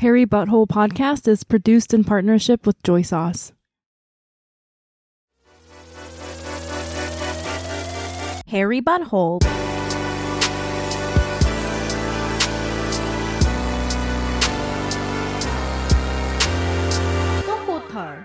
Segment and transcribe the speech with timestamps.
[0.00, 3.54] Hairy Butthole podcast is produced in partnership with Joy Sauce.
[8.46, 9.42] Hairy Butthole.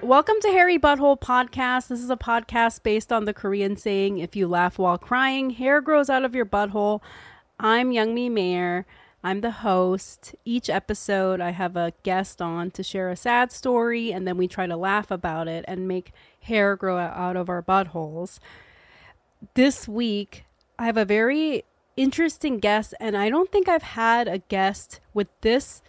[0.03, 1.88] Welcome to Hairy Butthole Podcast.
[1.88, 5.79] This is a podcast based on the Korean saying, if you laugh while crying, hair
[5.79, 6.99] grows out of your butthole.
[7.61, 8.85] I'm Youngmi Mayer.
[9.23, 10.33] I'm the host.
[10.45, 14.48] Each episode, I have a guest on to share a sad story, and then we
[14.48, 18.39] try to laugh about it and make hair grow out of our buttholes.
[19.53, 20.45] This week,
[20.79, 21.65] I have a very
[21.95, 25.84] interesting guest, and I don't think I've had a guest with this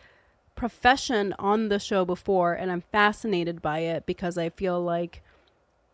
[0.54, 5.22] profession on the show before, and I'm fascinated by it because I feel like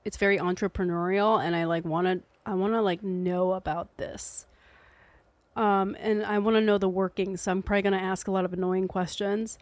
[0.05, 4.47] it's very entrepreneurial, and I like want to I want to like know about this.
[5.59, 8.31] Um, and I want to know the workings, so I'm probably going to ask a
[8.31, 9.59] lot of annoying questions.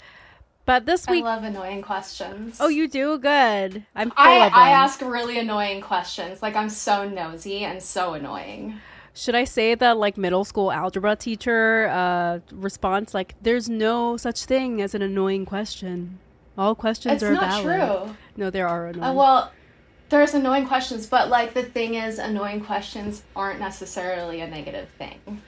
[0.67, 2.59] But this week, I love annoying questions.
[2.61, 3.87] Oh, you do good.
[3.95, 4.13] I'm.
[4.17, 6.43] I I ask really annoying questions.
[6.43, 8.81] Like I'm so nosy and so annoying.
[9.15, 13.15] Should I say that like middle school algebra teacher uh, response?
[13.15, 16.19] Like, there's no such thing as an annoying question.
[16.59, 17.45] All questions are valid.
[17.45, 18.09] it's are not valid.
[18.09, 18.17] true.
[18.37, 19.05] No, there are annoying.
[19.05, 19.53] Uh, well,
[20.11, 25.43] there's annoying questions, but like the thing is, annoying questions aren't necessarily a negative thing.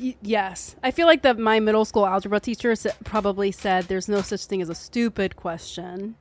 [0.00, 4.08] Y- yes, I feel like that my middle school algebra teacher s- probably said there's
[4.08, 6.14] no such thing as a stupid question.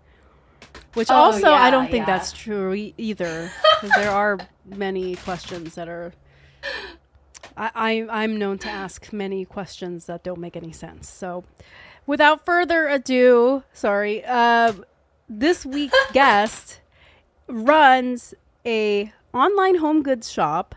[0.93, 2.17] Which Oh, also I don't think yeah.
[2.17, 3.51] that's true e- either.
[3.79, 6.13] 'cause there are many questions that are.
[7.57, 11.09] I, I I'm known to ask many questions that don't make any sense.
[11.09, 11.43] So,
[12.07, 14.23] without further ado, sorry.
[14.25, 14.73] Uh,
[15.29, 16.79] this week's guest
[17.47, 18.33] runs
[18.65, 20.75] a online home goods shop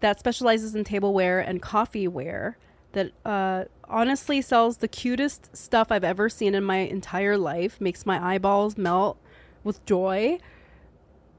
[0.00, 2.54] that specializes in tableware and coffeeware
[2.92, 7.80] that uh, honestly sells the cutest stuff I've ever seen in my entire life.
[7.80, 9.18] Makes my eyeballs melt
[9.62, 10.38] with joy.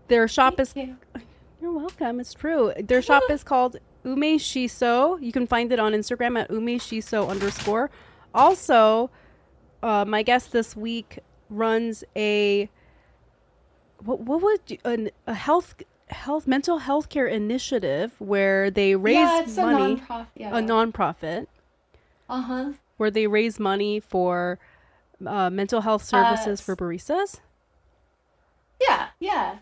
[0.07, 0.73] Their shop is.
[0.75, 0.97] you.
[1.61, 2.19] You're welcome.
[2.19, 2.73] It's true.
[2.79, 5.21] Their shop is called Ume Shiso.
[5.21, 7.91] You can find it on Instagram at Ume Shiso underscore.
[8.33, 9.11] Also,
[9.83, 11.19] uh, my guest this week
[11.49, 12.69] runs a
[14.03, 15.75] what what would you, an, a health
[16.11, 20.27] health mental health care initiative where they raise yeah, it's money a non-profit.
[20.35, 20.57] Yeah.
[20.57, 21.47] a nonprofit
[22.29, 22.71] uh huh.
[22.97, 24.59] where they raise money for
[25.25, 27.39] uh, mental health services Uh, for baristas.
[28.79, 29.57] Yeah, yeah.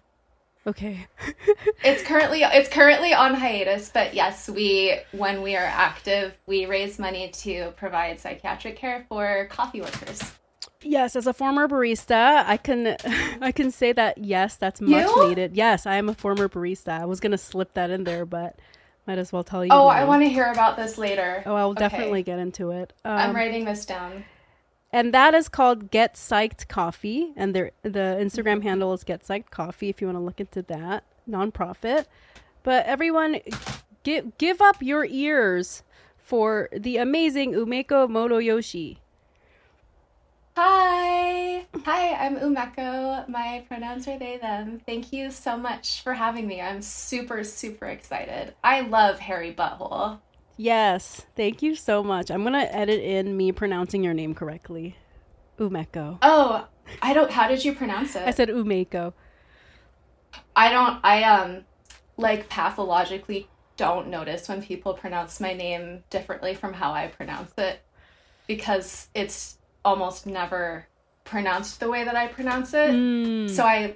[0.68, 1.08] Okay.
[1.84, 7.00] It's currently it's currently on hiatus, but yes, we when we are active, we raise
[7.00, 10.22] money to provide psychiatric care for coffee workers.
[10.82, 12.96] Yes, as a former barista, I can
[13.42, 15.28] I can say that yes, that's much You?
[15.28, 15.56] needed.
[15.56, 17.02] Yes, I am a former barista.
[17.02, 18.58] I was gonna slip that in there, but
[19.06, 19.72] might as well tell you.
[19.74, 19.94] Oh, now.
[19.94, 21.44] I want to hear about this later.
[21.46, 21.80] Oh, I will Okay.
[21.80, 22.94] definitely get into it.
[23.04, 24.24] Um, I'm writing this down.
[24.94, 29.50] and that is called Get Psyched Coffee, and their the Instagram handle is Get Psyched
[29.52, 29.90] Coffee.
[29.90, 32.06] If you want to look into that nonprofit,
[32.64, 33.40] but everyone,
[34.04, 35.84] give give up your ears
[36.18, 38.98] for the amazing Umeko Motoyoshi.
[40.62, 41.66] Hi.
[41.86, 43.30] Hi, I'm Umeko.
[43.30, 44.82] My pronouns are they, them.
[44.86, 46.60] Thank you so much for having me.
[46.60, 48.56] I'm super, super excited.
[48.62, 50.20] I love Hairy Butthole.
[50.58, 52.30] Yes, thank you so much.
[52.30, 54.98] I'm gonna edit in me pronouncing your name correctly.
[55.58, 56.18] Umeko.
[56.22, 56.68] Oh,
[57.02, 58.28] I don't, how did you pronounce it?
[58.28, 59.14] I said Umeko.
[60.58, 61.64] I don't, I, um,
[62.18, 63.48] like pathologically
[63.78, 67.82] don't notice when people pronounce my name differently from how I pronounce it
[68.46, 70.88] because it's almost never
[71.24, 72.92] pronounced the way that I pronounce it.
[72.92, 73.50] Mm.
[73.50, 73.96] So I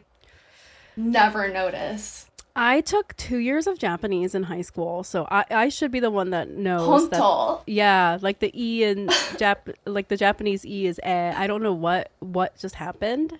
[0.95, 2.27] never notice.
[2.55, 6.11] I took two years of Japanese in high school, so I, I should be the
[6.11, 7.61] one that knows that.
[7.65, 9.07] Yeah, like the e in
[9.37, 11.33] Jap, like the Japanese e is eh.
[11.35, 13.39] I don't know what what just happened.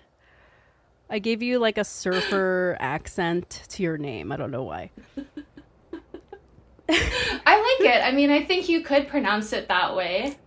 [1.08, 4.32] I gave you like a surfer accent to your name.
[4.32, 4.90] I don't know why.
[6.88, 8.04] I like it.
[8.04, 10.38] I mean, I think you could pronounce it that way.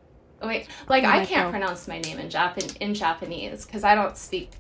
[0.41, 1.51] Oh, Wait, like Oh I can't God.
[1.51, 4.51] pronounce my name in Japan in Japanese because I don't speak.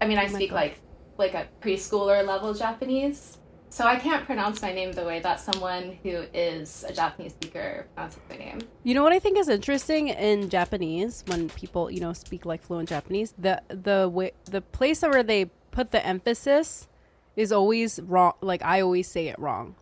[0.00, 0.56] I mean, I Oh speak God.
[0.56, 0.80] like
[1.18, 3.38] like a preschooler level Japanese,
[3.70, 7.88] so I can't pronounce my name the way that someone who is a Japanese speaker
[7.94, 8.58] pronounces my name.
[8.82, 12.62] You know what I think is interesting in Japanese when people, you know, speak like
[12.62, 16.88] fluent Japanese, the the way the place where they put the emphasis
[17.36, 18.32] is always wrong.
[18.40, 19.76] Like I always say it wrong.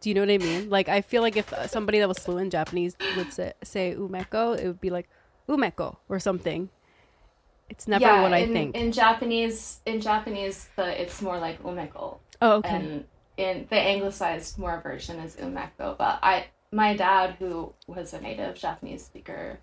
[0.00, 0.70] Do you know what I mean?
[0.70, 3.94] Like I feel like if uh, somebody that was fluent in Japanese would say, say
[3.96, 5.08] umeko, it would be like
[5.48, 6.70] umeko or something.
[7.68, 8.76] It's never yeah, what I in, think.
[8.76, 12.68] in Japanese, in Japanese, the it's more like umeko, oh, okay.
[12.76, 13.04] and
[13.36, 15.98] in the anglicized more version is umeko.
[15.98, 19.60] But I, my dad, who was a native Japanese speaker,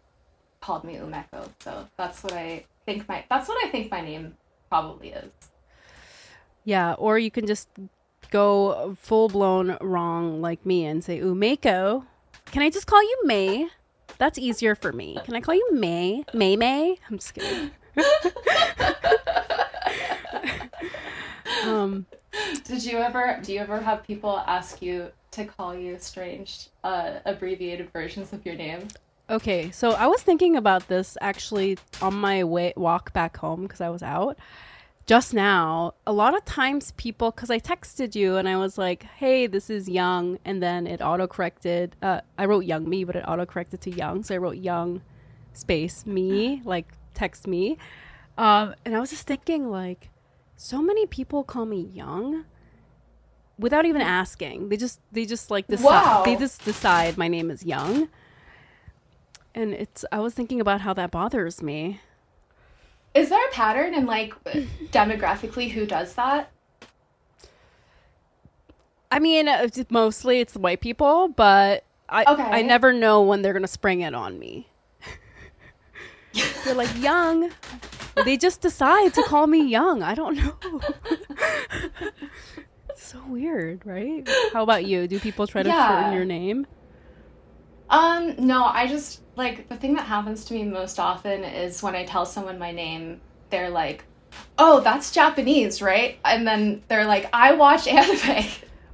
[0.66, 1.50] called me Umeko.
[1.60, 4.36] So that's what I think my that's what I think my name
[4.70, 5.32] probably is.
[6.64, 7.70] Yeah, or you can just
[8.32, 12.06] go full blown wrong like me and say Umeko.
[12.52, 13.68] Can I just call you May?
[14.18, 15.18] That's easier for me.
[15.26, 16.24] Can I call you May?
[16.34, 16.98] May May?
[17.10, 17.72] I'm just kidding.
[21.66, 22.06] um,
[22.64, 27.16] Did you ever do you ever have people ask you to call you strange uh,
[27.26, 28.88] abbreviated versions of your name?
[29.28, 33.82] okay, so I was thinking about this actually on my way walk back home because
[33.82, 34.38] I was out
[35.06, 35.94] just now.
[36.08, 39.70] A lot of times people because I texted you and I was like, "Hey, this
[39.70, 41.96] is Young," and then it auto corrected.
[42.02, 45.02] Uh, I wrote Young Me, but it auto corrected to Young, so I wrote Young
[45.54, 47.78] space me like text me.
[48.38, 50.10] Um, and I was just thinking like,
[50.58, 52.46] so many people call me Young
[53.58, 54.70] without even asking.
[54.70, 56.24] They just they just like decide Wow.
[56.26, 58.10] they just decide my name is Young.
[59.54, 62.02] And it's I was thinking about how that bothers me.
[63.16, 64.34] Is there a pattern in like
[64.92, 66.52] demographically who does that?
[69.12, 72.44] I mean, uh, it's- mostly it's white people, but I Okay.
[72.44, 74.68] I never know when they're gonna spring it on me.
[76.66, 77.52] they're like young.
[78.26, 80.04] They just decide to call me young.
[80.04, 80.82] I don't know.
[82.96, 84.28] so weird, right?
[84.54, 85.08] How about you?
[85.08, 85.88] Do people try to Yeah.
[85.88, 86.68] shorten your name?
[87.90, 91.96] Um, no, I just like the thing that happens to me most often is when
[91.96, 94.06] I tell someone my name, they're like,
[94.58, 98.46] "Oh, that's Japanese, right?" And then they're like, "I watch anime."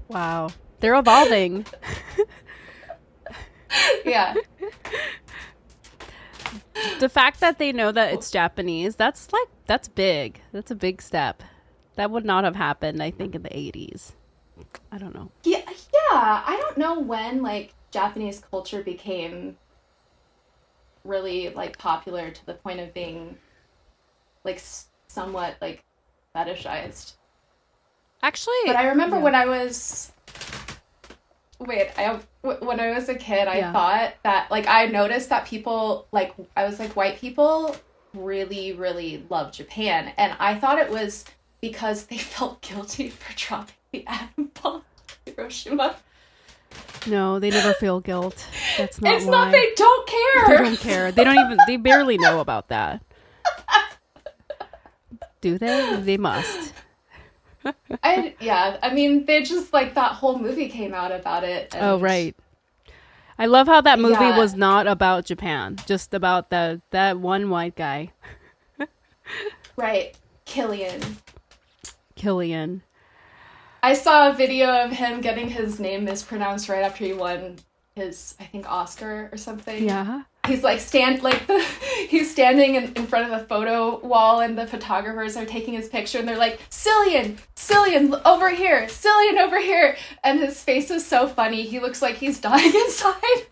[0.07, 0.49] Wow,
[0.79, 1.65] they're evolving.
[4.05, 4.33] yeah.
[6.99, 10.41] the fact that they know that it's Japanese, that's like that's big.
[10.51, 11.43] That's a big step.
[11.95, 14.13] That would not have happened, I think, in the 80s.
[14.91, 15.31] I don't know.
[15.43, 16.43] Yeah, yeah.
[16.45, 19.57] I don't know when like Japanese culture became
[21.03, 23.37] really like popular to the point of being
[24.43, 24.61] like
[25.07, 25.83] somewhat like
[26.35, 27.13] fetishized.
[28.23, 29.23] Actually, But I remember yeah.
[29.23, 30.11] when I was
[31.59, 33.73] wait, I when I was a kid, I Yeah.
[33.73, 37.75] thought that like I noticed that people like I was like white people
[38.13, 41.25] really really love Japan, and I thought it was
[41.61, 44.83] because they felt guilty for dropping the atom bomb
[45.25, 45.95] Hiroshima.
[47.07, 48.45] No, they never feel guilt.
[48.77, 49.31] That's not it's why.
[49.31, 50.47] not they don't care.
[50.47, 51.11] They don't care.
[51.11, 51.57] They don't even.
[51.67, 53.01] They barely know about that.
[55.41, 55.95] Do they?
[56.01, 56.73] They must.
[58.03, 61.75] I yeah, I mean they just like that whole movie came out about it.
[61.79, 62.35] Oh right.
[63.37, 64.37] I love how that movie Yeah.
[64.37, 68.11] was not about Japan, just about the that one white guy,
[69.75, 70.15] right.
[70.45, 71.01] Killian.
[72.15, 72.83] Killian.
[73.83, 77.57] I saw a video of him getting his name mispronounced right after he won
[77.95, 79.83] his, I think, Oscar or something.
[79.83, 80.23] Yeah.
[80.47, 81.59] He's like stand like the
[82.07, 85.87] he's standing in, in front of the photo wall and the photographers are taking his
[85.87, 91.05] picture and they're like Cillian, Cillian over here, Cillian over here, and his face is
[91.05, 91.63] so funny.
[91.63, 93.45] He looks like he's dying inside.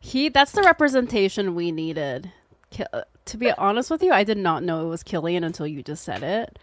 [0.00, 0.28] He.
[0.28, 2.30] That's the representation we needed.
[2.92, 5.82] Uh, to be honest with you, I did not know it was Killian until you
[5.82, 6.58] just said it.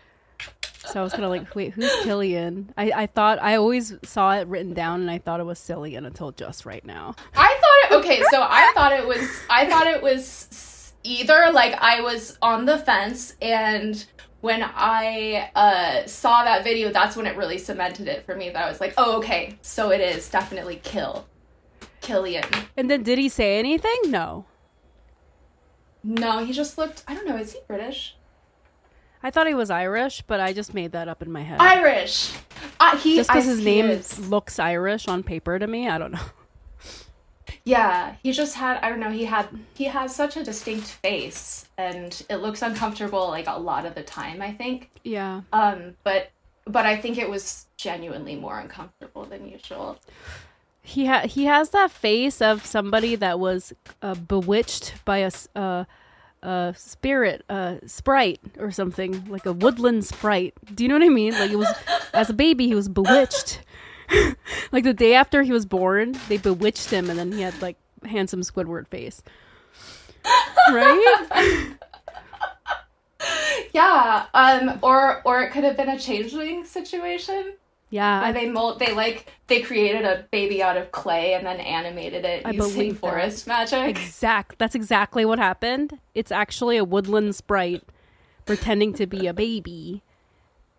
[0.92, 2.74] So I was kind of like, wait, who's Killian?
[2.78, 6.06] I, I thought I always saw it written down, and I thought it was Cillian
[6.06, 7.16] until just right now.
[7.36, 11.74] I thought it okay, so I thought it was I thought it was either like
[11.82, 14.06] I was on the fence and
[14.42, 18.50] when I uh, saw that video, that's when it really cemented it for me.
[18.50, 21.28] That I was like, oh, okay, so it is definitely Kill,
[22.02, 22.46] Killian.
[22.76, 24.00] And then did he say anything?
[24.08, 24.46] No.
[26.04, 27.04] No, he just looked.
[27.08, 27.38] I don't know.
[27.38, 28.16] Is he British?
[29.24, 31.60] I thought he was Irish, but I just made that up in my head.
[31.62, 32.34] Irish.
[32.80, 34.18] Uh, he just because his name is.
[34.30, 36.20] looks Irish on paper to me, I don't know.
[37.64, 38.78] Yeah, he just had.
[38.82, 39.12] I don't know.
[39.12, 39.48] He had.
[39.76, 44.02] He has such a distinct face, and it looks uncomfortable like a lot of the
[44.02, 44.42] time.
[44.42, 44.90] I think.
[45.04, 45.42] Yeah.
[45.54, 46.32] Um, but
[46.66, 50.00] but I think it was genuinely more uncomfortable than usual.
[50.82, 55.48] He ha- he has that face of somebody that was uh, bewitched by a s-
[56.44, 60.54] a spirit, uh, sprite or something like a woodland sprite.
[60.74, 61.34] Do you know what I mean?
[61.34, 61.74] Like it was
[62.14, 63.62] as a baby, he was bewitched.
[64.72, 67.78] like the day after he was born, they bewitched him, and then he had like
[68.06, 69.22] handsome Squidward face.
[70.70, 71.76] Right?
[73.74, 74.26] Yeah.
[74.34, 74.80] Um.
[74.82, 77.54] Or or it could have been a changeling situation.
[77.92, 78.22] Yeah.
[78.24, 78.80] I, they mold.
[78.80, 82.74] They like they created a baby out of clay and then animated it I using
[82.74, 83.00] believe that.
[83.02, 83.90] forest magic.
[83.90, 84.58] exact.
[84.58, 86.00] That's exactly what happened.
[86.16, 87.84] It's actually a woodland sprite
[88.46, 90.02] pretending to be a baby.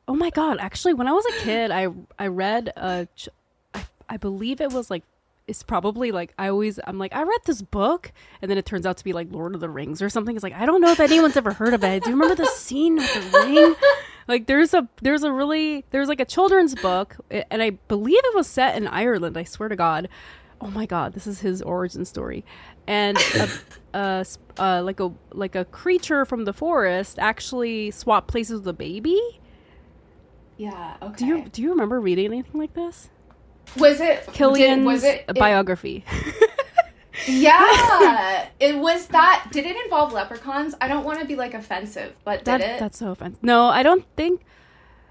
[0.09, 0.59] Oh my god!
[0.59, 1.89] Actually, when I was a kid, I
[2.19, 3.29] I read a, ch-
[3.75, 5.05] I, I believe it was like
[5.47, 8.87] it's probably like I always I'm like I read this book and then it turns
[8.87, 10.35] out to be like Lord of the Rings or something.
[10.35, 12.05] It's like I don't know if anyone's ever heard of it.
[12.05, 13.75] Do you remember the scene with the ring?
[14.29, 18.35] Like there's a there's a really there's like a children's book and I believe it
[18.35, 19.37] was set in Ireland.
[19.37, 20.09] I swear to God.
[20.61, 22.45] Oh my God, this is his origin story,
[22.87, 23.49] and a,
[23.95, 24.27] a,
[24.59, 29.21] uh, like a like a creature from the forest actually swapped places with a baby.
[30.57, 30.97] Yeah.
[31.03, 31.17] Okay.
[31.17, 33.11] Do you do you remember reading anything like this?
[33.77, 36.05] Was it Killian's did, was it, it biography?
[37.27, 39.49] yeah, it was that.
[39.53, 40.75] Did it involve leprechauns?
[40.81, 42.81] I don't want to be like offensive, but did that, it?
[42.81, 43.43] That's so offensive.
[43.43, 44.43] No, I don't think.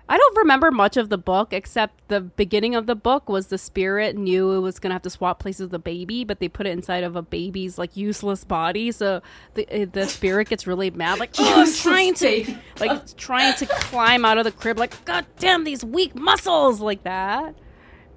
[0.10, 3.58] I don't remember much of the book except the beginning of the book was the
[3.58, 6.67] spirit knew it was gonna have to swap places with the baby, but they put
[6.67, 9.22] it inside of a baby's like useless body, so
[9.53, 13.65] the eh, the spirit gets really mad, like oh, I'm trying to like trying to
[13.65, 17.55] climb out of the crib, like God damn these weak muscles, like that.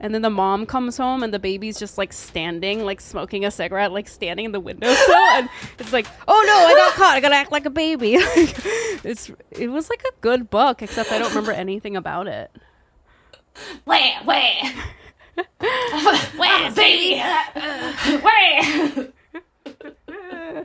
[0.00, 3.50] And then the mom comes home and the baby's just like standing, like smoking a
[3.50, 5.14] cigarette, like standing in the windowsill.
[5.32, 5.48] and
[5.78, 7.14] it's like, oh no, I got caught.
[7.16, 8.14] I gotta act like a baby.
[8.16, 12.50] it's it was like a good book, except I don't remember anything about it.
[13.86, 14.74] Wait, wait.
[16.38, 17.22] wait, baby.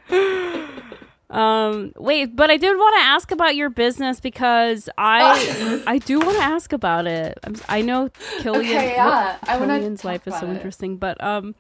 [0.10, 0.90] wait.
[1.30, 6.20] Um, wait, but I did want to ask about your business because I I do
[6.20, 7.38] want to ask about it.
[7.44, 8.10] I'm, i know
[8.40, 8.66] Killian.
[8.66, 10.56] Okay, yeah, what, I Killian's life is so it.
[10.56, 11.54] interesting, but um,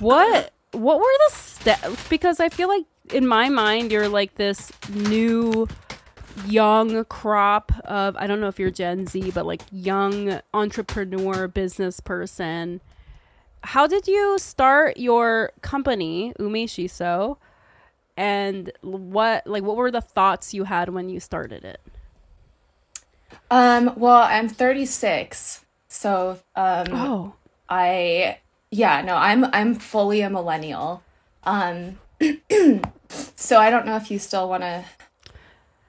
[0.00, 2.08] what what were the steps?
[2.08, 5.68] Because I feel like in my mind you're like this new
[6.44, 12.00] young crop of I don't know if you're Gen Z, but like young entrepreneur business
[12.00, 12.80] person.
[13.62, 17.38] How did you start your company, Ume Shiso?
[18.16, 21.80] And what like what were the thoughts you had when you started it?
[23.50, 27.34] Um well i'm 36 so um oh.
[27.68, 28.38] I
[28.70, 31.02] yeah no i'm i'm fully a millennial.
[31.44, 31.98] Um
[33.08, 34.84] so i don't know if you still want to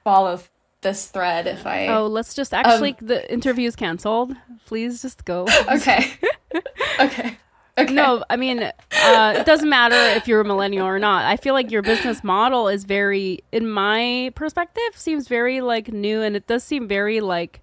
[0.04, 0.40] follow
[0.80, 4.34] this thread if i oh let's just actually um, the interview's canceled.
[4.66, 5.46] Please just go.
[5.70, 6.12] okay.
[7.00, 7.36] Okay
[7.78, 7.94] Okay.
[7.94, 11.24] No, I mean, uh, it doesn't matter if you're a millennial or not.
[11.24, 16.20] I feel like your business model is very, in my perspective, seems very like new,
[16.20, 17.60] and it does seem very like,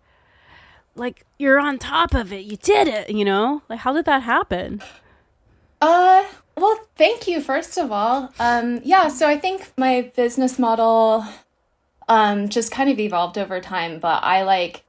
[0.95, 2.45] like you're on top of it.
[2.45, 3.09] You did it.
[3.09, 4.81] You know, like how did that happen?
[5.81, 6.23] Uh,
[6.55, 8.33] well, thank you first of all.
[8.39, 11.25] Um, yeah, so I think my business model,
[12.07, 14.83] um, just kind of evolved over time, but I like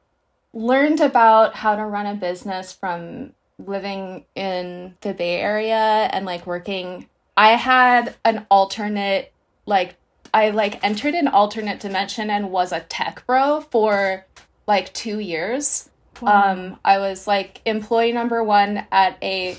[0.52, 6.46] learned about how to run a business from living in the Bay Area and like
[6.46, 9.32] working, I had an alternate,
[9.66, 9.96] like,
[10.34, 14.26] I like entered an alternate dimension and was a tech bro for
[14.66, 15.88] like two years.
[16.20, 16.52] Wow.
[16.52, 19.56] Um, I was like employee number one at a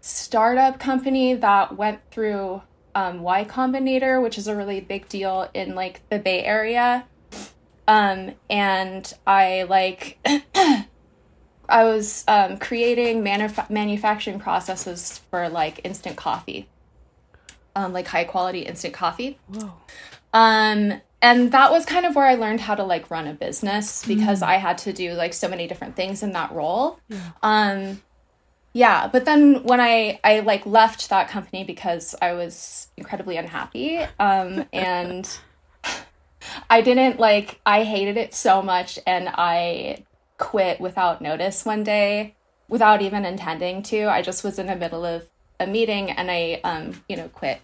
[0.00, 2.62] startup company that went through
[2.94, 7.06] um, Y Combinator, which is a really big deal in like the Bay Area.
[7.86, 10.18] Um, and I like
[11.68, 16.68] I was um, creating manuf- manufacturing processes for like instant coffee,
[17.74, 19.38] um, like high quality instant coffee.
[19.48, 19.72] Whoa.
[20.32, 24.04] Um, and that was kind of where I learned how to like run a business
[24.04, 24.46] because mm.
[24.46, 27.00] I had to do like so many different things in that role.
[27.08, 27.30] Yeah.
[27.42, 28.02] Um,
[28.74, 33.98] yeah, but then when I I like left that company because I was incredibly unhappy,
[34.18, 35.26] um, and
[36.68, 40.04] I didn't like I hated it so much, and I
[40.44, 42.34] quit without notice one day
[42.68, 44.04] without even intending to.
[44.08, 47.62] I just was in the middle of a meeting and I um, you know, quit.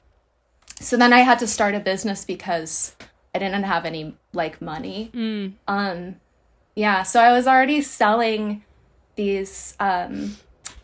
[0.81, 2.97] So then I had to start a business because
[3.35, 5.11] I didn't have any like money.
[5.13, 5.53] Mm.
[5.69, 6.17] Um
[6.75, 8.65] yeah, so I was already selling
[9.15, 10.37] these um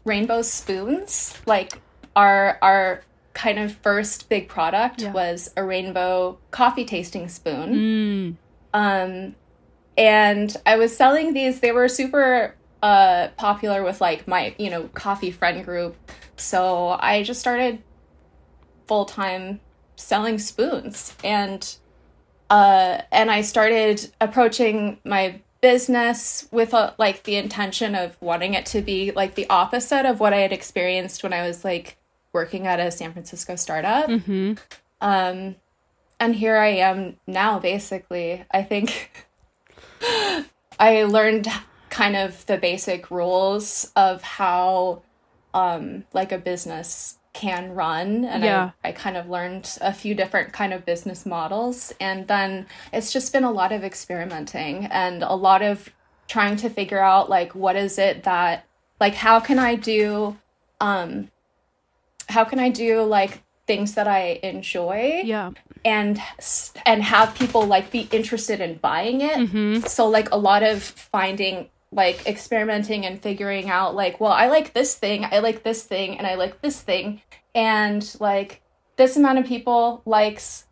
[0.05, 1.39] rainbow spoons.
[1.47, 1.81] Like
[2.15, 5.13] our our kind of first big product yeah.
[5.13, 7.75] was a rainbow coffee tasting spoon.
[7.75, 8.37] Mm.
[8.75, 9.35] Um
[9.97, 11.61] and I was selling these.
[11.61, 15.97] They were super uh, popular with like my you know coffee friend group.
[16.37, 17.83] So I just started
[18.87, 19.61] full time
[19.97, 21.77] selling spoons and
[22.51, 28.67] uh, and I started approaching my business with a, like the intention of wanting it
[28.67, 31.97] to be like the opposite of what I had experienced when I was like
[32.33, 34.09] working at a San Francisco startup.
[34.09, 34.55] Mm-hmm.
[35.01, 35.57] Um,
[36.21, 38.45] and here I am now, basically.
[38.51, 39.11] I think
[40.79, 41.49] I learned
[41.91, 45.03] kind of the basic rules of how
[45.55, 48.71] um like a business can run and yeah.
[48.83, 53.13] I, I kind of learned a few different kind of business models and then it's
[53.13, 55.91] just been a lot of experimenting and a lot of
[56.29, 58.65] trying to figure out like what is it that
[59.01, 60.39] like how can I do
[60.81, 61.31] um
[62.29, 65.51] how can I do like things that I enjoy Yeah.
[65.85, 66.21] and
[66.85, 69.89] and have people like be interested in buying it.
[69.91, 74.73] So like a lot of finding like experimenting and figuring out like well I like
[74.73, 77.23] this thing, I like this thing and I like this thing
[77.55, 78.63] and like
[78.97, 80.65] this amount of people likes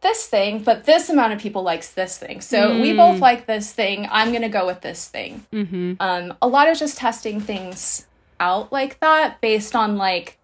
[0.00, 2.40] this thing, but this amount of people likes this thing.
[2.40, 4.08] So we both like this thing.
[4.10, 5.46] I'm going to go with this thing.
[5.52, 5.94] Mm-hmm.
[6.00, 8.06] Um a lot of just testing things
[8.40, 10.38] out like that based on like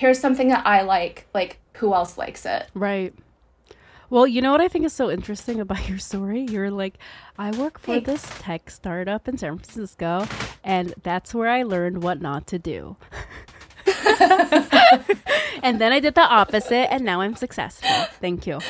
[0.00, 2.66] here's something that I like, like who else likes it?
[2.72, 3.12] Right.
[4.08, 6.40] Well, you know what I think is so interesting about your story?
[6.40, 6.94] You're like,
[7.38, 8.06] I work for Thanks.
[8.22, 10.26] this tech startup in San Francisco,
[10.64, 12.96] and that's where I learned what not to do.
[15.62, 17.90] and then I did the opposite, and now I'm successful.
[18.20, 18.58] Thank you.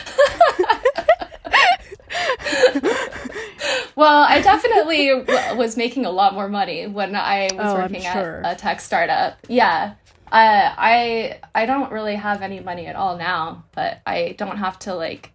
[3.97, 8.01] Well, I definitely w- was making a lot more money when I was Oh, working
[8.01, 8.41] sure.
[8.43, 9.37] at a tech startup.
[9.47, 9.95] Yeah.
[10.33, 14.79] Uh, I I don't really have any money at all now, but I don't have
[14.81, 15.33] to like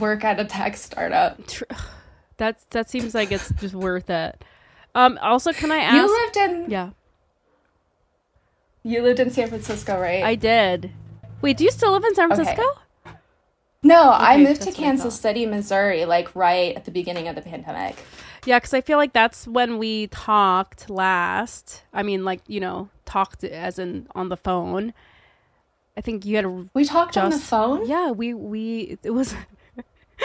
[0.00, 1.46] work at a tech startup.
[1.46, 1.64] Tr-
[2.38, 4.44] That that seems like it's just worth it.
[4.94, 5.18] Um.
[5.22, 5.96] Also, can I ask?
[5.96, 6.90] You lived in yeah,
[8.82, 10.22] you lived in San Francisco, right?
[10.24, 10.92] I did.
[11.42, 12.42] Wait, do you still live in San Okay.
[12.44, 12.64] Francisco?
[13.82, 15.18] no, I moved to that's Kansas.
[15.20, 17.96] City, Missouri, like right at the beginning of the pandemic.
[18.48, 21.82] Yeah, because I feel like that's when we talked last.
[21.92, 24.94] I mean, like you know, talked as in on the phone.
[25.98, 27.86] I think you had a We talked on the phone.
[27.86, 29.34] Yeah, we we it was.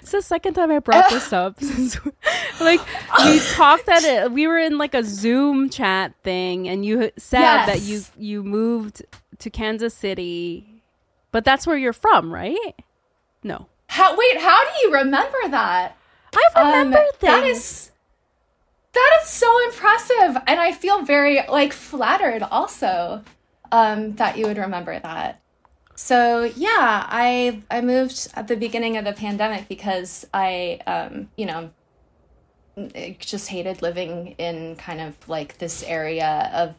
[0.00, 1.60] it's the second time I brought this up.
[2.60, 2.80] like
[3.22, 4.32] we talked at it.
[4.32, 9.04] We were in like a Zoom chat thing, and you said that you you moved
[9.40, 10.80] to Kansas City,
[11.32, 12.74] but that's where you're from, right?
[13.42, 15.98] No, How wait, how do you remember that?
[16.34, 17.20] I remember Um, things.
[17.20, 17.90] That is
[18.92, 23.22] that is so impressive, and I feel very like flattered also
[23.70, 25.40] um, that you would remember that.
[25.94, 31.46] So yeah, I I moved at the beginning of the pandemic because I um, you
[31.46, 31.70] know
[33.18, 36.74] just hated living in kind of like this area of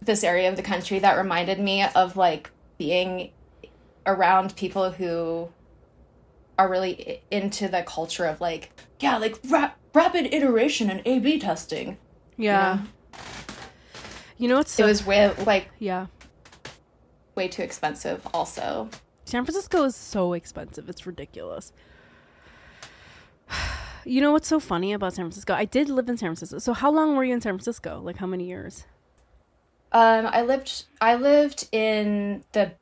[0.00, 3.30] this area of the country that reminded me of like being
[4.04, 5.48] around people who
[6.62, 8.70] are really into the culture of like
[9.00, 11.98] yeah like ra- rapid iteration and a b testing
[12.38, 12.80] yeah.
[14.38, 16.06] You know what's it was way like yeah.
[17.34, 18.88] way too expensive also
[19.24, 20.88] San Francisco is so expensive.
[20.88, 21.72] It's ridiculous.
[24.04, 25.54] You know what's so funny about San Francisco?
[25.54, 26.58] I did live in San Francisco.
[26.58, 28.00] So how long were you in San Francisco?
[28.02, 28.84] Like how many years?
[29.92, 32.72] um i lived i lived in the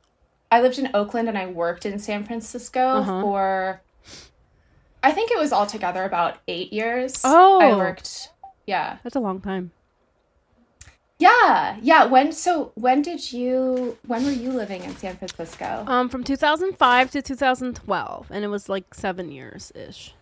[0.51, 3.21] i lived in oakland and i worked in san francisco Uh-huh.
[3.21, 3.81] for
[5.03, 7.59] i think it was altogether about eight years Oh.
[7.61, 8.29] i worked
[8.67, 9.71] yeah That's a long time.
[11.19, 16.09] yeah yeah when so when did you when were you living in san francisco Um
[16.09, 20.13] from 2005 to 2012 and it was like 7 years ish.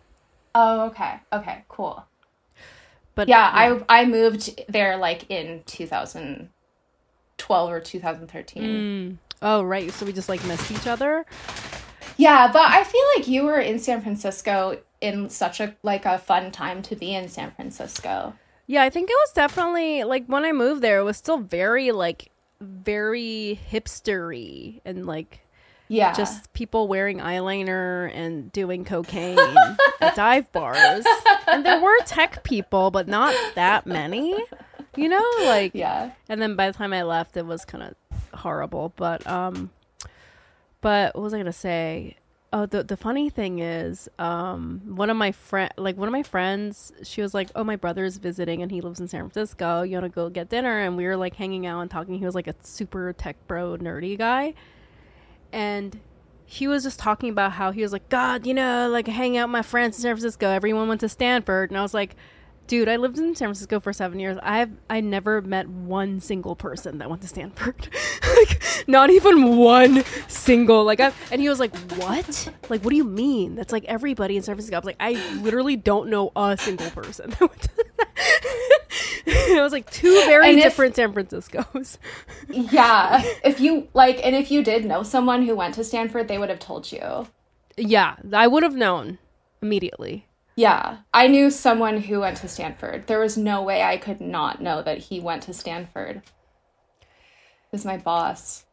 [0.52, 1.20] Oh, okay.
[1.32, 2.04] Okay, cool.
[3.14, 8.62] But Yeah, I I moved there like in 2012 or 2013.
[8.64, 9.16] Mm.
[9.42, 9.90] Oh, right.
[9.92, 11.24] So we just like missed each other.
[12.16, 16.18] Yeah, but I feel like you were in San Francisco in such a like a
[16.18, 18.34] fun time to be in San Francisco.
[18.66, 21.90] Yeah, I think it was definitely like when I moved there, it was still very
[21.92, 25.40] like very hipstery and like
[25.88, 26.12] Yeah.
[26.12, 29.38] just people wearing eyeliner and doing cocaine
[30.00, 31.04] at dive bars.
[31.46, 34.44] And there were tech people, but not that many.
[34.96, 36.10] You know, like yeah.
[36.28, 37.94] and then by the time I left it was kind of
[38.40, 39.70] horrible, but um
[40.80, 42.16] but what was I to say?
[42.52, 46.24] Oh, the the funny thing is, um, one of my friend, like one of my
[46.24, 49.82] friends, she was like, "Oh, my brother's visiting, and he lives in San Francisco.
[49.82, 52.18] You want to go get dinner?" And we were like hanging out and talking.
[52.18, 54.54] He was like a super tech bro, nerdy guy,
[55.52, 56.00] and
[56.44, 59.48] he was just talking about how he was like, God, you know, like hang out
[59.48, 60.48] with my friends in San Francisco.
[60.48, 62.16] Everyone went to Stanford, and I was like,
[62.70, 64.38] dude, I lived in San Francisco for seven years.
[64.44, 67.88] I've I never met one single person that went to Stanford,
[68.36, 70.84] like not even one single.
[70.84, 72.48] Like I, and he was like, what?
[72.68, 73.56] Like what do you mean?
[73.56, 74.76] That's like everybody in San Francisco.
[74.76, 77.30] I was like, I literally don't know a single person.
[77.30, 77.70] that went to
[79.26, 81.98] it was like two very And if- different San Franciscos.
[82.48, 83.22] Yeah.
[83.44, 86.48] if you like and if you did know someone who went to Stanford, they would
[86.50, 87.26] have told you.
[87.76, 89.18] yeah, I would have known
[89.60, 90.26] immediately.
[90.60, 90.98] Yeah.
[91.14, 93.06] I knew someone who went to Stanford.
[93.06, 96.20] There was no way I could not know that he went to Stanford.
[97.72, 98.66] Is my boss.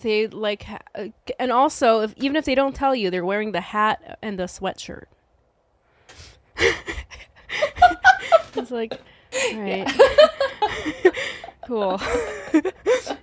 [0.00, 0.64] they like
[0.94, 1.08] uh,
[1.40, 4.44] and also if, even if they don't tell you they're wearing the hat and the
[4.44, 5.04] sweatshirt
[8.54, 8.98] it's like
[9.56, 9.86] Right.
[11.66, 12.00] cool.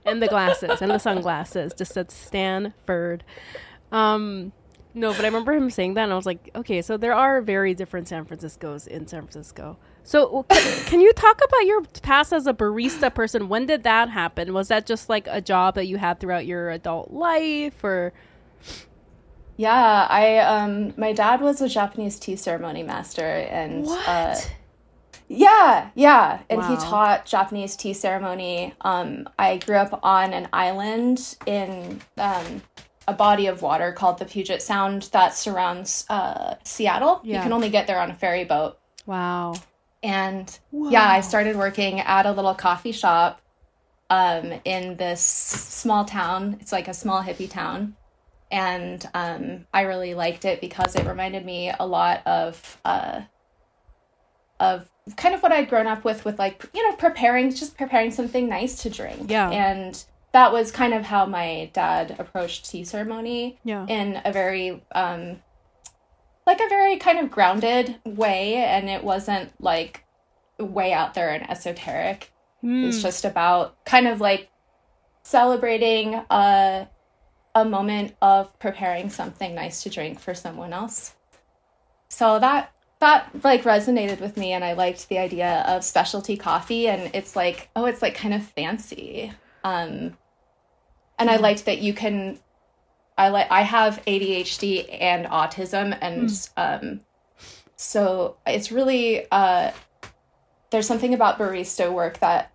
[0.05, 3.23] and the glasses and the sunglasses just said Stanford.
[3.91, 4.51] Um,
[4.93, 7.41] no, but I remember him saying that, and I was like, okay, so there are
[7.41, 9.77] very different San Franciscos in San Francisco.
[10.03, 13.49] So, can, can you talk about your past as a barista person?
[13.49, 14.53] When did that happen?
[14.53, 18.13] Was that just like a job that you had throughout your adult life, or?
[19.57, 24.07] Yeah, I um my dad was a Japanese tea ceremony master and What?
[24.07, 24.35] uh
[25.27, 28.73] yeah, yeah, and he taught Japanese tea ceremony.
[28.81, 32.63] Um I grew up on an island in um
[33.11, 37.21] a body of water called the Puget Sound that surrounds uh Seattle.
[37.23, 38.79] You can only get there on a ferry boat.
[39.05, 39.53] wow.
[40.03, 43.39] And yeah, I started working at a little coffee shop
[44.09, 46.57] um, in this small town.
[46.59, 47.95] It's like a small hippie town.
[48.51, 53.21] And um, I really liked it because it reminded me a lot of uh,
[54.59, 58.11] of kind of what I'd grown up with, with like you know preparing, just preparing
[58.11, 59.29] something nice to drink.
[59.29, 59.49] Yeah.
[59.49, 63.85] And that was kind of how my dad approached tea ceremony Yeah.
[63.87, 65.41] in a very um
[66.47, 68.55] like a very kind of grounded way.
[68.55, 70.03] And it wasn't like
[70.59, 72.31] way out there and esoteric.
[72.61, 72.85] Hmm.
[72.85, 74.49] it's just about kind of like
[75.23, 76.87] celebrating a
[77.53, 81.15] a moment of preparing something nice to drink for someone else.
[82.09, 86.87] So that that like resonated with me and i liked the idea of specialty coffee.
[86.87, 89.31] And it's like oh it's like kind of fancy.
[89.63, 90.17] Um
[91.21, 92.37] and i liked that you can
[93.17, 94.63] i like i have adhd
[94.99, 97.01] and autism and um
[97.75, 99.71] so it's really uh
[100.71, 102.51] there's something about barista work that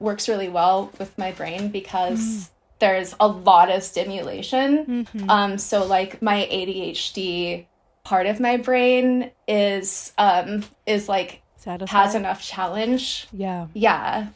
[0.00, 5.28] works really well with my brain because there's a lot of stimulation Mhm.
[5.28, 7.66] um, so like my ADHD
[8.04, 11.96] part of my brain is um is like Satisfied?
[11.98, 13.26] has enough challenge.
[13.32, 13.66] yeah.
[13.74, 14.28] Yeah.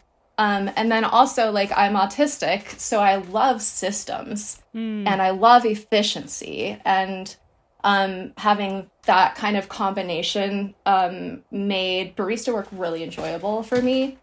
[0.42, 5.06] Um, and then also like I'm autistic, so I love systems Mm.
[5.06, 7.36] and I love efficiency and
[7.84, 14.16] um, having that kind of combination um, made barista work really enjoyable for me.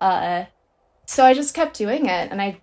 [0.00, 0.46] Uh,
[1.06, 2.60] so I just kept doing it, and I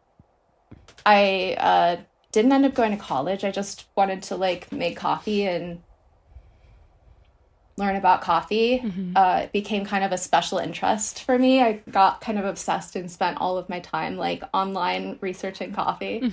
[1.05, 1.95] I uh,
[2.31, 3.43] didn't end up going to college.
[3.45, 5.81] I just wanted to like make coffee and
[7.77, 8.83] learn about coffee.
[9.15, 11.61] Uh, it became kind of a special interest for me.
[11.61, 16.31] I got kind of obsessed and spent all of my time like online researching coffee.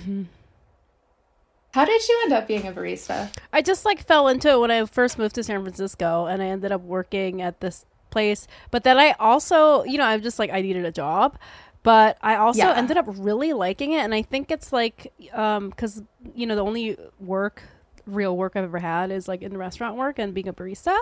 [1.73, 3.29] How did you end up being a barista?
[3.51, 6.45] I just like fell into it when I first moved to San Francisco and I
[6.47, 8.47] ended up working at this place.
[8.71, 11.37] But then I also, you know, I'm just like I needed a job.
[11.83, 12.73] But I also Yeah.
[12.75, 16.01] ended up really liking it and I think it's like um cuz
[16.33, 17.61] you know the only work
[18.07, 20.95] real work I've ever had is like in restaurant work and being a barista.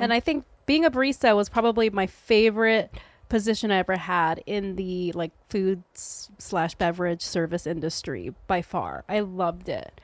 [0.00, 2.92] And I think being a barista was probably my favorite
[3.28, 9.04] position I ever had in the like food slash beverage service industry by far.
[9.08, 10.00] I loved it.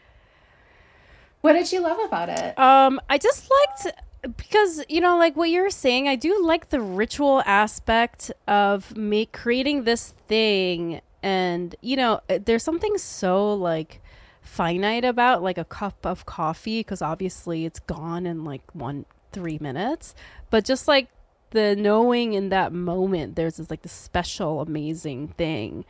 [1.40, 2.58] What did you love about it?
[2.58, 3.96] Um, I just liked
[4.36, 9.26] because you know, like what you're saying, I do like the ritual aspect of me
[9.26, 14.00] creating this thing, and you know, there's something so like
[14.46, 19.58] finite about like a cup of coffee because obviously it's gone in like one three
[19.60, 20.14] minutes,
[20.50, 21.08] but just like
[21.50, 25.84] the knowing in that moment, there's this like this special, amazing thing.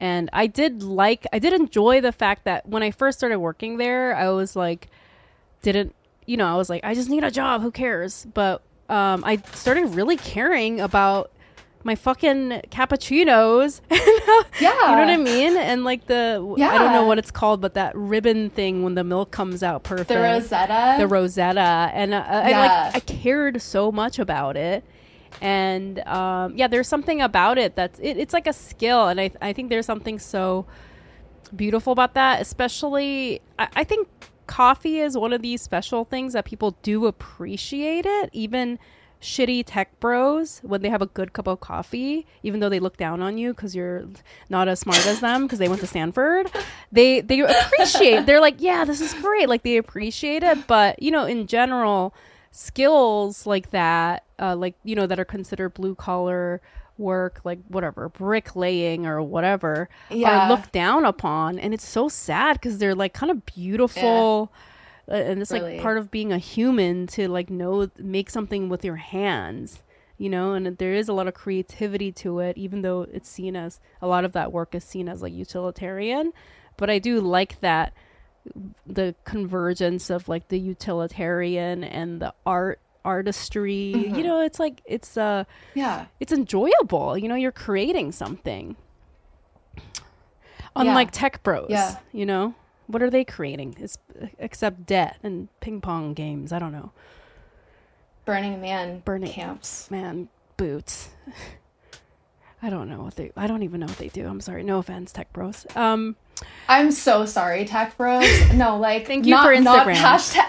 [0.00, 3.78] And I did like, I did enjoy the fact that when I first started working
[3.78, 4.88] there, I was like,
[5.62, 5.94] didn't
[6.26, 7.62] you know i was like i just need a job.
[7.62, 8.26] Who cares?
[8.32, 11.30] But um i started really caring about
[11.84, 13.80] my fucking cappuccinos.
[14.60, 14.70] Yeah.
[14.72, 15.56] you know what i mean?
[15.56, 19.02] And like the i don't know what it's called but that ribbon thing when the
[19.04, 20.08] milk comes out perfect.
[20.08, 20.96] The Rosetta.
[20.98, 21.90] the rosetta.
[21.92, 24.84] And uh, I like I cared so much about it.
[25.40, 29.08] And um, yeah there's something about it that's it, it's like a skill.
[29.08, 30.66] And I, I think there's something so
[31.54, 34.08] beautiful about that especially I, I think
[34.46, 38.78] coffee is one of these special things that people do appreciate it even
[39.24, 42.98] shitty tech bros when they have a good cup of coffee even though they look
[42.98, 44.04] down on you because you're
[44.50, 46.50] not as smart as them because they went to stanford.
[46.92, 49.48] They they appreciate they're like yeah this is great.
[49.48, 52.14] Like they appreciate it but you know in general
[52.52, 56.60] skills like that uh, like you know that are considered blue collar
[56.98, 60.46] work like whatever bricklaying or whatever Yeah.
[60.46, 64.58] are looked down upon and it's so sad because they're like kind of beautiful uh,
[65.08, 65.74] and it's Really.
[65.74, 69.82] like part of being a human to like know make something with your hands
[70.16, 73.56] you know and there is a lot of creativity to it even though it's seen
[73.56, 76.32] as a lot of that work is seen as like utilitarian
[76.76, 77.92] but i do like that
[78.86, 83.92] the convergence of like the utilitarian and the art artistry.
[84.16, 86.06] You know, it's like it's uh Yeah.
[86.20, 87.18] it's enjoyable.
[87.18, 88.76] You know, you're creating something.
[90.76, 91.96] Unlike tech bros, Yeah.
[92.12, 92.54] you know,
[92.86, 93.76] what are they creating?
[93.78, 93.98] It's
[94.38, 96.52] except debt and ping pong games.
[96.52, 96.92] I don't know.
[98.24, 99.90] Burning Man Burning- camps.
[99.90, 101.08] Man, boots.
[102.62, 103.30] I don't know what they.
[103.36, 104.26] I don't even know what they do.
[104.26, 104.62] I'm sorry.
[104.62, 105.66] No offense, tech bros.
[105.76, 106.16] Um,
[106.66, 108.26] I'm so sorry, tech bros.
[108.54, 109.94] No, like Thank you not, for Not Instagram.
[109.96, 110.46] hashtag,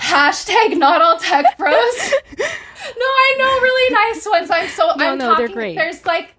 [0.00, 1.72] hashtag not all tech bros.
[2.38, 2.44] no,
[3.06, 4.50] I know really nice ones.
[4.50, 5.76] I'm so No, I'm no, they're great.
[5.76, 6.34] There's like.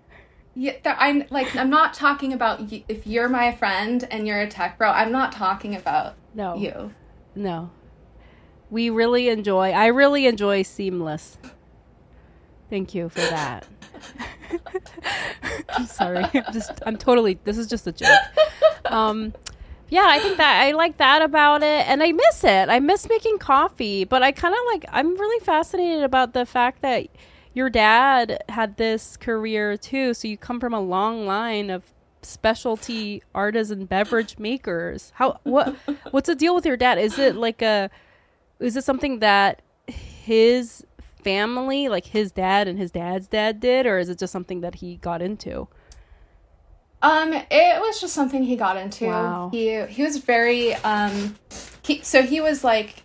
[0.56, 4.48] Yeah, I'm like I'm not talking about y- if you're my friend and you're a
[4.48, 4.90] tech bro.
[4.92, 6.94] I'm not talking about no, you.
[7.36, 7.72] no.
[8.70, 9.72] We really enjoy.
[9.72, 11.38] I really enjoy Seamless.
[12.70, 13.68] Thank you for that.
[15.70, 16.24] I'm sorry.
[16.34, 16.72] I'm just.
[16.86, 17.40] I'm totally.
[17.44, 18.10] This is just a joke.
[18.86, 19.34] Um,
[19.90, 22.70] yeah, I think that I like that about it, and I miss it.
[22.70, 24.86] I miss making coffee, but I kind of like.
[24.90, 27.08] I'm really fascinated about the fact that
[27.54, 30.14] your dad had this career too.
[30.14, 31.84] So you come from a long line of
[32.22, 35.12] specialty artisan beverage makers.
[35.16, 35.76] How what
[36.12, 36.98] what's the deal with your dad?
[36.98, 37.90] Is it like a
[38.60, 40.86] is it something that his
[41.24, 44.76] family, like his dad and his dad's dad did, or is it just something that
[44.76, 45.68] he got into?
[47.02, 49.08] Um, it was just something he got into.
[49.08, 49.50] Wow.
[49.52, 51.36] He he was very um,
[51.84, 53.04] he so he was like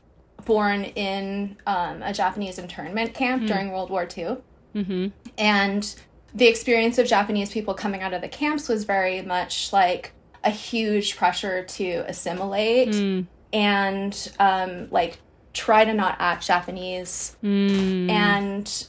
[0.48, 4.38] born in um, a Japanese internment camp during World War II,
[4.74, 5.06] Mm-hmm.
[5.38, 5.94] and
[6.34, 10.12] the experience of Japanese people coming out of the camps was very much like
[10.44, 13.26] a huge pressure to assimilate Mm.
[13.52, 15.18] and um, like
[15.54, 18.10] try to not act Japanese Mm.
[18.10, 18.86] and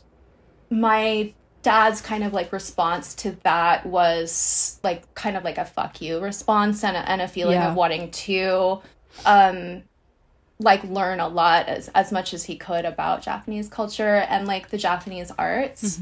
[0.70, 6.02] my dad's kind of like response to that was like kind of like a fuck
[6.02, 7.70] you response and a, and a feeling Yeah.
[7.70, 8.82] of wanting to
[9.26, 9.84] um
[10.60, 14.70] like learn a lot as as much as he could about Japanese culture and like
[14.70, 16.00] the Japanese arts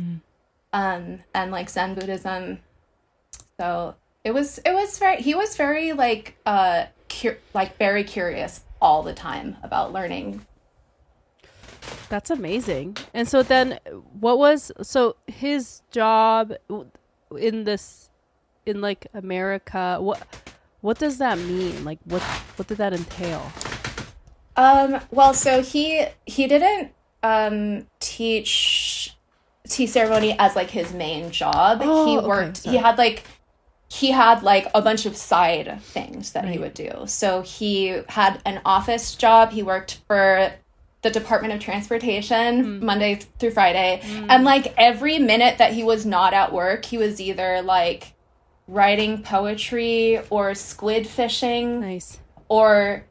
[0.74, 2.60] um and like Zen Buddhism
[3.60, 8.62] so it was it was very he was very like uh cur- like very curious
[8.82, 10.46] all the time about learning
[12.10, 12.98] That's amazing.
[13.14, 13.80] And so then
[14.20, 16.54] what was so his job
[17.38, 18.10] in this
[18.66, 20.20] in like America what
[20.82, 21.84] what does that mean?
[21.84, 22.22] Like what
[22.56, 23.52] what did that entail?
[24.58, 26.92] Um, well, so he he didn't
[27.24, 29.16] um teach
[29.68, 31.80] tea ceremony as like his main job.
[31.84, 32.76] Oh, he worked sorry.
[32.78, 33.24] he had like
[33.90, 36.92] he had like a bunch of side things that he would do.
[37.06, 39.52] So he had an office job.
[39.52, 40.52] He worked for
[41.04, 42.86] the Department of Transportation Hmm.
[42.86, 44.02] Monday through Friday.
[44.28, 48.14] And like every minute that he was not at work, he was either like
[48.68, 52.20] writing poetry or squid fishing Nice.
[52.50, 53.06] or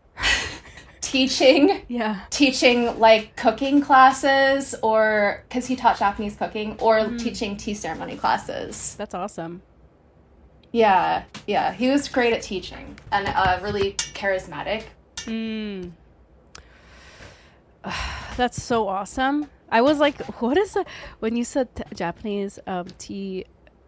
[1.17, 2.21] teaching Yeah.
[2.31, 8.95] teaching like cooking classes or because he taught japanese cooking or teaching tea ceremony classes
[9.01, 9.63] That's awesome.
[10.73, 13.89] yeah yeah he was great at teaching and uh, really
[14.21, 14.83] charismatic
[15.27, 15.93] Mm.
[18.37, 19.49] That's so awesome.
[19.71, 20.87] I was like, what is that?
[21.19, 23.45] When you said t- Japanese um, tea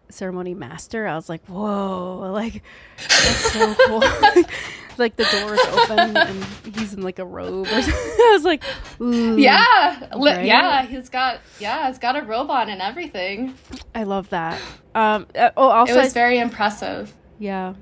[0.09, 2.63] ceremony master, I was like, whoa, like,
[2.97, 3.99] that's so cool.
[4.97, 7.93] like, the doors open and he's in like a robe or something.
[7.93, 8.63] I was like,
[9.01, 9.37] ooh.
[9.37, 10.45] yeah Right?
[10.45, 13.55] yeah he's got yeah he's got a robot and everything
[13.95, 14.59] I love that.
[14.95, 17.75] Um, uh, oh, also, it was I- very impressive Yeah.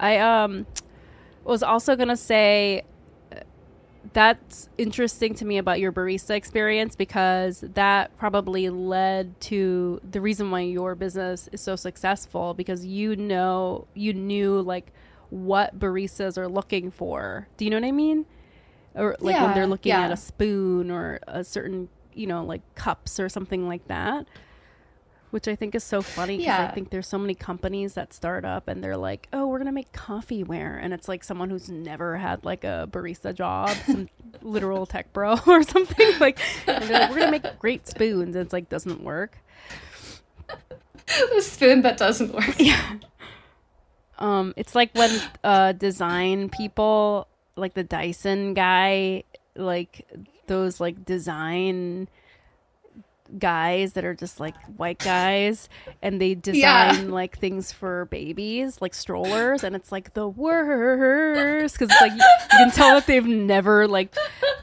[0.00, 0.66] I um
[1.44, 2.82] was also going to say
[4.18, 10.50] that's interesting to me about your barista experience because that probably led to the reason
[10.50, 14.92] why your business is so successful because you know you knew like
[15.30, 17.46] what baristas are looking for.
[17.58, 18.26] Do you know what I mean?
[18.96, 20.06] Or like when they're looking yeah.
[20.06, 24.26] at a spoon or a certain, you know, like cups or something like that.
[25.30, 28.44] Which I think is so funny because I think there's so many companies that start
[28.46, 31.68] up and they're like, "Oh, we're gonna make coffee ware," and it's like someone who's
[31.68, 34.08] never had like a barista job, some
[34.42, 36.12] literal tech bro or something.
[36.18, 39.36] Like, like, "We're gonna make great spoons," and it's like doesn't work.
[41.34, 42.98] the spoon that doesn't work Yeah.
[44.18, 45.10] Um, it's like when
[45.44, 50.06] uh design people, like the Dyson guy, like
[50.46, 52.08] those like design
[53.38, 55.68] guys that are just like white guys
[56.00, 57.02] and they design Yeah.
[57.10, 62.16] like things for babies like strollers and it's like the worst because it's like you,
[62.18, 64.14] you can tell that they've never like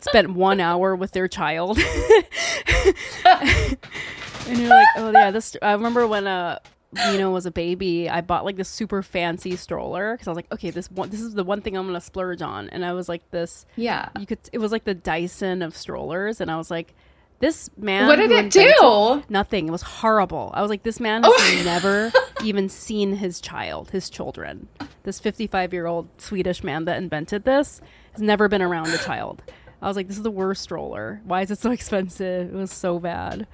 [0.02, 1.78] spent one hour with their child
[3.26, 6.60] and you're like oh yeah this i remember when uh
[6.94, 10.50] Vino was a baby, I bought like this super fancy stroller because I was like,
[10.54, 13.10] okay, this one, this is the one thing I'm gonna splurge on, and I was
[13.10, 16.72] like, this, yeah you could, it was like the Dyson of strollers, and I was
[16.72, 16.94] like,
[17.40, 18.08] This man.
[18.08, 19.24] What did it do?
[19.30, 19.68] Nothing.
[19.68, 20.52] It was horrible.
[20.54, 21.62] I was like, this man has Oh.
[21.66, 22.12] never
[22.44, 24.68] even seen his child, his children.
[25.04, 27.82] This 55 year old Swedish man that invented this
[28.14, 29.44] has never been around a child.
[29.82, 31.22] I was like, this is the worst stroller.
[31.26, 32.54] Why is it so expensive?
[32.54, 33.46] It was so bad.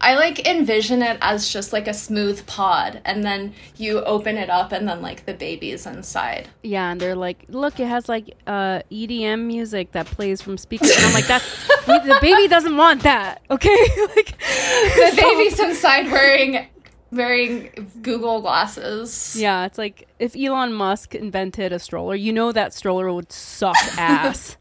[0.00, 4.50] I like envision it as just like a smooth pod, and then you open it
[4.50, 6.48] up, and then like the baby's inside.
[6.62, 10.90] Yeah, and they're like, look, it has like uh, EDM music that plays from speakers.
[10.96, 11.42] And I'm like, that
[11.86, 13.76] the baby doesn't want that, okay?
[14.16, 16.66] like, The baby's inside wearing
[17.12, 17.70] wearing
[18.02, 19.36] Google glasses.
[19.38, 23.76] yeah, it's like if Elon Musk invented a stroller, you know that stroller would suck
[23.98, 24.56] ass.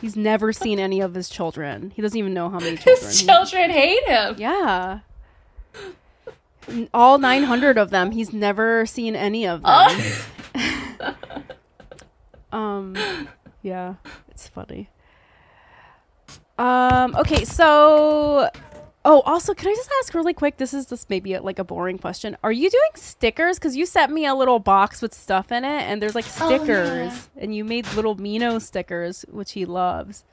[0.00, 1.92] He's never seen any of his children.
[1.94, 3.06] He doesn't even know how many children.
[3.06, 4.36] His children hate him.
[4.38, 5.00] Yeah.
[6.92, 8.10] All 900 of them.
[8.10, 9.70] He's never seen any of them.
[9.72, 10.26] Oh.
[12.52, 12.96] Um,
[13.62, 13.94] yeah,
[14.30, 14.88] it's funny.
[16.58, 18.48] Um, okay, so
[19.06, 20.58] oh, also, can I just ask really quick?
[20.58, 22.36] This is this maybe like a boring question.
[22.44, 23.58] Are you doing stickers?
[23.58, 26.46] Because you sent me a little box with stuff in it, and there's like Oh,
[26.48, 27.42] stickers, yeah.
[27.42, 30.24] and you made little Mino stickers, which he loves.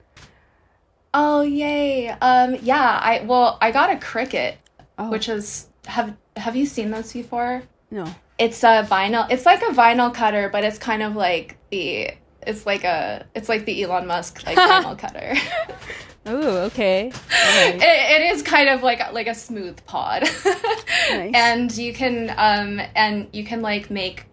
[1.14, 2.10] Oh yay!
[2.10, 3.00] Um, yeah.
[3.02, 4.56] I well, I got a Cricut,
[4.98, 7.64] Oh, which is have have you seen those before?
[7.92, 8.08] no,
[8.40, 9.28] It's a vinyl.
[9.30, 12.12] It's like a vinyl cutter, but it's kind of like the.
[12.46, 13.26] It's like a.
[13.36, 15.36] It's like the Elon Musk like vinyl cutter.
[16.26, 20.24] oh, okay, it, it is kind of like like a smooth pod.
[20.24, 20.46] Nice.
[21.34, 24.26] and you can um and you can like make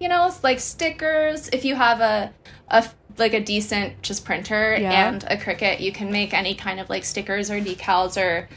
[0.00, 1.48] you know like stickers.
[1.48, 2.32] If you have a
[2.68, 2.84] a
[3.18, 5.08] like a decent just printer Yeah.
[5.08, 8.48] and a cricut you can make any kind of like stickers or decals or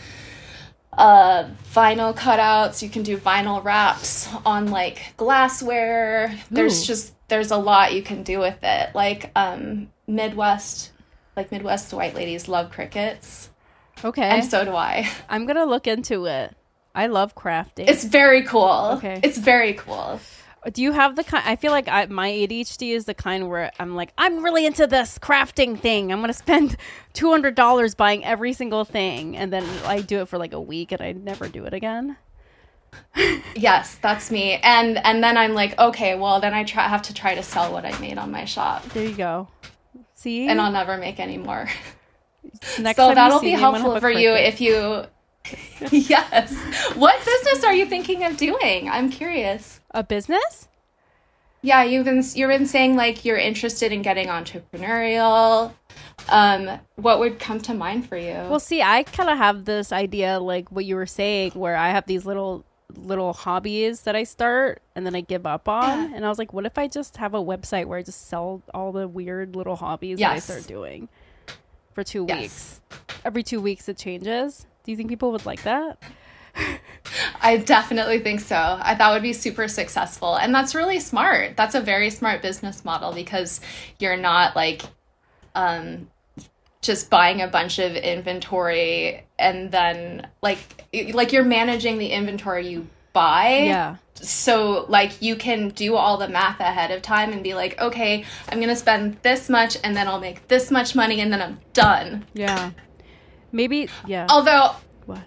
[0.93, 2.81] uh vinyl cutouts.
[2.83, 6.35] You can do vinyl wraps on like glassware.
[6.51, 8.93] There's just there's a lot you can do with it.
[8.93, 10.90] Like um midwest
[11.35, 13.49] like midwest white ladies love Cricuts
[14.03, 14.23] okay.
[14.23, 15.09] and so do I.
[15.29, 16.55] I'm gonna look into it.
[16.93, 17.87] I love crafting.
[17.87, 18.91] It's very cool.
[18.97, 19.19] Okay.
[19.23, 20.19] It's very cool.
[20.73, 21.43] Do you have the kind?
[21.45, 24.85] I feel like I, my ADHD is the kind where I'm like, I'm really into
[24.85, 26.11] this crafting thing.
[26.11, 26.77] I'm gonna spend
[27.13, 30.61] two hundred dollars buying every single thing, and then I do it for like a
[30.61, 32.17] week, and I never do it again.
[33.55, 34.53] Yes, that's me.
[34.63, 37.71] And and then I'm like, okay, well then I try have to try to sell
[37.71, 38.83] what I made on my shop.
[38.89, 39.49] There you go.
[40.21, 41.67] See, And I'll never make any more.
[42.79, 45.05] next so that'll be helpful for you if you
[45.91, 46.55] Yes.
[46.93, 48.87] What business are you thinking of doing?
[48.87, 49.79] I'm curious.
[49.89, 50.67] a business.
[51.63, 55.73] Yeah, you've been you've been saying like you're interested in getting entrepreneurial.
[56.29, 58.33] Um, what would come to mind for you?
[58.33, 61.89] Well, see, I kind of have this idea, like what you were saying, where I
[61.89, 62.63] have these little
[62.97, 66.13] little hobbies that I start and then I give up on.
[66.13, 68.61] And I was like, what if I just have a website where I just sell
[68.73, 71.09] all the weird little hobbies that I start doing
[71.93, 72.39] for two Yes.
[72.39, 72.81] weeks?
[73.25, 74.65] Every two weeks it changes.
[74.83, 76.01] Do you think people would like that?
[77.41, 78.55] I definitely think so.
[78.55, 80.35] I thought would be super successful.
[80.35, 81.55] And that's really smart.
[81.57, 83.61] That's a very smart business model because
[83.99, 84.81] you're not like
[85.55, 86.09] um
[86.81, 90.59] just buying a bunch of inventory and then like
[91.13, 93.63] like you're managing the inventory you buy.
[93.65, 93.95] Yeah.
[94.15, 98.25] So like you can do all the math ahead of time and be like, "Okay,
[98.49, 101.59] I'm to spend this much and then I'll make this much money and then I'm
[101.73, 102.71] done." Yeah.
[103.51, 104.27] Maybe, yeah.
[104.29, 104.71] Although
[105.05, 105.23] What?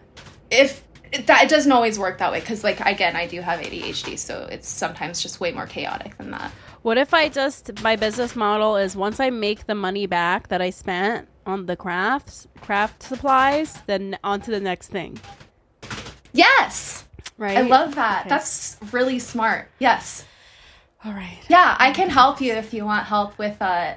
[0.51, 0.83] if
[1.27, 4.49] that it doesn't always work that way because like again i do have adhd so
[4.51, 6.51] it's sometimes just way more chaotic than that
[6.83, 10.61] What if I just my business model is once I make the money back that
[10.61, 15.19] I spent on the crafts, craft supplies, then on to the next thing.
[16.33, 17.05] yes
[17.37, 17.59] Right?
[17.59, 18.29] i love that Okay.
[18.29, 20.25] that's really smart yes
[21.05, 21.39] All right.
[21.49, 23.95] yeah i can help you if you want help with uh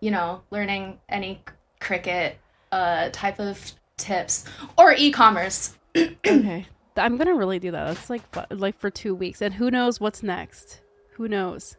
[0.00, 1.42] you know learning any
[1.80, 2.34] Cricut
[2.72, 4.44] uh type of tips
[4.78, 6.66] or e-commerce okay.
[6.96, 7.86] I'm gonna really do that.
[7.86, 10.80] That's like like for two weeks, and who knows what's next?
[11.14, 11.76] Who knows?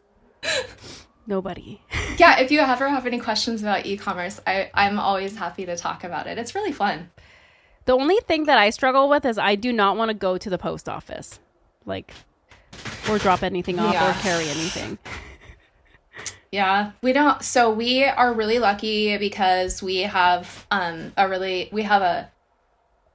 [1.26, 1.80] Nobody.
[2.18, 6.04] yeah if you ever have any questions about e-commerce i i'm always happy to talk
[6.04, 7.10] about it it's really fun
[7.84, 10.48] The only thing that I struggle with is I do not want to go to
[10.50, 11.40] the post office,
[11.84, 12.14] like,
[13.10, 14.08] or drop anything off Yeah.
[14.10, 14.98] or carry anything.
[16.52, 17.42] Yeah, we don't.
[17.42, 22.30] So we are really lucky because we have um a really we have a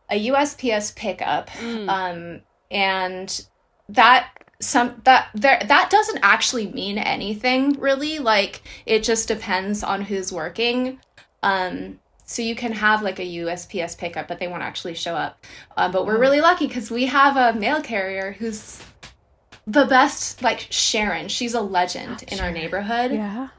[0.09, 1.49] a USPS pickup
[1.88, 3.45] um and
[3.89, 4.29] that
[4.60, 8.20] some that there that doesn't actually mean anything really.
[8.20, 10.99] Like it just depends on who's working.
[11.43, 15.45] Um so you can have like a USPS pickup but they won't actually show up.
[15.78, 18.82] Uh, but we're really lucky because we have a mail carrier who's
[19.66, 21.28] the best like Sharon.
[21.28, 23.12] She's a legend in our neighborhood.
[23.12, 23.49] Yeah.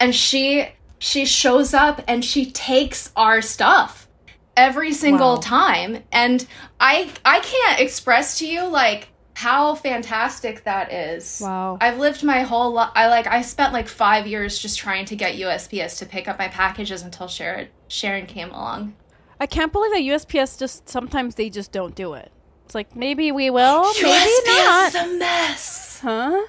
[0.00, 4.08] and she she shows up and she takes our stuff
[4.56, 5.40] every single Wow.
[5.40, 6.02] time.
[6.10, 6.44] And
[6.80, 11.78] i i can't express to you like how fantastic that is Wow.
[11.80, 15.14] i've lived my whole life i like i spent like five years just trying to
[15.16, 18.94] get usps to pick up my packages until sharon sharon came along
[19.40, 22.32] I can't believe that USPS just sometimes they just don't do it.
[22.64, 24.88] It's like maybe we will, maybe USPS not.
[24.88, 26.46] is a mess Huh?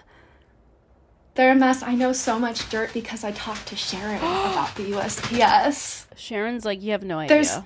[1.36, 4.92] they're a mess i know so much dirt because i talked to sharon about the
[4.94, 7.36] usps Sharon's like, you have no idea.
[7.36, 7.60] There's-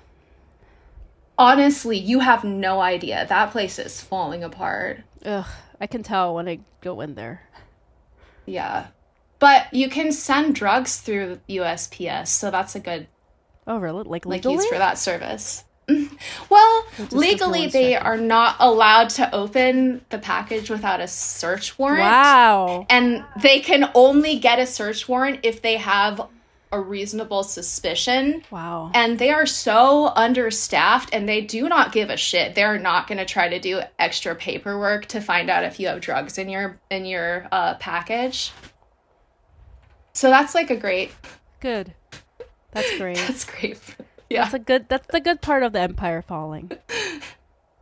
[1.38, 5.46] honestly you have no idea that place is falling apart Ugh,
[5.80, 7.42] I can tell when I go in there.
[8.46, 8.88] Yeah.
[9.40, 13.08] But you can send drugs through USPS, so that's a good
[13.66, 14.04] Oh, really?
[14.04, 14.56] Like like legally?
[14.56, 15.64] use for that service.
[16.50, 22.02] well, legally they are not allowed to open the package without a search warrant.
[22.02, 22.86] Wow.
[22.90, 26.28] And they can only get a search warrant if they have
[26.74, 28.44] a reasonable suspicion.
[28.52, 28.92] Wow.
[28.94, 32.56] And they are so understaffed and they do not give a shit.
[32.56, 36.02] They're not going to try to do extra paperwork to find out if you have
[36.02, 38.52] drugs in your in your uh, package.
[40.14, 41.12] So that's like a great
[41.64, 41.94] Good.
[42.72, 43.16] That's great.
[43.28, 43.80] that's great.
[44.30, 44.42] Yeah.
[44.42, 44.90] That's a good.
[44.90, 46.74] That's the good part of the empire falling.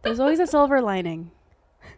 [0.03, 1.31] There's always a silver lining.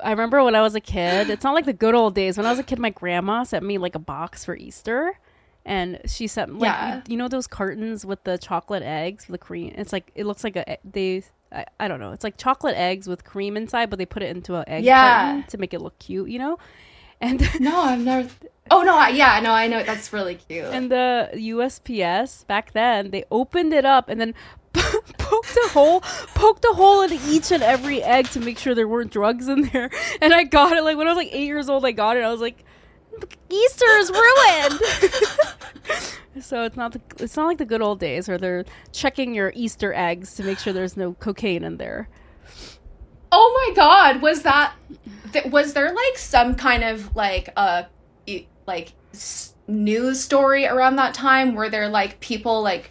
[0.00, 1.28] I remember when I was a kid.
[1.28, 2.38] It's not like the good old days.
[2.38, 5.18] When I was a kid, my grandma sent me like a box for Easter,
[5.64, 6.96] and she sent like Yeah.
[6.96, 9.72] you, you know those cartons with the chocolate eggs, the cream.
[9.76, 11.22] It's like it looks like a they.
[11.52, 12.12] I, I don't know.
[12.12, 15.20] It's like chocolate eggs with cream inside, but they put it into an egg Yeah.
[15.22, 16.28] carton to make it look cute.
[16.30, 16.58] You know,
[17.20, 18.28] and No, I've never.
[18.70, 20.64] Oh no, I, yeah, no, I know that's really cute.
[20.64, 24.34] And the USPS back then, they opened it up and then
[24.72, 26.00] poked a hole,
[26.34, 29.62] poked a hole in each and every egg to make sure there weren't drugs in
[29.72, 29.90] there.
[30.22, 31.84] And I got it like when I was like eight years old.
[31.84, 32.22] I got it.
[32.24, 32.64] I was like,
[33.50, 34.80] Easter is ruined.
[36.40, 39.52] so it's not the, it's not like the good old days where they're checking your
[39.54, 42.08] Easter eggs to make sure there's no cocaine in there.
[43.30, 44.74] oh my god, was that?
[45.32, 47.84] Th- was there like some kind of like uh
[48.26, 52.90] e- like s- news story around that time where there like people like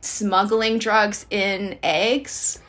[0.00, 2.60] smuggling drugs in eggs?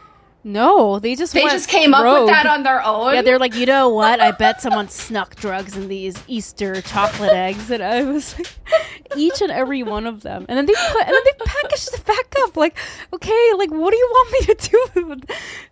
[0.44, 3.14] No, they just They just came up with that on their own.
[3.14, 4.22] Yeah, they're like, you know what?
[4.22, 8.48] I bet someone snuck drugs in these Easter chocolate eggs, and I was like,
[9.18, 12.06] each and every one of them, and then they put, and then they packaged it
[12.06, 12.56] back up.
[12.56, 12.78] Like,
[13.12, 15.16] okay, like, what do you want me to do?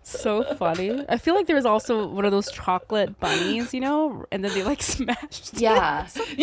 [0.01, 1.05] It's so funny.
[1.07, 4.53] I feel like there was also one of those chocolate bunnies, you know, and then
[4.53, 5.53] they like smashed.
[5.53, 5.61] it.
[5.61, 6.07] yeah.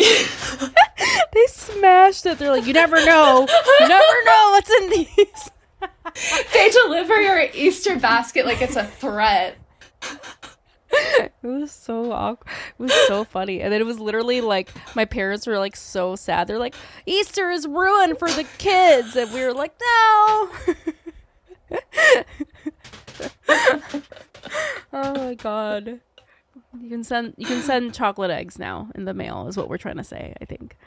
[1.33, 2.39] they smashed it.
[2.39, 3.47] They're like, you never know,
[3.81, 5.49] you never know what's in these.
[6.53, 9.57] They deliver your Easter basket like it's a threat.
[10.91, 12.51] It was so awkward.
[12.79, 13.61] It was so funny.
[13.61, 16.47] And then it was literally like my parents were like so sad.
[16.47, 19.15] They're like, Easter is ruined for the kids.
[19.15, 20.49] And we were like, no.
[24.93, 25.99] oh my god.
[26.79, 29.77] You can send you can send chocolate eggs now in the mail is what we're
[29.77, 30.77] trying to say, I think.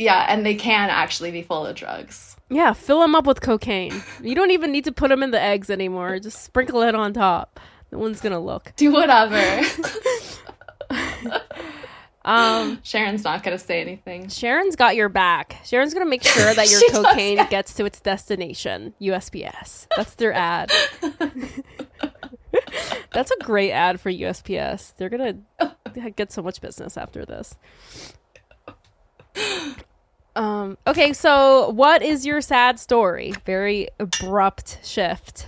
[0.00, 2.34] Yeah, and they can actually be full of drugs.
[2.48, 4.02] Yeah, fill them up with cocaine.
[4.22, 6.18] You don't even need to put them in the eggs anymore.
[6.18, 7.60] Just sprinkle it on top.
[7.92, 8.72] No one's gonna look.
[8.76, 9.60] Do whatever.
[12.22, 14.28] Um, Sharon's not gonna say anything.
[14.28, 15.56] Sharon's got your back.
[15.64, 17.48] Sharon's gonna make sure that your does, cocaine yeah.
[17.48, 19.86] gets to its destination, USPS.
[19.96, 20.70] That's their ad.
[23.12, 24.94] That's a great ad for USPS.
[24.96, 25.38] They're gonna
[26.10, 27.56] get so much business after this.
[30.36, 33.32] Um, okay, so what is your sad story?
[33.44, 35.46] Very abrupt shift.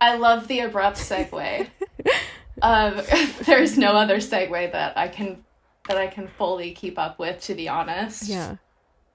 [0.00, 1.68] I love the abrupt segue.
[2.62, 3.02] um,
[3.44, 5.44] there's no other segue that I can
[5.88, 8.28] that I can fully keep up with, to be honest.
[8.28, 8.56] Yeah.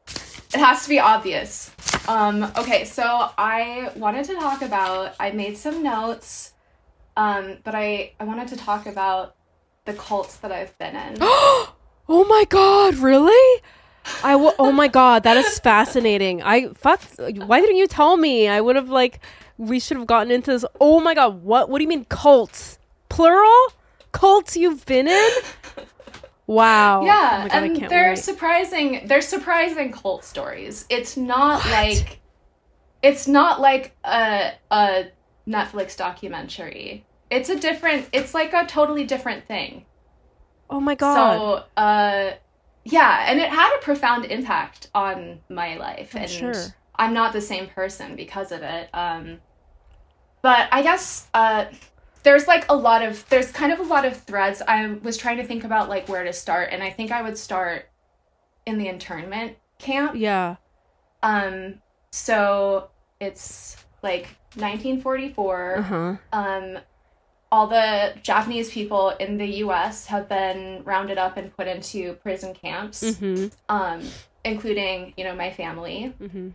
[0.07, 1.71] It has to be obvious.
[2.07, 5.15] Um, okay, so I wanted to talk about.
[5.19, 6.53] I made some notes,
[7.17, 9.35] um, but I I wanted to talk about
[9.85, 11.17] the cults that I've been in.
[12.07, 13.63] Oh my god, really?
[14.23, 16.41] I w- oh my god, that is fascinating.
[16.43, 18.47] I fuck why didn't you tell me?
[18.47, 19.19] I would have like
[19.57, 20.65] we should have gotten into this.
[20.79, 22.79] Oh my god, what what do you mean cults?
[23.09, 23.73] Plural?
[24.11, 25.31] Cults you've been in?
[26.47, 27.01] Wow.
[27.01, 28.19] Oh yeah, my God, I and they're wait.
[28.19, 29.01] surprising.
[29.07, 30.85] They're surprising cult stories.
[30.89, 32.21] It's not like
[33.01, 35.05] it's not like a a
[35.47, 37.05] Netflix documentary.
[37.29, 38.09] It's a different.
[38.13, 39.85] It's like a totally different thing.
[40.69, 41.41] oh my god.
[41.75, 42.31] So, uh,
[42.85, 46.53] yeah, and it had a profound impact on my life, I'm and sure.
[46.95, 48.89] I'm not the same person because of it.
[48.93, 49.39] Um,
[50.43, 51.65] but I guess uh,
[52.21, 54.61] there's like a lot of there's kind of a lot of threads.
[54.67, 57.37] I was trying to think about like where to start, and I think I would
[57.37, 57.89] start
[58.67, 60.15] in the internment camp.
[60.15, 60.57] yeah.
[61.23, 61.81] Um,
[62.11, 65.77] so it's like 1944.
[65.79, 66.15] Uh-huh.
[66.31, 66.77] Um,
[67.55, 70.07] all the Japanese people in the U.S.
[70.07, 73.47] have been rounded up and put into prison camps, Mm-hmm.
[73.69, 74.01] um,
[74.43, 76.13] including you know my family.
[76.21, 76.49] Mm-hmm.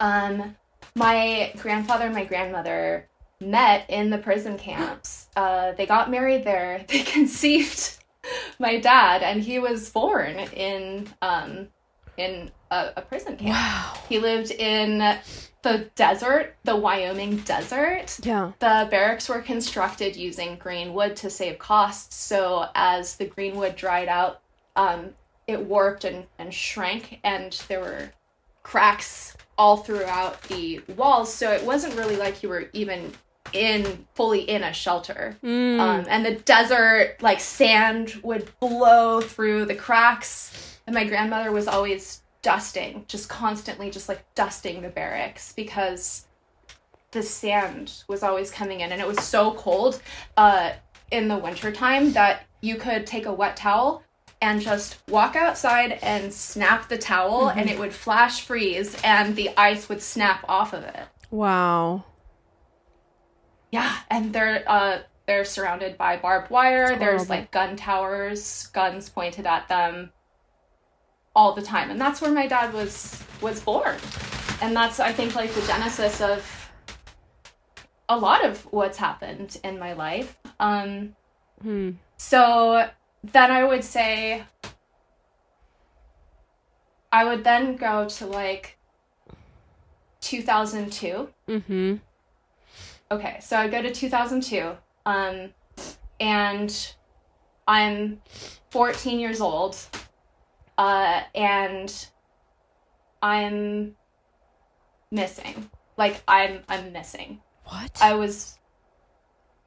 [0.00, 0.56] Um,
[0.94, 3.06] my grandfather and my grandmother
[3.38, 5.26] met in the prison camps.
[5.36, 6.84] Uh, they got married there.
[6.88, 7.98] They conceived
[8.58, 10.34] my dad, and he was born
[10.66, 11.68] in um,
[12.16, 13.50] in a, a prison camp.
[13.50, 13.94] Wow.
[14.08, 15.18] He lived in
[15.62, 18.18] the desert, the Wyoming desert.
[18.22, 18.52] Yeah.
[18.58, 22.16] The barracks were constructed using green wood to save costs.
[22.16, 24.40] So as the green wood dried out,
[24.76, 25.10] um,
[25.46, 28.10] it warped and, and shrank, and there were
[28.62, 31.32] cracks all throughout the walls.
[31.32, 33.12] So it wasn't really like you were even
[33.52, 35.36] in fully in a shelter.
[35.42, 35.80] Mm.
[35.80, 40.78] Um, and the desert, like sand, would blow through the cracks.
[40.86, 46.26] And my grandmother was always dusting, just constantly, just like dusting the barracks because
[47.10, 48.92] the sand was always coming in.
[48.92, 50.00] And it was so cold
[50.36, 50.72] uh,
[51.10, 54.02] in the wintertime that you could take a wet towel
[54.42, 59.50] and just walk outside and snap the towel, and it would flash freeze, and the
[59.56, 61.00] ice would snap off of it.
[61.30, 62.04] wow.
[63.70, 66.98] Yeah, and they're uh they're surrounded by barbed wire.
[66.98, 70.10] There's like gun towers, guns pointed at them
[71.34, 71.90] all the time.
[71.90, 73.96] And that's where my dad was was born.
[74.62, 76.44] And that's I think like the genesis of
[78.08, 80.38] a lot of what's happened in my life.
[80.58, 81.14] Um
[81.62, 81.90] Hmm.
[82.16, 82.88] so
[83.22, 84.44] then I would say
[87.12, 88.78] I would then go to like
[90.22, 91.96] 2002 Mm-hmm.
[93.12, 94.70] Okay, so I go to 2002,
[95.04, 95.50] um,
[96.20, 96.94] and
[97.66, 98.20] I'm
[98.70, 99.76] 14 years old,
[100.80, 102.06] uh, and
[103.22, 103.96] I'm
[105.10, 105.70] missing.
[105.96, 107.42] Like I'm I'm missing.
[107.64, 107.98] What?
[108.00, 108.58] I was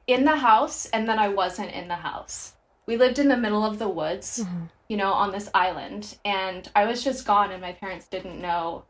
[0.06, 2.54] in the house, and then I wasn't in the house.
[2.86, 4.68] We lived in the middle of the woods, Mhm.
[4.88, 8.84] you know, on this island, and I was just gone, and my parents didn't know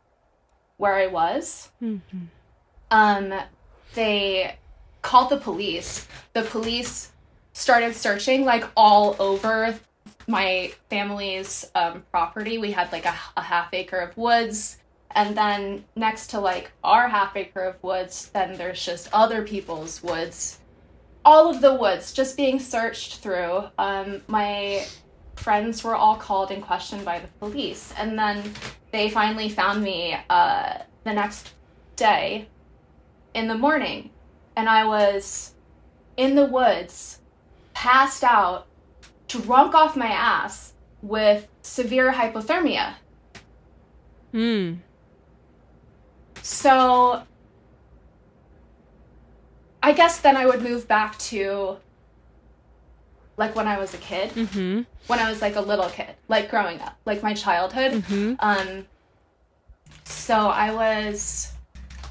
[0.76, 2.28] where I was Mhm.
[2.90, 3.32] um
[3.94, 4.58] they
[5.02, 7.12] called the police the police
[7.52, 9.78] started searching like all over
[10.26, 12.58] my family's um, property.
[12.58, 14.78] We had like a, a half acre of woods.
[15.10, 20.02] And then next to like our half acre of woods then there's just other people's
[20.02, 20.58] woods.
[21.24, 23.64] All of the woods just being searched through.
[23.78, 24.86] Um, my
[25.36, 27.92] friends were all called and questioned by the police.
[27.96, 28.52] And then
[28.90, 31.52] they finally found me uh, the next
[31.96, 32.48] day
[33.34, 34.10] in the morning.
[34.56, 35.54] And I was
[36.16, 37.20] in the woods,
[37.72, 38.66] passed out,
[39.42, 40.72] drunk off my ass
[41.02, 42.94] with severe hypothermia.
[44.32, 44.74] Hmm.
[46.42, 47.22] So
[49.82, 51.76] I guess then I would move back to
[53.36, 54.82] like when I was a kid, Mm-hmm.
[55.08, 57.92] when I was like a little kid, like growing up, like my childhood.
[57.92, 58.34] Mm-hmm.
[58.38, 58.86] Um,
[60.04, 61.52] so I was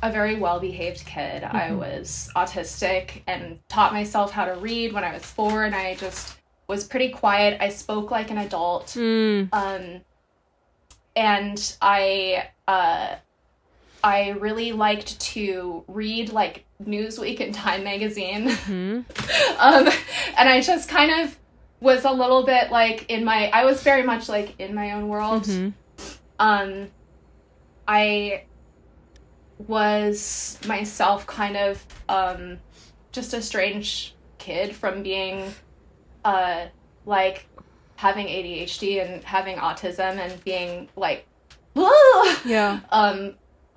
[0.01, 1.43] a very well behaved kid.
[1.43, 5.95] I was autistic and taught myself how to read when I was four, and I
[5.95, 6.35] just
[6.73, 7.57] was pretty quiet.
[7.61, 8.87] I spoke like an adult.
[8.87, 9.49] Mm.
[9.53, 10.01] Um,
[11.15, 13.15] and I, uh,
[14.03, 18.49] I really liked to read like Newsweek and Time magazine.
[18.49, 19.59] Mm-hmm.
[19.59, 19.87] um,
[20.37, 21.37] and I just kind of
[21.79, 25.07] was a little bit like in my, I was very much like in my own
[25.09, 25.69] world Mm-hmm.
[26.39, 26.87] um
[27.87, 28.43] i
[29.67, 32.57] was myself kind of um
[33.11, 35.53] just a strange kid from being
[36.25, 36.65] uh
[37.05, 37.47] like
[37.95, 41.25] having ADHD and having autism and being like
[42.45, 42.79] Yeah.
[42.89, 43.35] um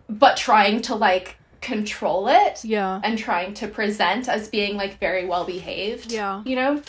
[0.09, 3.01] but trying to like control it Yeah.
[3.03, 6.13] and trying to present as being like very well behaved.
[6.13, 6.43] Yeah.
[6.45, 6.83] You know?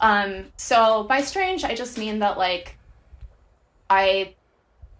[0.00, 2.78] Um, so by strange I just mean that like
[3.90, 4.34] I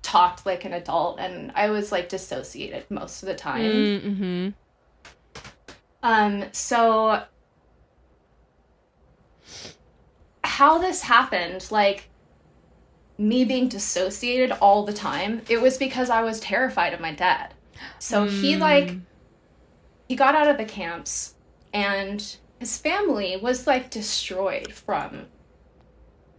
[0.03, 3.63] talked like an adult and I was like dissociated most of the time.
[3.63, 4.49] Mm-hmm.
[6.03, 7.23] Um, so
[10.49, 12.09] how this happened, like
[13.19, 17.55] me being dissociated all the time, it was because I was terrified of my dad.
[17.99, 18.97] So he like
[20.09, 21.35] he got out of the camps
[21.73, 25.27] and his family was like destroyed from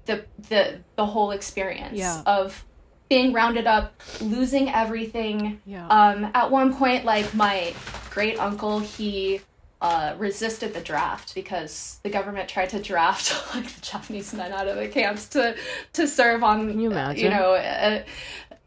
[0.06, 2.22] the the the whole experience Yeah.
[2.26, 2.66] of
[3.10, 5.88] being rounded up, losing everything, Yeah.
[5.88, 7.74] um, at one point, like my
[8.12, 9.42] great uncle, he
[9.82, 14.68] uh, resisted the draft because the government tried to draft like the Japanese men out
[14.68, 15.56] of the camps to
[15.94, 16.70] to serve on.
[16.70, 17.24] Can you imagine?
[17.26, 18.04] You know, uh,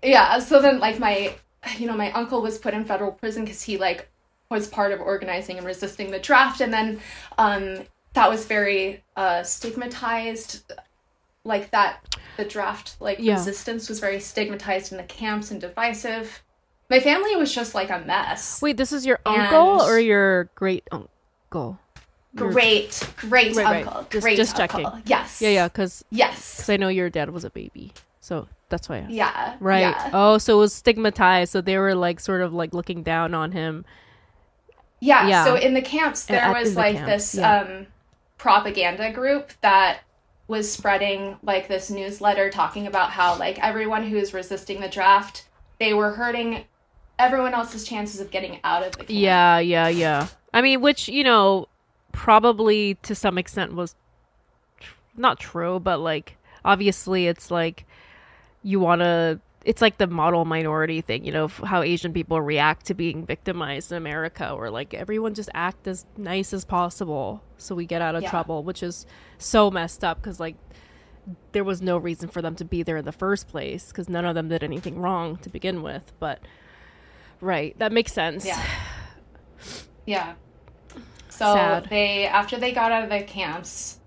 [0.02, 0.38] yeah.
[0.38, 1.34] So then, like my
[1.76, 4.08] you know, my uncle was put in federal prison because he like
[4.50, 7.00] was part of organizing and resisting the draft, and then
[7.38, 7.80] um,
[8.14, 10.72] that was very uh, stigmatized.
[11.44, 13.34] Like that, the draft like Yeah.
[13.34, 16.42] resistance was very stigmatized in the camps and divisive.
[16.92, 18.60] My family was just like a mess.
[18.60, 21.78] Wait, this is your uncle And- or your great uncle?
[22.36, 23.86] Great, great Right, right.
[23.86, 24.06] uncle.
[24.10, 24.82] Just- great just uncle.
[24.84, 25.02] checking.
[25.06, 25.40] Yes.
[25.40, 26.56] Yeah, yeah, because Yes.
[26.56, 28.96] because I know your dad was a baby, so that's why.
[28.96, 29.10] I asked.
[29.10, 29.54] Yeah.
[29.60, 29.80] Right.
[29.80, 30.10] Yeah.
[30.12, 31.52] Oh, so it was stigmatized.
[31.52, 33.86] So they were like sort of like looking down on him.
[35.00, 35.44] Yeah, Yeah.
[35.44, 37.60] so in the camps there at- was the like camps, this yeah.
[37.60, 37.86] um
[38.36, 40.00] propaganda group that
[40.46, 45.46] was spreading like this newsletter talking about how like everyone who is resisting the draft,
[45.78, 46.64] they were hurting
[47.24, 49.10] everyone else's chances of getting out of the camp.
[49.10, 50.28] Yeah, yeah, yeah.
[50.52, 51.68] I mean, which you know,
[52.12, 53.94] probably to some extent was
[54.80, 57.86] tr- not true, but like obviously it's like
[58.62, 59.40] you want to.
[59.64, 63.24] It's like the model minority thing, you know, f- how Asian people react to being
[63.24, 68.02] victimized in America, or like everyone just act as nice as possible so we get
[68.02, 68.30] out of Yeah.
[68.30, 69.06] trouble, which is
[69.38, 70.56] so messed up because like
[71.52, 74.24] there was no reason for them to be there in the first place because none
[74.24, 76.12] of them did anything wrong to begin with.
[76.18, 76.40] But
[77.42, 78.46] right, that makes sense.
[78.46, 78.64] Yeah.
[80.06, 80.32] Yeah.
[81.28, 81.88] So Sad.
[81.90, 83.98] they after they got out of the camps,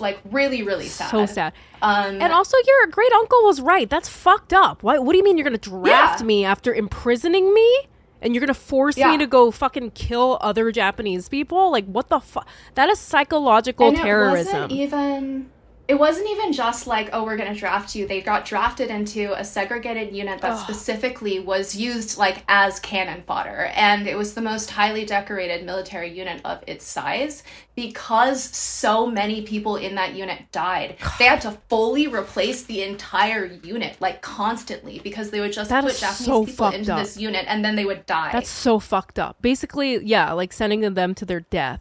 [0.00, 1.10] like really really sad.
[1.10, 1.52] So sad.
[1.82, 3.88] Um And also, your great uncle was right.
[3.90, 4.82] That's fucked up.
[4.82, 5.04] What?
[5.04, 6.26] What do you mean you're gonna draft Yeah.
[6.26, 7.80] me after imprisoning me?
[8.20, 9.12] And you're gonna force Yeah.
[9.12, 11.70] me to go fucking kill other Japanese people?
[11.70, 12.48] Like, what the fuck?
[12.74, 14.54] That is psychological and terrorism.
[14.54, 15.50] It wasn't even
[15.88, 18.06] it wasn't even just like, oh, we're gonna draft you.
[18.06, 23.70] They got drafted into a segregated unit that specifically was used like as cannon fodder.
[23.74, 27.42] And it was the most highly decorated military unit of its size
[27.74, 30.96] because so many people in that unit died.
[31.18, 35.84] They had to fully replace the entire unit, like constantly, because they would just That
[35.84, 36.98] put Japanese so people into up.
[37.00, 38.30] this unit and then they would die.
[38.32, 39.40] That's so fucked up.
[39.40, 41.80] Basically, yeah, like sending them to their death.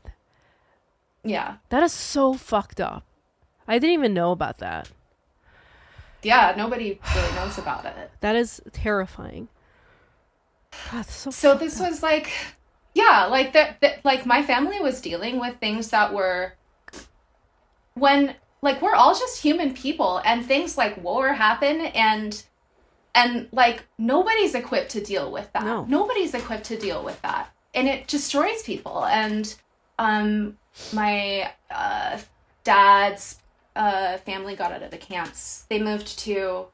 [1.26, 1.58] yeah.
[1.72, 3.04] That is so fucked up.
[3.68, 4.90] I didn't even know about that.
[6.24, 8.12] Yeah, nobody really knows about it.
[8.22, 9.50] That is terrifying.
[10.92, 12.30] God, so so this was like
[12.94, 16.54] yeah like that that- like my family was dealing with things that were
[17.94, 22.44] when like we're all just human people and things like war happen and
[23.16, 25.86] and like nobody's equipped to deal with that No.
[25.86, 29.56] nobody's equipped to deal with that and it destroys people and
[29.98, 30.58] um
[30.94, 32.20] my uh
[32.64, 33.40] dad's
[33.78, 36.68] uh family got out of the camps they moved to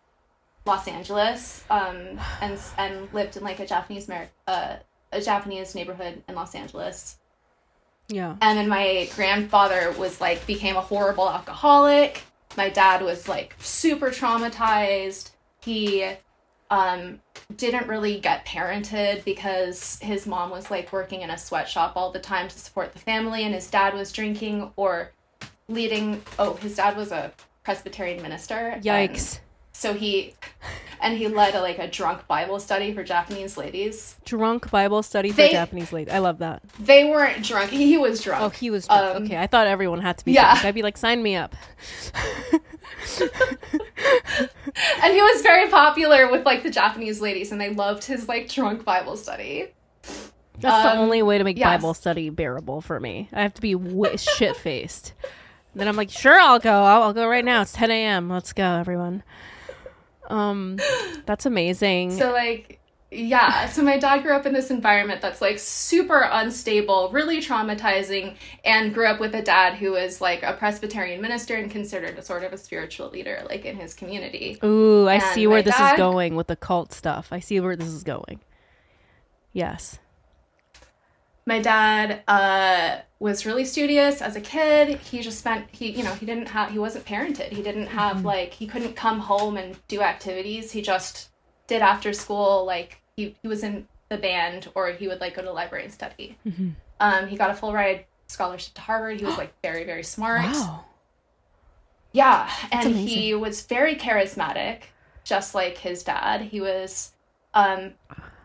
[0.66, 4.10] Los Angeles, um, and and lived in like a Japanese
[4.48, 4.78] uh,
[5.12, 7.18] a Japanese neighborhood in Los Angeles.
[8.08, 8.36] yeah.
[8.42, 12.24] And then my grandfather was like became a horrible alcoholic.
[12.56, 15.32] My dad was like super traumatized.
[15.62, 16.14] He
[16.72, 17.20] um
[17.58, 22.20] didn't really get parented because his mom was like working in a sweatshop all the
[22.20, 25.12] time to support the family and his dad was drinking or
[25.68, 27.32] leading oh his dad was a
[27.64, 28.80] Presbyterian minister.
[28.84, 29.40] Yikes.
[29.72, 30.34] so he
[31.02, 34.16] and he led a, like a drunk Bible study for Japanese ladies.
[34.26, 36.62] Drunk Bible study for They- Japanese ladies I love that.
[36.80, 37.70] They weren't drunk.
[37.72, 38.42] He, he was drunk.
[38.44, 39.16] Oh, he was drunk.
[39.18, 40.54] Um, okay, I thought everyone had to be yeah.
[40.54, 40.66] drunk.
[40.66, 41.56] I'd be like, sign me up.
[45.04, 48.50] And he was very popular with like the Japanese ladies and they loved his like
[48.50, 49.68] drunk Bible study.
[50.60, 51.66] That's the Um, only way to make yes.
[51.68, 53.30] Bible study bearable for me.
[53.34, 55.14] I have to be w- shit faced.
[55.76, 56.84] Then I'm like, sure, I'll go.
[56.84, 57.62] I'll, I'll go right now.
[57.62, 58.30] It's 10 a.m.
[58.30, 59.24] Let's go, everyone.
[60.30, 60.80] Um,
[61.26, 62.12] that's amazing.
[62.18, 62.80] So like
[63.16, 68.36] yeah, so my dad grew up in this environment that's like super unstable, really traumatizing,
[68.66, 72.22] and grew up with a dad who was like a Presbyterian minister and considered a
[72.22, 74.58] sort of a spiritual leader like in his community.
[74.64, 77.28] Ooh, I and see where this is going with the cult stuff.
[77.32, 78.40] I see where this is going.
[79.52, 80.00] Yes.
[81.46, 84.98] My dad uh, was really studious as a kid.
[85.00, 87.50] He just spent he you know he didn't have he wasn't parented.
[87.50, 90.72] He didn't have like he couldn't come home and do activities.
[90.72, 91.30] He just
[91.68, 95.42] did after school like he, he was in the band or he would like go
[95.42, 96.38] to the library and study.
[97.00, 99.20] Um, he got a full ride scholarship to harvard.
[99.20, 100.42] He was like very very smart.
[100.54, 100.86] Wow.
[102.14, 103.08] yeah, and amazing.
[103.08, 104.84] he was very charismatic,
[105.24, 106.42] just like his dad.
[106.42, 107.12] He was,
[107.54, 107.94] um,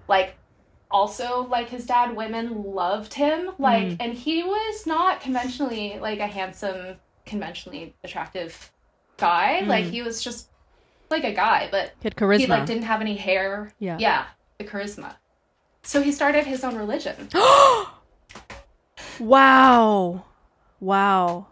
[0.08, 0.36] like,
[0.90, 2.16] also like his dad.
[2.16, 3.96] Women loved him, like, mm.
[4.00, 8.70] and he was not conventionally like a handsome, conventionally attractive
[9.16, 9.60] guy.
[9.62, 9.66] Mm.
[9.66, 10.48] Like he was just
[11.10, 12.38] like a guy, but He had charisma.
[12.38, 13.72] he like didn't have any hair.
[13.78, 13.98] Yeah.
[13.98, 14.26] yeah,
[14.58, 15.16] the charisma.
[15.82, 17.28] So he started his own religion.
[19.20, 20.24] wow.
[20.80, 21.46] Wow.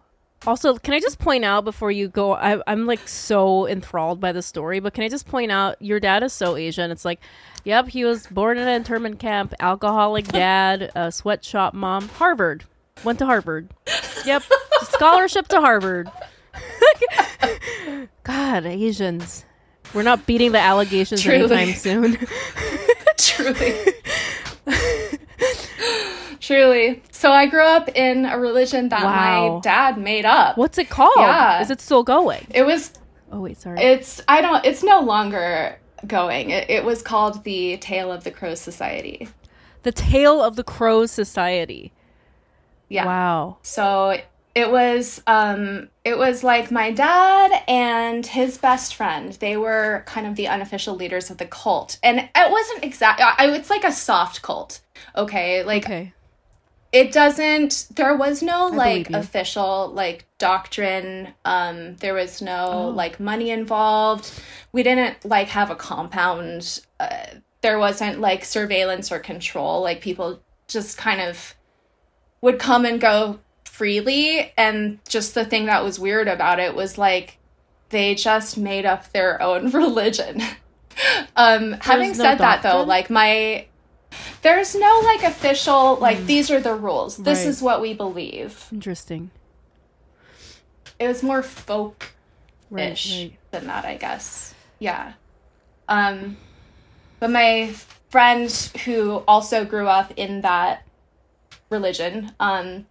[0.46, 2.34] Also, can I just point out before you go?
[2.34, 5.98] I, I'm like so enthralled by the story, but can I just point out your
[5.98, 6.90] dad is so Asian?
[6.90, 7.20] It's like,
[7.64, 12.64] yep, he was born in an internment camp, alcoholic dad, a sweatshop mom, Harvard,
[13.02, 13.68] went to Harvard.
[14.24, 14.44] Yep,
[14.82, 16.10] scholarship to Harvard.
[18.22, 19.44] God, Asians,
[19.94, 21.56] we're not beating the allegations Truly.
[21.56, 22.18] anytime soon.
[23.18, 23.74] Truly.
[26.40, 27.02] Truly.
[27.16, 29.54] So I grew up in a religion that Wow.
[29.56, 30.56] my dad made up.
[30.58, 31.12] What's it called?
[31.18, 31.62] Yeah.
[31.62, 32.46] Is it still going?
[32.54, 32.92] It was
[33.32, 33.80] Oh wait, sorry.
[33.80, 36.50] it's I don't it's no longer going.
[36.50, 39.28] It, it was called the Tale of the Crows Society.
[39.82, 41.92] the Tale of the Crows Society.
[42.88, 43.06] Yeah.
[43.06, 43.58] Wow.
[43.62, 44.18] So
[44.54, 49.32] it was um it was like my dad and his best friend.
[49.34, 51.98] They were kind of the unofficial leaders of the cult.
[52.02, 54.80] And it wasn't exact I it's like a soft cult.
[55.16, 55.62] Okay?
[55.64, 56.12] Like Okay.
[56.92, 61.28] It doesn't there was no like official like doctrine.
[61.44, 62.88] Um there was no Oh.
[62.88, 64.30] like money involved.
[64.72, 66.80] We didn't like have a compound.
[67.00, 67.26] Uh,
[67.62, 69.82] there wasn't like surveillance or control.
[69.82, 71.54] Like people just kind of
[72.40, 74.52] would come and go freely.
[74.56, 77.38] And just the thing that was weird about it was like
[77.90, 80.40] they just made up their own religion.
[81.36, 83.66] Um having no said that though like my
[84.42, 87.42] there's no like official like these are the rules this Mm.
[87.42, 87.48] Right.
[87.48, 89.30] is what we believe Interesting.
[90.98, 92.12] it was more folk
[92.70, 92.98] Right.
[93.10, 93.32] right.
[93.52, 94.52] than that, I guess.
[94.80, 95.12] Yeah.
[95.88, 96.36] Um,
[97.20, 97.72] but my
[98.10, 98.50] friend
[98.84, 100.82] who also grew up in that
[101.70, 102.86] religion, um,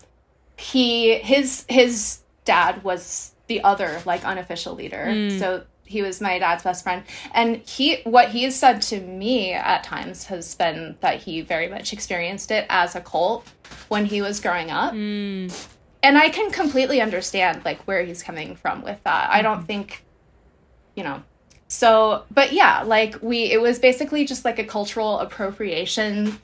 [0.58, 5.06] he his his dad was the other like unofficial leader.
[5.10, 5.40] Mm.
[5.40, 9.54] So he was my dad's best friend, and he what he has said to me
[9.54, 13.48] at times has been that he very much experienced it as a cult
[13.88, 15.68] when he was growing up Mm.
[16.04, 19.30] and I can completely understand like where he's coming from with that.
[19.30, 20.04] I don't think,
[20.96, 21.24] you know.
[21.68, 26.40] So, but yeah, like we, it was basically just like a cultural appropriation,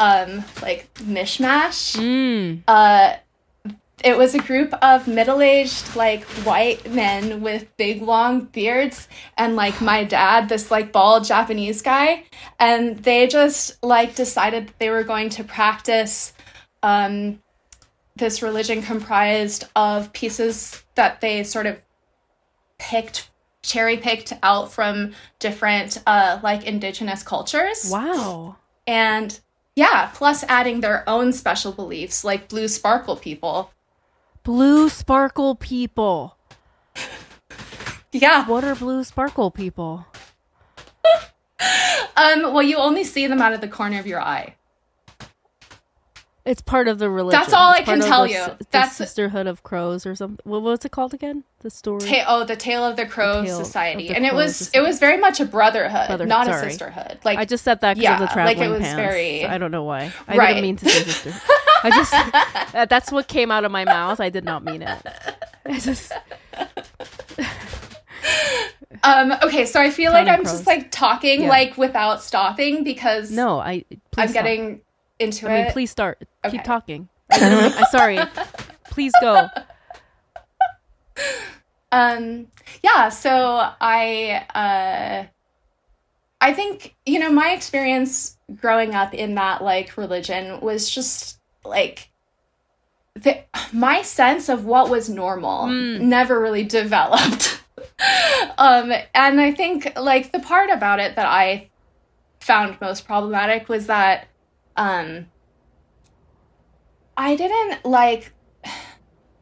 [0.00, 1.96] um, like mishmash.
[1.96, 2.62] Mm.
[2.66, 3.16] Uh,
[4.04, 9.80] it was a group of middle-aged like white men with big long beards and like
[9.80, 12.24] my dad this like bald japanese guy.
[12.58, 16.32] And they just like decided that they were going to practice
[16.82, 17.40] um
[18.16, 21.80] this religion comprised of pieces that they sort of
[22.78, 23.30] picked
[23.62, 27.88] cherry picked out from different uh like indigenous cultures.
[27.90, 28.56] Wow.
[28.86, 29.38] and
[29.76, 33.70] yeah plus adding their own special beliefs like blue sparkle people
[34.44, 36.36] Blue sparkle people.
[38.12, 40.06] yeah What are blue sparkle people?
[42.16, 44.56] um well you only see them out of the corner of your eye
[46.44, 47.38] It's part of the religion.
[47.40, 48.44] That's all It's I can tell the you.
[48.58, 50.40] the That's- Sisterhood of Crows or something.
[50.44, 51.44] What, what's it called again?
[51.60, 52.00] The story.
[52.00, 54.78] Ta- oh the tale of the crow society the and it was Society.
[54.78, 57.94] it was very much a brotherhood, Brotherhood, not a sisterhood like I just said that
[57.94, 58.96] because Yeah, of the like it traveling was pants.
[58.96, 60.12] very- I don't know why.
[60.26, 60.48] I Right.
[60.48, 61.32] didn't mean to say sister.
[61.82, 64.20] I just that- that's what came out of my mouth.
[64.20, 64.98] I did not mean it.
[65.66, 66.12] I just
[69.04, 70.52] um okay so i feel like i'm crows.
[70.52, 71.48] just like talking Yeah.
[71.48, 73.58] like without stopping because no.
[73.58, 73.84] I
[74.16, 74.44] i'm stop.
[74.44, 74.80] getting
[75.18, 76.22] into I mean, it please start.
[76.44, 76.56] Okay.
[76.58, 77.08] Keep talking.
[77.30, 78.18] I'm sorry.
[78.90, 79.48] Please go.
[81.92, 82.46] um
[82.82, 85.26] yeah so i uh
[86.40, 92.10] i think you know my experience growing up in that like religion was just like
[93.14, 93.38] the,
[93.72, 96.00] my sense of what was normal Mm.
[96.00, 97.62] never really developed
[98.58, 101.68] um and i think like the part about it that i
[102.40, 104.26] found most problematic was that
[104.76, 105.26] um
[107.16, 108.32] i didn't like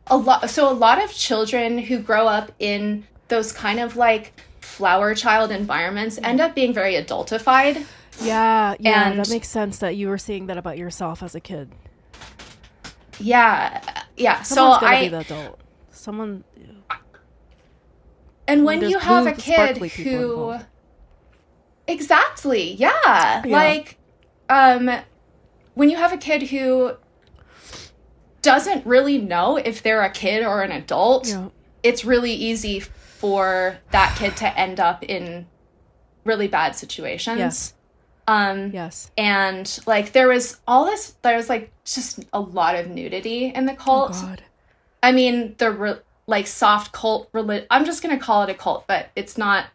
[0.09, 4.33] a lot so a lot of children who grow up in those kind of like
[4.61, 7.85] flower child environments end up being very adultified
[8.21, 11.41] Yeah, yeah, And- that makes sense that you were saying that about yourself as a
[11.41, 11.71] kid.
[13.21, 13.81] Yeah
[14.17, 15.61] yeah Someone's so gonna i be the adult.
[15.91, 16.45] Someone.
[18.49, 20.67] and when you have a kid who involved.
[21.87, 23.43] exactly yeah.
[23.45, 23.57] Yeah.
[23.57, 23.99] like
[24.49, 24.91] um
[25.75, 26.93] when you have a kid who
[28.43, 31.49] doesn't really know if they're a kid or an adult Yeah.
[31.83, 35.47] it's really easy for that kid to end up in
[36.25, 37.39] really bad situations.
[37.39, 37.75] Yes.
[38.27, 39.11] Um Yes.
[39.19, 43.67] and like there was all this there was like just a lot of nudity in
[43.67, 44.13] the Oh cult.
[44.13, 44.43] God.
[45.03, 48.55] I mean the re- like soft cult reli- I'm just going to call it a
[48.55, 49.67] cult, but it's not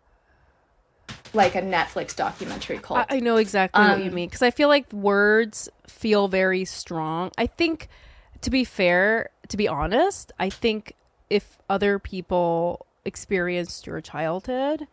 [1.34, 3.06] like a Netflix documentary cult.
[3.10, 6.64] I, I know exactly what you Um, mean because I feel like words feel very
[6.66, 7.32] strong.
[7.38, 7.90] I think,
[8.42, 10.94] to be fair, to be honest, I think
[11.30, 14.88] if other people experienced your childhood,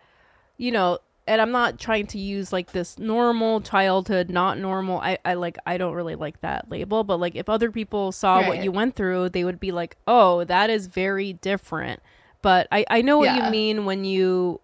[0.56, 4.98] you know, and I'm not trying to use like this normal childhood, not normal.
[5.00, 8.40] I, I like I don't really like that label, but like if other people saw
[8.42, 12.00] what you went through, they would be like, Oh, that is very different.
[12.42, 13.44] But I, I know what Yeah.
[13.46, 14.60] you mean when you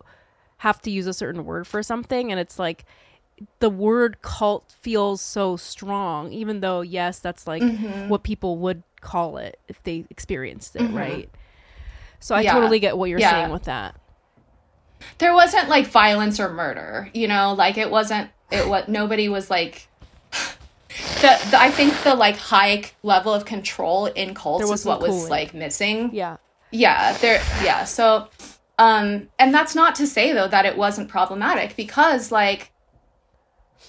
[0.58, 2.84] have to use a certain word for something and it's like
[3.60, 8.08] the word cult feels so strong, even though yes, that's like Mm-hmm.
[8.08, 11.30] what people would call it if they experienced it, right?
[12.18, 12.52] So I Yeah.
[12.54, 13.30] totally get what you're Yeah.
[13.30, 13.94] saying with that.
[15.18, 19.50] There wasn't like violence or murder you know like it wasn't it what nobody was
[19.50, 19.88] like
[20.32, 25.10] the, the i think the like high level of control in cults is what was
[25.10, 25.30] cooling.
[25.30, 26.36] like missing Yeah.
[26.70, 28.28] yeah there yeah so
[28.78, 32.72] um and that's not to say though that it wasn't problematic because like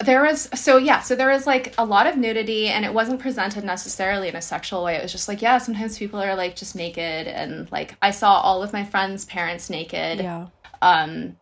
[0.06, 3.20] there was so yeah so there was like a lot of nudity and it wasn't
[3.20, 6.56] presented necessarily in a sexual way it was just like yeah sometimes people are like
[6.56, 10.48] just naked and like i saw all of my friends parents naked Yeah.
[10.82, 11.38] Um,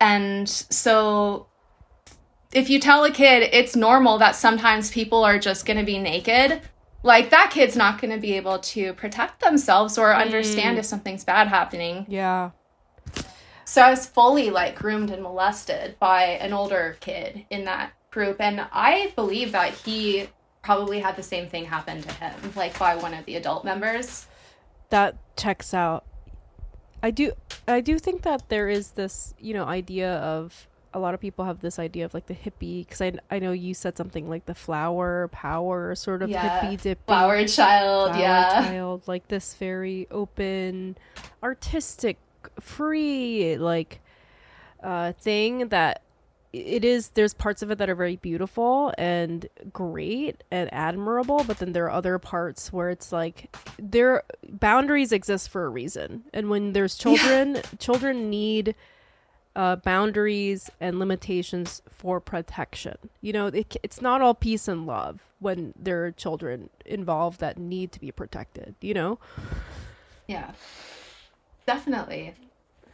[0.00, 1.46] and so
[2.52, 5.98] if you tell a kid it's normal that sometimes people are just going to be
[5.98, 6.62] naked,
[7.02, 11.24] like that kid's not going to be able to protect themselves or understand if something's
[11.24, 12.06] bad happening.
[12.08, 12.50] Yeah.
[13.64, 18.40] So I was fully like groomed and molested by an older kid in that group.
[18.40, 20.28] And I believe that he
[20.62, 24.26] probably had the same thing happen to him, like by one of the adult members.
[24.90, 26.04] That checks out.
[27.02, 27.32] I do
[27.66, 31.44] I do think that there is this, you know, idea of a lot of people
[31.44, 34.46] have this idea of like the hippie because I, I know you said something like
[34.46, 36.60] the flower power sort of Yeah.
[36.60, 38.48] hippie dippy Flower child, flower yeah.
[38.66, 40.98] child like this very open
[41.42, 42.18] artistic
[42.58, 44.00] free like
[44.82, 46.02] uh thing that
[46.52, 51.58] it is there's parts of it that are very beautiful and great and admirable but
[51.58, 56.50] then there are other parts where it's like their boundaries exist for a reason and
[56.50, 58.74] when there's children children need
[59.56, 65.20] uh, boundaries and limitations for protection you know it, it's not all peace and love
[65.38, 69.18] when there are children involved that need to be protected you know
[70.26, 70.52] Yeah.
[71.66, 72.34] Definitely.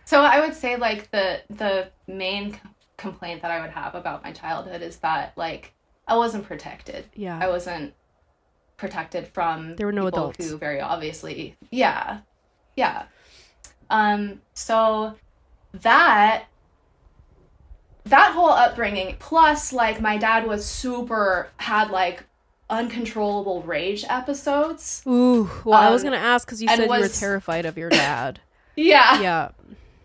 [0.06, 2.58] So I would say like the the main
[2.96, 5.72] complaint that I would have about my childhood is that like
[6.08, 7.06] I wasn't protected.
[7.14, 7.94] yeah I wasn't
[8.76, 10.50] protected from There were no people adults.
[10.50, 12.20] who very obviously yeah.
[12.76, 13.04] Yeah.
[13.90, 15.14] Um so
[15.72, 16.44] that
[18.04, 22.24] that whole upbringing plus like my dad was super had like
[22.70, 25.02] uncontrollable rage episodes.
[25.06, 27.90] ooh well i was Um, gonna ask because you said you were terrified of your
[27.90, 28.40] dad
[28.76, 29.20] Yeah.
[29.22, 29.48] yeah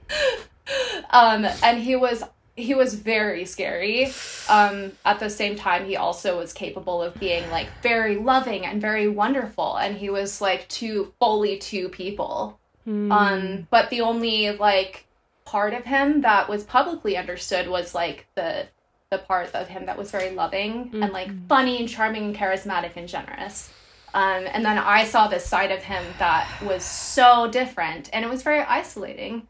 [1.10, 2.24] um and he was
[2.62, 4.14] he was very scary
[4.50, 8.82] um at the same time he also was capable of being like very loving and
[8.82, 13.12] very wonderful and he was like two fully two people Hmm.
[13.12, 15.06] um but the only like
[15.46, 18.68] part of him that was publicly understood was like the
[19.12, 22.96] the part of him that was very loving and like funny and charming and charismatic
[22.96, 23.72] and generous
[24.14, 28.30] um, and then I saw this side of him that was so different, and it
[28.30, 29.48] was very isolating.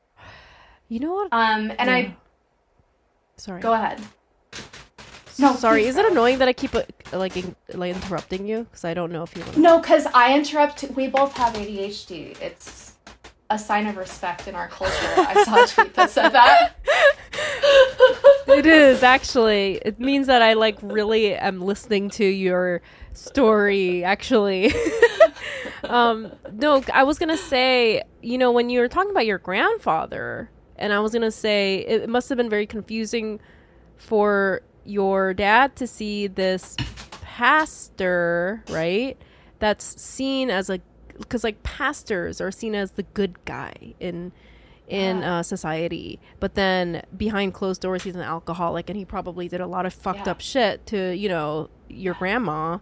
[0.87, 1.95] you know what Um, and Yeah.
[1.95, 2.15] I
[3.41, 3.99] sorry Go ahead.
[5.39, 6.83] No, sorry is it annoying that i keep uh,
[7.13, 10.05] like in, like interrupting you because i don't know if you want to No, because
[10.13, 10.83] I interrupt.
[10.95, 12.39] We both have ADHD.
[12.39, 12.93] It's
[13.49, 15.13] a sign of respect in our culture.
[15.17, 16.75] I saw a tweet that said that.
[18.47, 22.81] it is actually it means that i like really am listening to your
[23.13, 24.73] story actually
[25.85, 30.49] um no i was gonna say you know when you were talking about your grandfather
[30.81, 33.39] and i was gonna say it must have been very confusing
[33.97, 36.75] for your dad to see this
[37.21, 39.17] pastor right
[39.59, 40.79] that's seen as a
[41.17, 44.31] because like pastors are seen as the good guy in
[44.87, 49.61] in uh, society but then behind closed doors he's an alcoholic and he probably did
[49.61, 50.31] a lot of fucked Yeah.
[50.31, 52.77] up shit to you know your grandma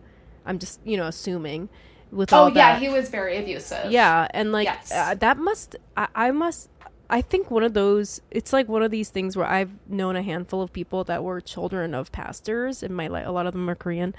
[0.46, 1.70] i'm just you know assuming
[2.12, 3.92] with Oh all yeah, that he was very abusive.
[3.92, 4.92] yeah and like Yes.
[4.92, 6.70] uh, that must I, I must
[7.10, 10.22] i think one of those it's like one of these things where i've known a
[10.22, 13.70] handful of people that were children of pastors in my life a lot of them
[13.70, 14.14] are korean.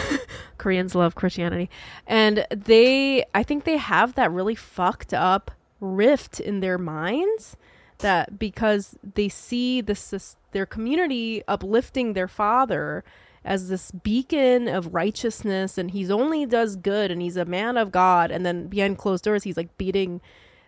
[0.58, 1.70] Koreans love christianity.
[2.06, 7.56] And they i think they have that really fucked up rift in their minds
[7.98, 13.02] that because they see this, this their community uplifting their father
[13.44, 17.90] as this beacon of righteousness and he's only does good and he's a man of
[17.90, 18.30] God.
[18.30, 20.20] And then behind closed doors he's like beating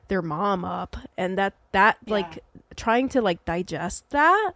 [0.08, 2.42] their mom up and that that like
[2.76, 4.52] trying to like digest that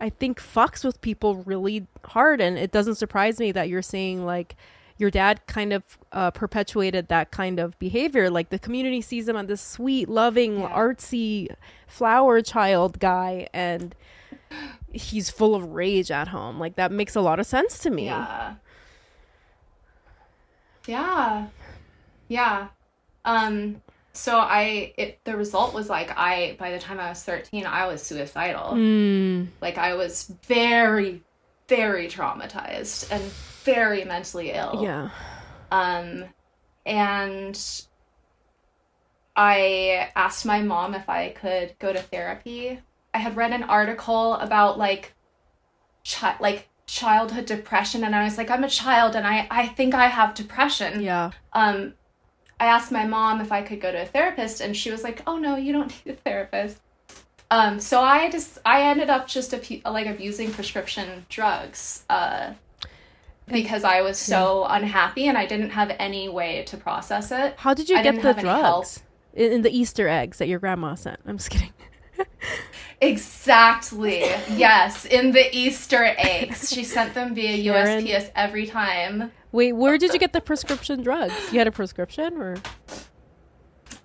[0.00, 4.24] I think fucks with people really hard and it doesn't surprise me that you're saying
[4.24, 4.54] like
[4.96, 8.28] your dad kind of uh, perpetuated that kind of behavior.
[8.30, 10.68] Like the community sees him as this sweet, loving, Yeah.
[10.70, 11.54] artsy
[11.86, 13.94] flower child guy, and
[14.92, 16.58] he's full of rage at home.
[16.58, 18.06] Like that makes a lot of sense to me.
[18.06, 18.54] Yeah.
[20.86, 21.46] Yeah.
[22.28, 22.68] Yeah.
[23.24, 23.82] Um
[24.12, 27.86] so I it the result was like I by the time I was 13 I
[27.86, 28.72] was suicidal.
[28.74, 31.22] Mm, Like I was very
[31.68, 33.22] very traumatized and
[33.64, 34.80] very mentally ill.
[34.82, 35.10] yeah.
[35.70, 36.24] Um
[36.86, 37.56] and
[39.36, 42.80] I asked my mom if I could go to therapy.
[43.14, 45.14] I had read an article about like
[46.08, 49.94] chi- like childhood depression and I was like I'm a child and I I think
[49.94, 51.02] I have depression.
[51.02, 51.30] Yeah.
[51.52, 51.94] Um
[52.60, 55.22] I asked my mom if I could go to a therapist and she was like,
[55.26, 56.78] "Oh no, you don't need a therapist."
[57.50, 62.04] Um so I just I ended up just abu- like abusing prescription drugs.
[62.10, 62.54] Uh
[63.46, 67.54] because I was so unhappy and I didn't have any way to process it.
[67.56, 68.60] How did you I get the have any help.
[68.84, 69.02] drugs?
[69.32, 71.18] In, in the Easter eggs that your grandma sent.
[71.26, 71.72] I'm just kidding.
[73.00, 74.18] Exactly.
[74.50, 76.68] yes, in the Easter eggs.
[76.72, 78.04] She sent them via Sharon.
[78.04, 79.30] USPS every time.
[79.52, 81.34] Wait, where did you get the prescription drugs?
[81.52, 82.56] You had a prescription or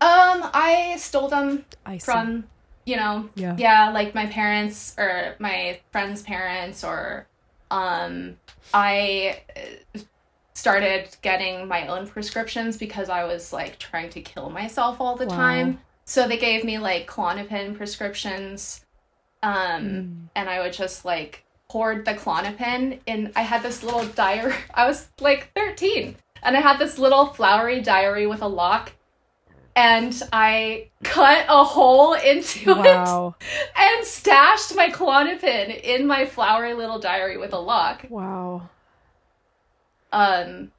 [0.01, 2.45] Um, I stole them I from,
[2.85, 3.55] you know, Yeah.
[3.57, 7.27] yeah, like my parents or my friends' parents or
[7.71, 8.37] um
[8.73, 9.41] I
[9.95, 9.99] uh,
[10.55, 15.25] started getting my own prescriptions because I was like trying to kill myself all the
[15.25, 15.35] Wow.
[15.35, 15.79] time.
[16.05, 18.81] So they gave me like Klonopin prescriptions.
[19.41, 20.29] Um Mm.
[20.35, 21.42] and I would just like
[21.73, 26.59] hoard the Klonopin in I had this little diary I was like 13 and I
[26.61, 28.91] had this little flowery diary with a lock
[29.75, 33.33] and I cut a hole into it
[33.75, 38.05] and stashed my Klonopin in my flowery little diary with a lock.
[38.07, 38.69] Wow.
[40.11, 40.71] Um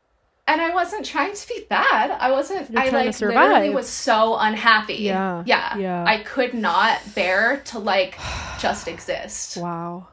[0.46, 2.12] and I wasn't trying to be bad.
[2.12, 3.48] I wasn't You're I trying to like survive.
[3.48, 4.96] literally was so unhappy.
[4.96, 5.76] Yeah, Yeah.
[5.76, 6.04] yeah.
[6.06, 8.16] I could not bear to like
[8.60, 9.56] just exist.
[9.56, 10.06] Wow.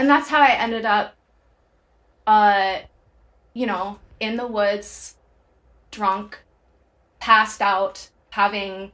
[0.00, 1.14] And that's how I ended up,
[2.26, 2.78] uh,
[3.52, 5.16] you know, in the woods,
[5.90, 6.38] drunk,
[7.18, 8.92] passed out, having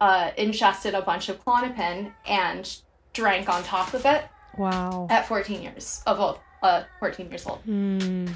[0.00, 2.76] uh, ingested a bunch of Klonopin and
[3.12, 4.24] drank on top of it
[4.56, 5.08] Wow.
[5.10, 7.58] at 14 years of old, uh, 14 years old.
[7.62, 8.28] Hmm.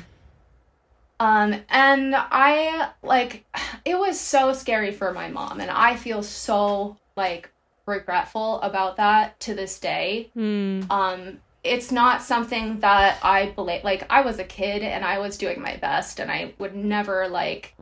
[1.21, 3.45] Um, and I like
[3.85, 7.53] it was so scary for my mom, and I feel so like
[7.87, 10.31] regretful about that to this day.
[10.35, 10.83] Hmm.
[10.91, 15.37] um it's not something that i believe like i was a kid and i was
[15.37, 17.75] doing my best and i would never like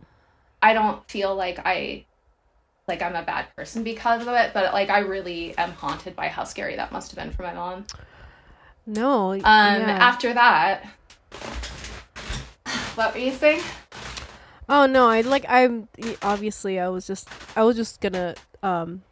[0.63, 2.05] i don't feel like i
[2.89, 6.29] like i'm a bad person because of it but like i really am haunted by
[6.29, 7.85] how scary that must have been for my mom
[8.87, 9.33] No.
[9.33, 9.99] um yeah.
[10.01, 10.85] after that
[12.95, 13.63] what were you saying
[14.67, 15.89] Oh no, I like I'm
[16.23, 19.03] obviously I was just I was just gonna um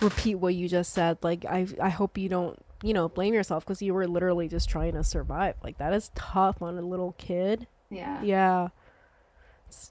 [0.00, 1.18] repeat what you just said.
[1.22, 4.68] Like I I hope you don't you know blame yourself because you were literally just
[4.68, 5.56] trying to survive.
[5.62, 7.66] Like that is tough on a little kid.
[7.90, 8.68] yeah Yeah.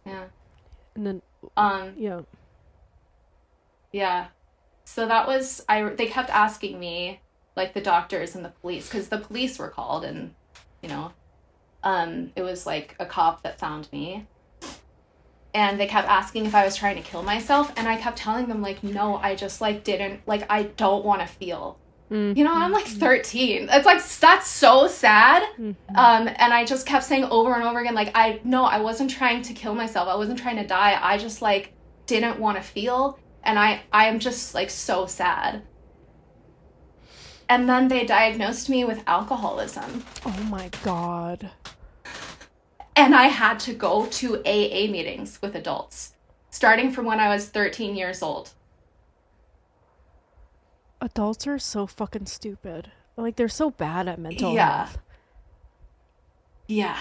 [0.06, 0.26] yeah
[0.96, 1.22] And then
[1.58, 2.22] um yeah.
[3.92, 4.28] Yeah.
[4.86, 7.22] So that was I they kept asking me
[7.56, 10.36] like the doctors and the police cuz the police were called and
[10.82, 11.14] you know
[11.84, 14.28] um it was like a cop that found me.
[15.54, 18.48] And they kept asking if I was trying to kill myself and I kept telling
[18.48, 21.80] them like no, I just like didn't like I don't want to feel.
[22.12, 22.36] Mm.
[22.36, 23.70] You know, I'm like 13.
[23.72, 25.44] It's like that's so sad.
[25.58, 25.76] Mhm.
[25.96, 29.10] Um and I just kept saying over and over again like I no, I wasn't
[29.10, 30.08] trying to kill myself.
[30.10, 31.00] I wasn't trying to die.
[31.02, 31.74] I just like
[32.08, 35.62] didn't want to feel and I I am just like so sad.
[37.48, 41.50] And then they diagnosed me with alcoholism Oh my god.
[42.96, 46.14] and I had to go to AA meetings with adults
[46.50, 48.52] starting from when I was 13 years old.
[51.02, 52.92] Adults are so fucking stupid.
[53.18, 54.86] Like they're so bad at mental Yeah.
[54.86, 54.98] health.
[56.68, 56.98] Yeah.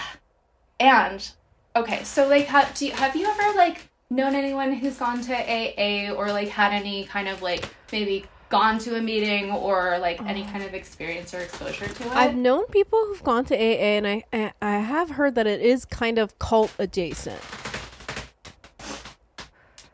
[0.79, 1.31] And
[1.75, 5.33] okay, so like have do you, have you ever like known anyone who's gone to
[5.33, 10.21] AA or like had any kind of like maybe gone to a meeting or like
[10.23, 10.51] any oh.
[10.51, 12.11] kind of experience or exposure to it?
[12.11, 15.85] I've known people who've gone to AA, and I I have heard that it is
[15.85, 17.41] kind of cult adjacent.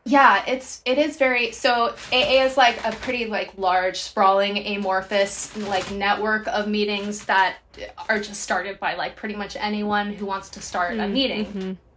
[0.08, 5.54] Yeah, it's it is very so AA is like a pretty like large, sprawling, amorphous
[5.56, 7.58] like network of meetings that
[8.08, 11.46] are just started by like pretty much anyone who wants to start a meeting.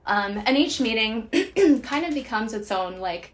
[0.05, 1.29] Um, and each meeting
[1.83, 3.33] kind of becomes its own like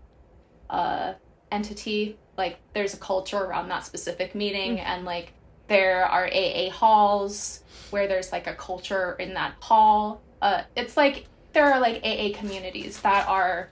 [0.69, 1.13] uh,
[1.51, 2.17] entity.
[2.37, 5.33] Like there's a culture around that specific meeting, and like
[5.67, 10.21] there are AA halls where there's like a culture in that hall.
[10.39, 13.71] Uh, it's like there are like AA communities that are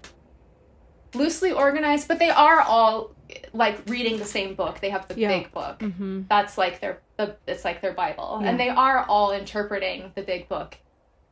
[1.16, 3.12] loosely organized, but they are all
[3.54, 4.80] like reading the same book.
[4.82, 5.28] They have the Yeah.
[5.30, 5.80] big book.
[5.80, 6.24] Mm-hmm.
[6.30, 8.50] That's like their the it's like their Bible, Yeah.
[8.50, 10.78] and they are all interpreting the big book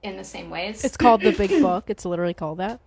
[0.01, 0.83] in the same ways.
[0.83, 1.85] It's called the Big Book.
[1.89, 2.79] It's literally called that.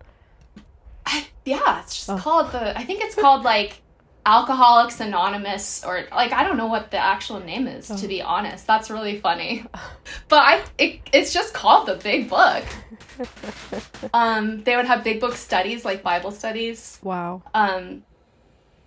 [1.05, 2.17] I, yeah, it's just Oh.
[2.17, 2.77] called the.
[2.77, 3.81] I think it's called like
[4.27, 7.89] Alcoholics Anonymous, or like I don't know what the actual name is.
[7.89, 7.95] Oh.
[7.95, 9.65] To be honest, that's really funny.
[10.29, 12.65] But I, it, it's just called the Big Book.
[14.13, 16.99] um, they would have big book studies, like Bible studies.
[17.01, 17.43] Wow.
[17.53, 18.03] Um,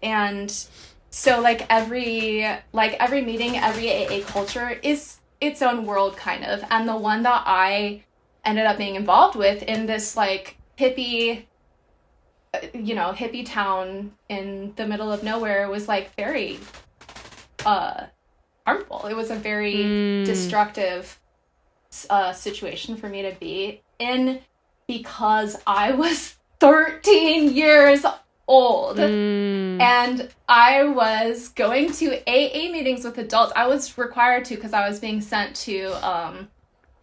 [0.03, 0.55] and
[1.09, 6.63] so like every like every meeting, every AA culture is its own world kind of.
[6.71, 8.05] And the one that I
[8.45, 11.45] ended up being involved with in this like hippie
[12.75, 16.59] you know, hippie town in the middle of nowhere was like very
[17.65, 18.05] uh
[18.67, 19.07] harmful.
[19.07, 20.25] It was a very Mm.
[20.25, 21.19] destructive
[22.09, 24.41] uh situation for me to be in
[24.87, 28.05] because I was 13 years
[28.47, 28.99] old.
[28.99, 29.81] Mm.
[29.81, 33.53] And I was going to AA meetings with adults.
[33.57, 36.49] I was required to because I was being sent to um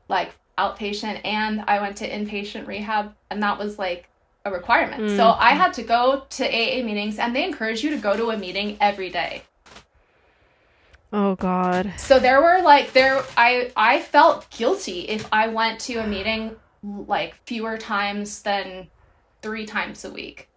[0.10, 4.10] like outpatient and I went to inpatient rehab and that was like
[4.48, 5.10] a requirement.
[5.12, 5.41] So mm-hmm.
[5.41, 8.38] I had to go to AA meetings and they encourage you to go to a
[8.38, 9.43] meeting every day.
[11.14, 11.93] Oh God.
[11.98, 16.56] So there were like there I I felt guilty if I went to a meeting
[16.84, 18.88] like fewer times than
[19.41, 20.50] 3 times a week.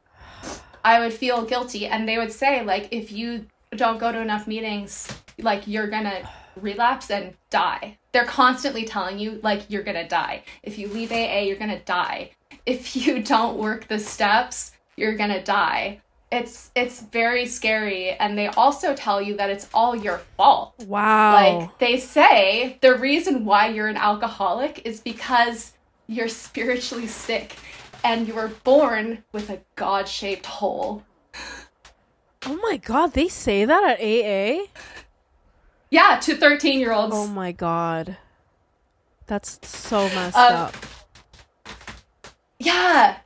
[0.84, 4.46] I would feel guilty and they would say like if you don't go to enough
[4.46, 7.98] meetings like you're going to relapse and die.
[8.12, 10.42] They're constantly telling you like you're going to die.
[10.62, 12.32] If you leave AA, you're going to die.
[12.66, 16.00] If you don't work the steps, you're going to die.
[16.32, 20.74] It's it's very scary and they also tell you that it's all your fault.
[20.86, 21.32] Wow.
[21.34, 25.72] Like they say the reason why you're an alcoholic is because
[26.06, 27.56] you're spiritually sick
[28.04, 31.02] and you were born with a god-shaped hole.
[32.46, 33.12] oh my God.
[33.12, 34.66] They say that at AA.
[35.90, 37.12] Yeah, to 13-year-olds.
[37.14, 38.16] Oh my God.
[39.26, 40.76] That's so messed Um, up.
[42.60, 43.16] Yeah.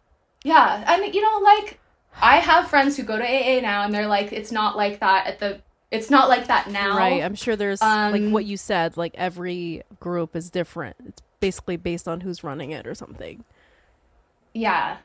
[0.44, 0.84] Yeah.
[0.86, 1.78] And you know like
[2.22, 5.26] I have friends who go to AA now and they're like it's not like that
[5.26, 5.60] at the
[5.90, 6.96] it's not like that now.
[6.96, 7.22] Right.
[7.22, 8.96] I'm sure there's like Um, what you said.
[8.96, 10.96] Like every group is different.
[11.06, 13.44] It's basically based on who's running it or something.
[14.54, 14.98] Yeah.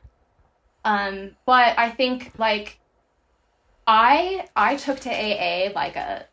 [0.84, 2.78] Um, but I think like
[3.86, 6.26] I I took to AA like a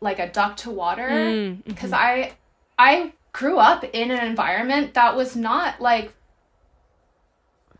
[0.00, 2.32] like a duck to water Mm, because I
[2.78, 6.14] I grew up in an environment that was not like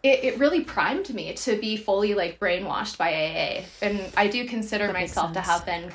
[0.09, 3.65] it, it really primed me to be fully like brainwashed by AA.
[3.83, 5.93] And I do consider That myself to have been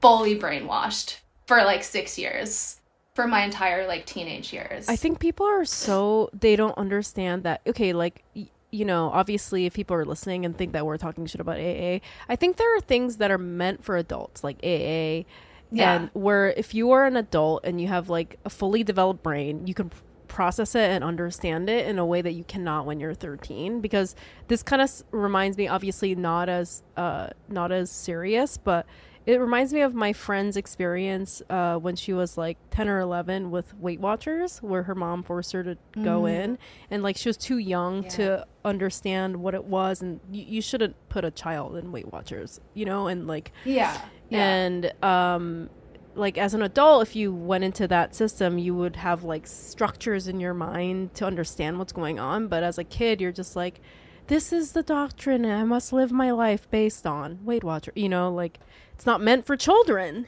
[0.00, 2.80] fully brainwashed for like six years.
[3.14, 4.88] For my entire like teenage years.
[4.88, 7.62] I think people are so they don't understand that.
[7.66, 11.24] Okay, like y- you know, obviously, if people are listening and think that we're talking
[11.24, 15.24] shit about AA, I think there are things that are meant for adults, like AA,
[15.72, 15.94] Yeah.
[15.94, 19.66] and where if you are an adult and you have like a fully developed brain,
[19.66, 19.90] you can
[20.28, 24.14] process it and understand it in a way that you cannot when you're 13 because
[24.48, 28.86] this kind of s- reminds me obviously not as uh not as serious but
[29.24, 33.50] it reminds me of my friend's experience uh, when she was like 10 or 11
[33.50, 36.56] with Weight Watchers, where her mom forced her to go in.
[36.92, 38.08] And like she was too young Yeah.
[38.10, 40.00] to understand what it was.
[40.00, 43.08] And you, you shouldn't put a child in Weight Watchers, you know?
[43.08, 44.00] And like, yeah.
[44.28, 44.46] Yeah.
[44.48, 45.70] and um,
[46.16, 50.28] like as an adult, if you went into that system, you would have like structures
[50.28, 52.48] in your mind to understand what's going on.
[52.48, 53.80] But as a kid, you're just like,
[54.26, 57.44] this is the doctrine I must live my life based on.
[57.44, 58.58] Weight Watcher, you know, like
[58.94, 60.26] it's not meant for children.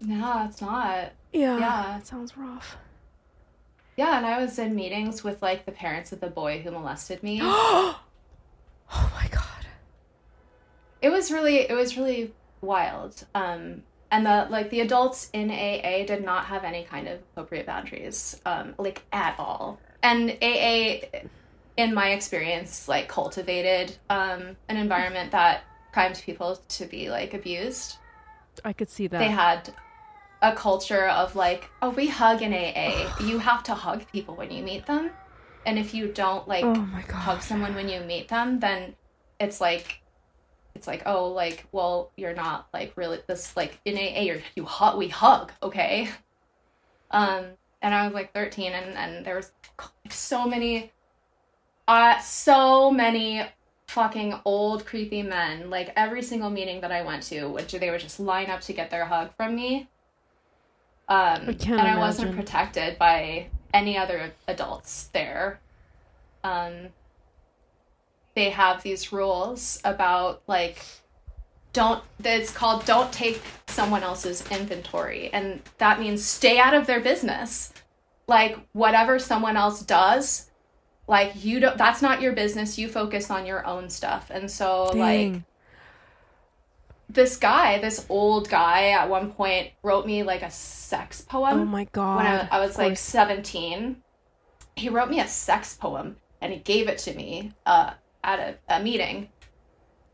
[0.00, 1.12] no, it's not.
[1.32, 1.58] Yeah.
[1.58, 1.98] Yeah.
[1.98, 2.76] It sounds rough.
[3.96, 7.22] Yeah, and I was in meetings with like the parents of the boy who molested
[7.22, 7.40] me.
[7.42, 8.00] oh
[8.92, 9.66] my god.
[11.02, 13.24] it was really it was really wild.
[13.34, 17.66] Um and the like the adults in AA did not have any kind of appropriate
[17.66, 19.78] boundaries um like at all.
[20.02, 21.00] And AA
[21.76, 27.96] in my experience like cultivated um an environment that primed people to be like abused.
[28.64, 29.18] I could see that.
[29.18, 29.72] They had
[30.42, 33.12] a culture of like, oh, we hug in AA.
[33.20, 35.10] you have to hug people when you meet them.
[35.66, 36.74] And if you don't like oh
[37.12, 38.94] hug someone when you meet them, then
[39.40, 40.00] it's like
[40.78, 44.64] it's like, oh, like, well, you're not like really this like in AA you're you
[44.66, 46.10] hug we hug, okay?
[47.10, 47.46] Um
[47.82, 49.52] and I was like 13 and and there was
[50.10, 50.92] so many
[51.88, 53.42] uh so many
[53.88, 58.00] fucking old creepy men like every single meeting that i went to which they would
[58.00, 59.88] just line up to get their hug from me
[61.08, 65.60] Um, can't and I wasn't protected by any other adults there.
[66.44, 66.90] Um,
[68.38, 70.84] they have these rules about like
[71.72, 75.28] don't it's called don't take someone else's inventory.
[75.32, 77.72] And that means stay out of their business.
[78.28, 80.50] Like whatever someone else does
[81.08, 82.78] like you don't that's not your business.
[82.78, 84.30] You focus on your own stuff.
[84.30, 85.42] And so like
[87.08, 91.64] this guy this old guy at one point wrote me like a sex poem oh
[91.64, 92.16] my god.
[92.18, 93.96] when I, I was like 17
[94.76, 97.94] he wrote me a sex poem and he gave it to me uh,
[98.24, 99.28] at a, a meeting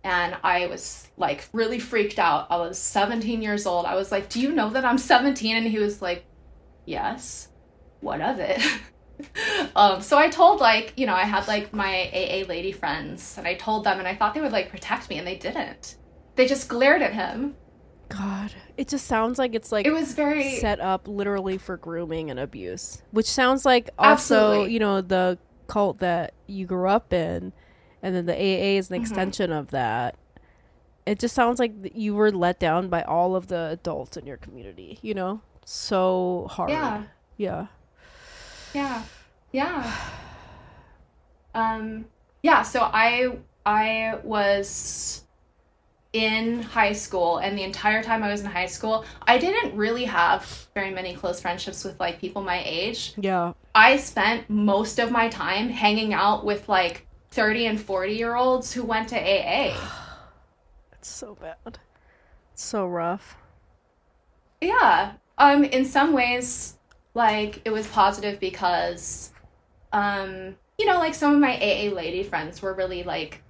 [0.02, 2.46] and i was like really freaked out.
[2.50, 3.86] I was 17 years old.
[3.86, 6.24] I was like do you know that i'm 17 and he was like
[6.84, 7.48] yes.
[8.00, 8.60] What of it?
[9.76, 13.46] Um, so i told like you know i had like my aa lady friends and
[13.46, 15.96] i told them and i thought they would like protect me and they didn't.
[16.34, 17.54] They just glared at him.
[18.08, 22.30] God, it just sounds like it's like it was very set up literally for grooming
[22.30, 24.72] and abuse, which sounds like also Absolutely.
[24.72, 27.52] you know the cult that you grew up in,
[28.04, 29.00] and then the AA is an Mhm.
[29.00, 30.14] extension of that.
[31.06, 34.36] It just sounds like you were let down by all of the adults in your
[34.36, 34.98] community.
[35.02, 36.70] You know, so hard.
[36.70, 37.02] yeah
[37.36, 37.66] Yeah.
[38.74, 39.02] Yeah.
[39.52, 39.92] Yeah.
[41.54, 42.06] Um
[42.42, 45.22] yeah, so I I was
[46.12, 50.04] in high school and the entire time I was in high school, I didn't really
[50.04, 53.14] have very many close friendships with like people my age.
[53.16, 53.54] Yeah.
[53.74, 58.72] I spent most of my time hanging out with like 30 and 40 year olds
[58.72, 59.76] who went to AA.
[60.92, 61.78] It's so bad.
[62.54, 63.36] It's so rough.
[64.60, 65.12] Yeah.
[65.36, 66.78] Um in some ways
[67.12, 69.32] like it was positive because
[69.92, 73.42] um you know like some of my AA lady friends were really like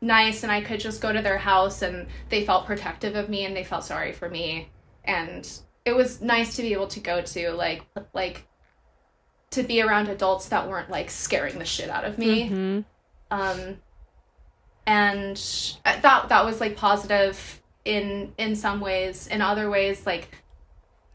[0.00, 3.44] nice and I could just go to their house and they felt protective of me
[3.44, 4.68] and they felt sorry for me
[5.04, 5.46] and
[5.84, 7.82] it was nice to be able to go to like
[8.14, 8.46] like
[9.50, 12.84] to be around adults that weren't like scaring the shit out of me Mhm.
[13.30, 13.78] Um
[14.86, 15.36] and
[15.84, 19.26] that that was like positive in in some ways.
[19.26, 20.28] In other ways like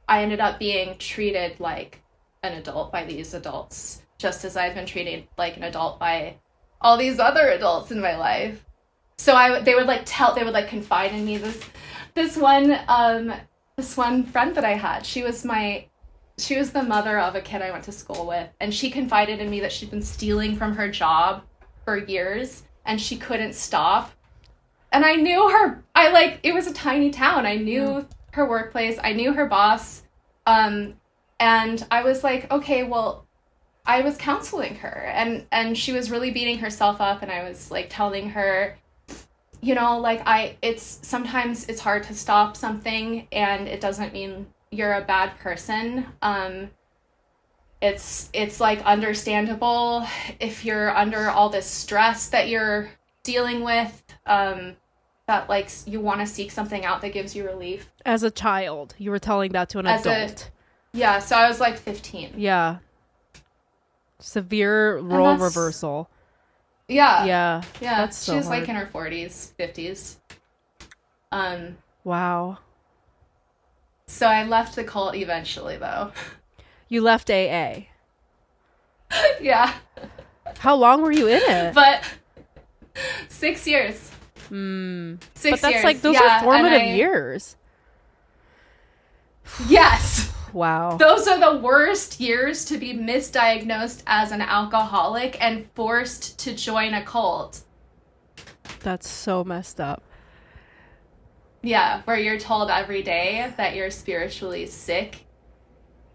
[0.07, 2.01] i ended up being treated like
[2.43, 6.37] an adult by these adults just as i've been treated like an adult by
[6.79, 8.63] all these other adults in my life.
[9.17, 11.37] So i they would like tell they would like confide in me.
[11.37, 11.61] This
[12.13, 13.33] this one um
[13.75, 15.85] this one friend that i had she was my
[16.37, 19.39] she was the mother of a kid i went to school with and she confided
[19.39, 21.43] in me that she'd been stealing from her job
[21.85, 24.11] for years and she couldn't stop.
[24.91, 27.45] And I knew her I like it was a tiny town.
[27.45, 28.97] I knew her workplace.
[29.01, 30.03] I knew her boss.
[30.45, 30.95] Um
[31.39, 33.25] and I was like, okay, well
[33.85, 37.71] I was counseling her and and she was really beating herself up and I was
[37.71, 38.77] like telling her
[39.61, 44.47] you know, like I it's sometimes it's hard to stop something and it doesn't mean
[44.71, 46.05] you're a bad person.
[46.21, 46.69] Um
[47.89, 50.05] it's it's like understandable
[50.39, 52.89] if you're under all this stress that you're
[53.23, 54.75] dealing with um
[55.27, 58.93] that like you want to seek something out that gives you relief As a child,
[58.97, 60.51] you were telling that to an As a- adult.
[60.93, 62.77] yeah so i was like 15 Yeah.
[64.19, 66.09] Severe role reversal.
[66.87, 67.61] yeah yeah.
[67.81, 70.15] yeah that's she so was like in her 40s 50s
[71.31, 72.59] um Wow.
[74.07, 76.11] so i left the cult eventually though
[76.87, 77.85] You left AA.
[79.41, 79.73] yeah
[80.59, 81.73] How long were you in it?
[81.73, 82.03] but
[83.27, 84.11] six years
[84.49, 85.15] Hmm.
[85.33, 87.55] six But that's years like those yeah, are formative I- years.
[89.67, 90.95] yes Wow.
[90.95, 96.93] Those are the worst years to be misdiagnosed as an alcoholic and forced to join
[96.93, 97.59] a cult.
[98.79, 100.01] That's so messed up.
[101.61, 105.24] Yeah, where you're told every day that you're spiritually sick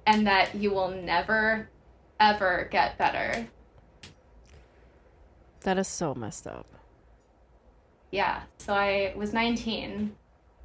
[0.07, 1.69] and that you will never,
[2.19, 3.47] ever get better.
[5.63, 6.67] That is so messed up.
[8.11, 10.17] Yeah, so I was 19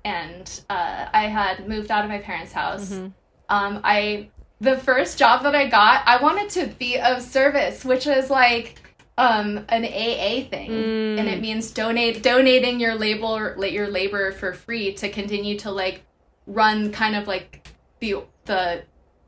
[0.03, 2.91] and uh, I had moved out of my parents' house.
[2.91, 3.12] Mhm.
[3.49, 4.28] um i
[4.60, 8.82] the first job that i got i wanted to be of service which is like
[9.20, 11.20] um an aa thing Mm.
[11.20, 16.02] and it means donate donating your labor your labor for free to continue to like
[16.48, 17.68] run kind of like
[17.99, 18.82] the the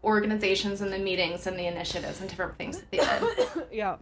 [0.03, 3.98] organizations and the meetings and the initiatives and different things that they did yeah.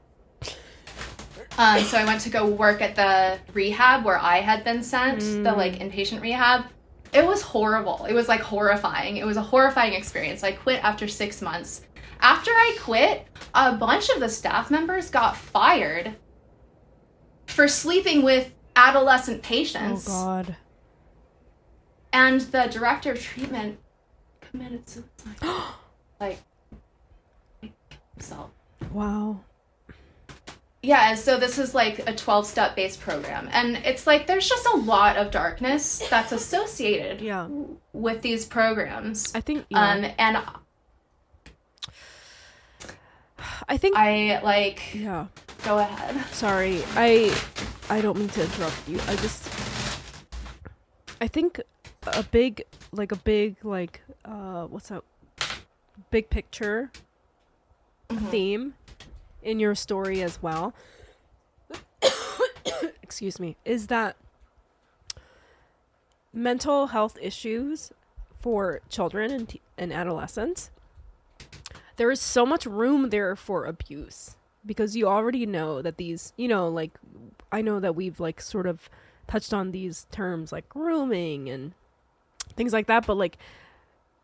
[1.58, 5.20] um, so I went to go work at the rehab where I had been sent,
[5.22, 5.58] the Mm.
[5.58, 6.66] like inpatient rehab.
[7.14, 8.06] It was horrible.
[8.06, 9.18] It was like horrifying.
[9.18, 10.44] It was a horrifying experience.
[10.44, 11.82] I quit after six months.
[12.20, 16.16] After I quit, a bunch of the staff members got fired
[17.48, 20.08] for sleeping with adolescent patients.
[20.10, 20.26] Oh.
[20.26, 20.56] God.
[22.12, 23.80] And the director of treatment
[24.42, 25.38] committed suicide.
[26.20, 26.40] like,
[28.14, 28.52] himself.
[28.92, 29.40] Wow.
[30.82, 33.50] Yeah, so this is like a 12 step based program.
[33.52, 37.48] And it's like there's just a lot of darkness that's associated Yeah.
[37.92, 39.34] with these programs.
[39.34, 39.80] I think yeah.
[39.92, 40.38] Um, and
[43.68, 45.26] I think I like, yeah.
[45.64, 46.24] go ahead.
[46.32, 46.84] Sorry.
[46.96, 47.36] I
[47.90, 49.00] I don't mean to interrupt you.
[49.08, 49.48] I just
[51.20, 51.60] I think
[52.08, 55.04] a big like a big like uh what's that
[56.16, 56.94] big picture
[58.08, 58.26] mm-hmm.
[58.28, 58.74] theme
[59.44, 60.74] in your story as well.
[63.04, 63.58] Excuse me.
[63.66, 64.16] Is that
[66.32, 67.92] mental health issues
[68.40, 70.72] for children and, te- and adolescents
[71.98, 74.36] there is so much room there for abuse
[74.66, 76.92] because you already know that these you know like
[77.54, 78.90] i know that we've like sort of
[79.28, 81.72] touched on these terms like grooming and
[82.58, 83.38] things like that but like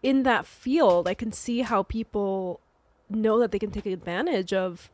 [0.03, 2.59] in that field i can see how people
[3.09, 4.89] know that they can take advantage of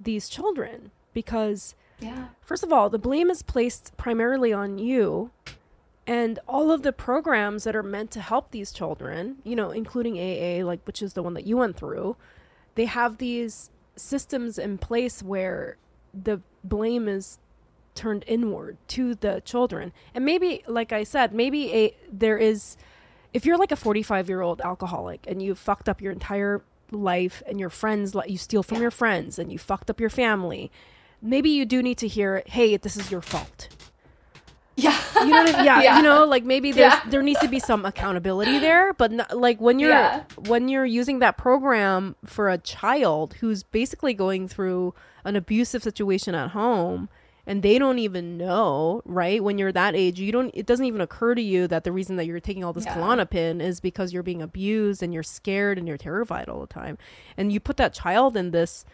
[0.00, 2.26] these children because Yeah.
[2.42, 5.30] First of all, the blame is placed primarily on you.
[6.06, 10.18] And all of the programs that are meant to help these children, you know, including
[10.18, 12.16] AA, like which is the one that you went through,
[12.74, 15.76] they have these systems in place where
[16.12, 17.38] the blame is
[17.94, 19.92] turned inward to the children.
[20.14, 22.76] And maybe like I said, maybe a there is
[23.34, 27.42] if you're like a 45 year old alcoholic and you've fucked up your entire life
[27.46, 30.70] and your friends let you steal from your friends and you fucked up your family
[31.20, 33.68] maybe you do need to hear hey this is your fault
[34.76, 34.96] Yeah.
[35.16, 35.64] you know I mean?
[35.64, 35.96] yeah, Yeah.
[35.96, 37.00] you know like maybe there's Yeah.
[37.10, 40.24] there needs to be some accountability there but like when you're Yeah.
[40.46, 44.94] when you're using that program for a child who's basically going through
[45.24, 47.08] an abusive situation at home
[47.46, 51.00] and they don't even know right when you're that age you don't it doesn't even
[51.00, 52.96] occur to you that the reason that you're taking all this Yeah.
[52.96, 56.96] Klonopin is because you're being abused and you're scared and you're terrified all the time
[57.36, 58.84] and you put that child in this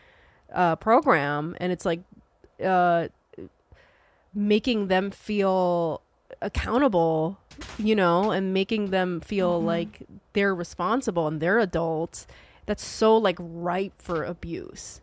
[0.53, 2.01] uh, program and it's like
[2.65, 3.07] uh,
[4.35, 6.03] making them feel
[6.43, 7.39] accountable
[7.79, 10.03] you know and making them feel like
[10.33, 12.27] they're responsible and they're adults
[12.67, 15.01] that's so like ripe for abuse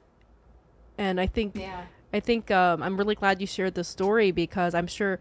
[0.97, 1.83] and i think Yeah.
[2.18, 5.19] I think um, I'm really glad you shared this story because I'm sure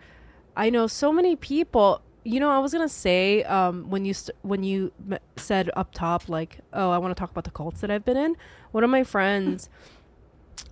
[0.56, 2.00] I know so many people.
[2.24, 5.92] You know, I was gonna say um, when you st- when you m- said up
[5.92, 8.34] top like, oh, I want to talk about the cults that I've been in.
[8.72, 9.68] One of my friends,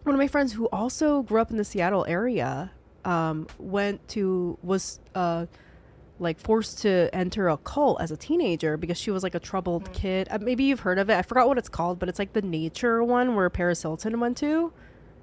[0.02, 2.72] one of my friends who also grew up in the Seattle area,
[3.04, 5.44] um, went to was uh,
[6.18, 9.92] like forced to enter a cult as a teenager because she was like a troubled
[9.92, 10.26] kid.
[10.30, 11.18] Uh, maybe you've heard of it.
[11.18, 14.38] I forgot what it's called, but it's like the nature one where Paris Hilton went
[14.38, 14.72] to.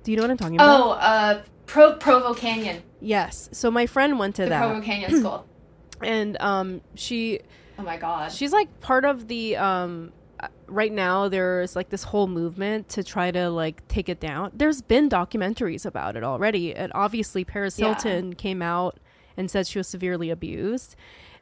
[0.04, 0.80] Do you know what I'm talking about?
[0.82, 3.50] Oh, uh, Pro Provo Canyon, Yes.
[3.52, 5.46] So my friend went to the that, Provo Canyon School.
[6.04, 7.40] and um, she
[7.80, 8.32] Oh my god.
[8.32, 10.12] she's like part of the um.
[10.40, 14.52] uh, Right now, there's like this whole movement to try to like take it down.
[14.54, 17.88] There's been documentaries about it already, and obviously Paris Yeah.
[17.88, 19.00] Hilton came out
[19.38, 20.96] and said she was severely abused,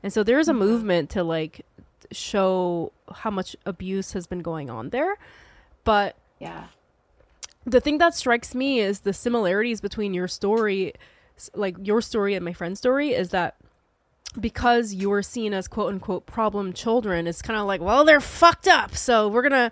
[0.04, 0.60] and so there's a Mm-hmm.
[0.60, 1.66] movement to like
[2.12, 5.16] show how much abuse has been going on there.
[5.84, 6.66] But yeah.
[7.66, 10.94] The thing that strikes me is the similarities between your story
[11.54, 13.56] like your story and my friend's story is that
[14.40, 18.22] because you were seen as quote unquote problem children it's kind of like well they're
[18.22, 19.72] fucked up so we're gonna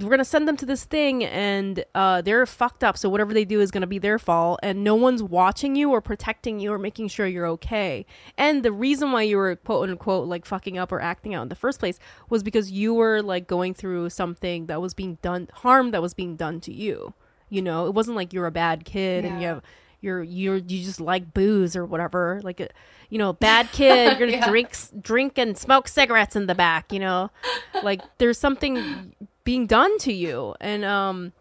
[0.00, 3.44] we're gonna send them to this thing and uh, they're fucked up so whatever they
[3.44, 6.78] do is gonna be their fault and no one's watching you or protecting you or
[6.78, 8.06] making sure you're okay.
[8.38, 11.48] And the reason why you were quote unquote like fucking up or acting out in
[11.48, 11.98] the first place
[12.30, 16.14] was because you were like going through something that was being done harm that was
[16.14, 17.12] being done to you
[17.52, 19.62] you know it wasn't like you're a bad kid and you have
[20.00, 22.40] you're you're you just like booze or whatever.
[22.42, 22.68] Like a
[23.10, 24.48] you know bad kid you're gonna Yeah.
[24.48, 24.70] drink
[25.00, 27.30] drink and smoke cigarettes in the back you know?
[27.82, 29.14] Like there's something
[29.44, 30.54] being done to you.
[30.60, 31.32] And um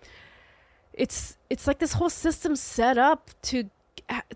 [0.93, 3.69] it's it's like this whole system set up to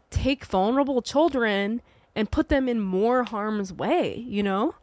[0.09, 1.81] take vulnerable children
[2.15, 4.75] and put them in more harm's way you know?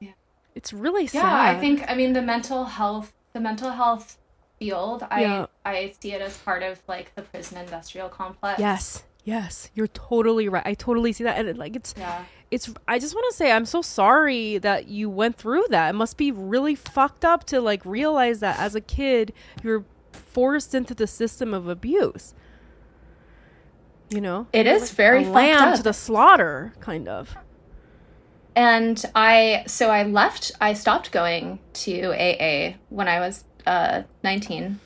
[0.00, 0.12] Yeah.
[0.54, 4.16] it's really Yeah, I think I mean the mental health the mental health
[4.58, 5.46] field, Yeah.
[5.64, 8.58] I I see it as part of like the prison industrial complex.
[8.60, 12.24] yes yes you're totally right i totally see that and it, like it's Yeah.
[12.52, 15.94] it's i just want to say i'm so sorry that you went through that it
[15.94, 19.32] must be really fucked up to like realize that as a kid
[19.64, 22.34] you're forced into the system of abuse
[24.10, 25.76] you know It is very a fucked lamb up.
[25.76, 27.34] to the slaughter kind of
[28.54, 34.80] And I so I left I stopped going to AA when I was uh 19.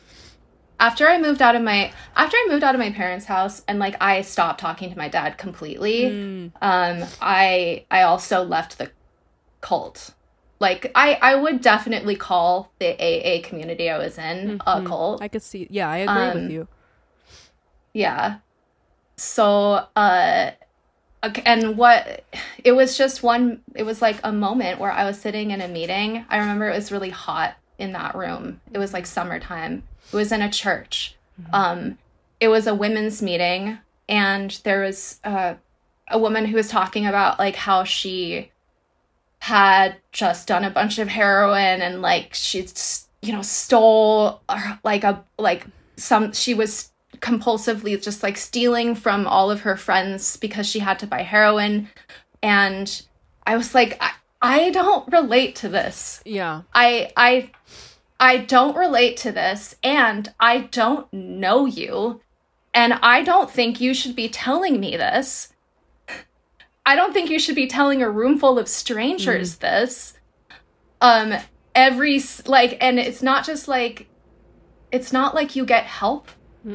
[0.78, 3.78] After I moved out of my after I moved out of my parents' house and
[3.78, 6.52] like I stopped talking to my dad completely, Mm.
[6.62, 8.90] um I I also left the
[9.61, 10.15] cult.
[10.59, 14.86] like I I would definitely call the AA community I was in a Mhm.
[14.86, 15.23] cult.
[15.23, 15.66] I could see.
[15.70, 16.69] Yeah, I agree Um, with you.
[17.93, 18.36] Yeah.
[19.16, 20.51] So, uh,
[21.24, 22.24] okay, and what
[22.65, 25.69] it was just one, it was like a moment where I was sitting in a
[25.69, 26.24] meeting.
[26.31, 28.61] I remember it was really hot in that room.
[28.73, 29.82] It was like summertime.
[30.12, 31.16] It was in a church.
[31.52, 31.98] Um,
[32.39, 33.78] it was a women's meeting,
[34.09, 35.55] and there was uh,
[36.11, 38.51] a woman who was talking about like how she
[39.40, 42.66] had just done a bunch of heroin and like she
[43.23, 45.66] you know stole uh, like a like
[45.97, 46.90] some she was
[47.20, 51.89] compulsively just like stealing from all of her friends because she had to buy heroin
[52.43, 53.02] and
[53.47, 54.01] i was like
[54.42, 56.22] I don't relate to this.
[56.24, 56.62] Yeah.
[56.72, 57.50] i i
[58.18, 62.20] i don't relate to this and i don't know you
[62.74, 65.52] and i don't think you should be telling me this.
[66.86, 70.14] I don't think you should be telling a room full of strangers this.
[71.00, 71.34] Um
[71.74, 74.08] every s- like and it's not just like
[74.90, 76.28] it's not like you get help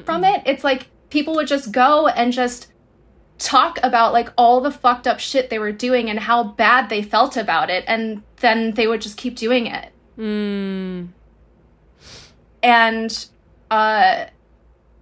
[0.05, 0.41] from it.
[0.45, 2.67] It's like people would just go and just
[3.37, 7.01] talk about like all the fucked up shit they were doing and how bad they
[7.01, 9.91] felt about it and then they would just keep doing it.
[10.17, 11.09] Mm.
[12.63, 13.25] and
[13.69, 14.25] uh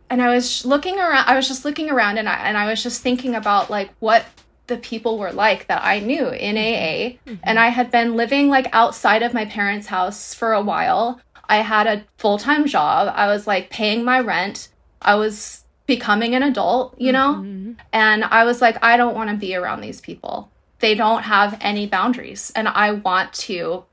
[0.10, 2.82] and i was looking around i was just looking around and i and i was
[2.82, 4.26] just thinking about like what
[4.66, 8.68] the people were like that i knew in aa and i had been living like
[8.74, 11.22] outside of my parents house for a while.
[11.50, 13.12] I had a full-time job.
[13.14, 14.70] I was like paying my rent.
[15.02, 17.76] I was becoming an adult you know Mhm.
[17.92, 20.50] and I was like, I don't want to be around these people.
[20.80, 22.52] They don't have any boundaries.
[22.56, 23.86] And I want to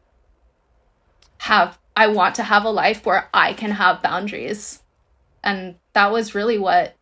[1.38, 4.82] have, I want to have a life where I can have boundaries.
[5.44, 6.96] And that was really what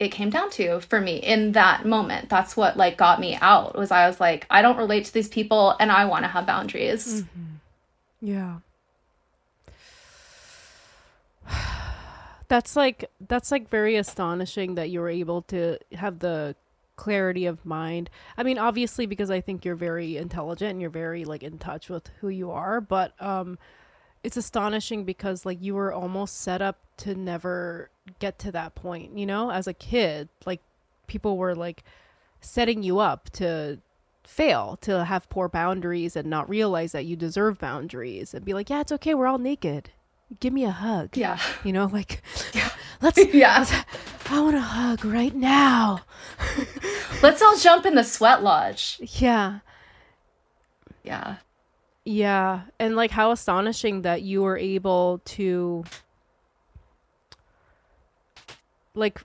[0.00, 2.28] it came down to for me in that moment.
[2.28, 5.28] That's what like got me out was I was like, I don't relate to these
[5.28, 7.24] people and I want to have boundaries.
[8.20, 8.56] Yeah.
[12.54, 16.54] That's like that's like very astonishing that you were able to have the
[16.94, 18.10] clarity of mind.
[18.36, 21.88] I mean, obviously because I think you're very intelligent and you're very like in touch
[21.88, 23.58] with who you are, but um
[24.22, 27.90] it's astonishing because like you were almost set up to never
[28.20, 29.50] get to that point, you know?
[29.50, 30.60] As a kid, like
[31.08, 31.82] people were like
[32.40, 33.80] setting you up to
[34.22, 38.70] fail, to have poor boundaries and not realize that you deserve boundaries and be like,
[38.70, 39.12] "Yeah, it's okay.
[39.12, 39.90] We're all naked.
[40.40, 41.38] Give me a hug." Yeah.
[41.64, 42.22] You know, like
[43.00, 43.64] let's Yeah.
[44.30, 46.00] I want a hug right now.
[47.22, 48.98] Let's all jump in the sweat lodge.
[49.00, 49.60] Yeah.
[51.02, 51.36] Yeah.
[52.04, 55.84] Yeah, and like how astonishing that you were able to
[58.94, 59.22] like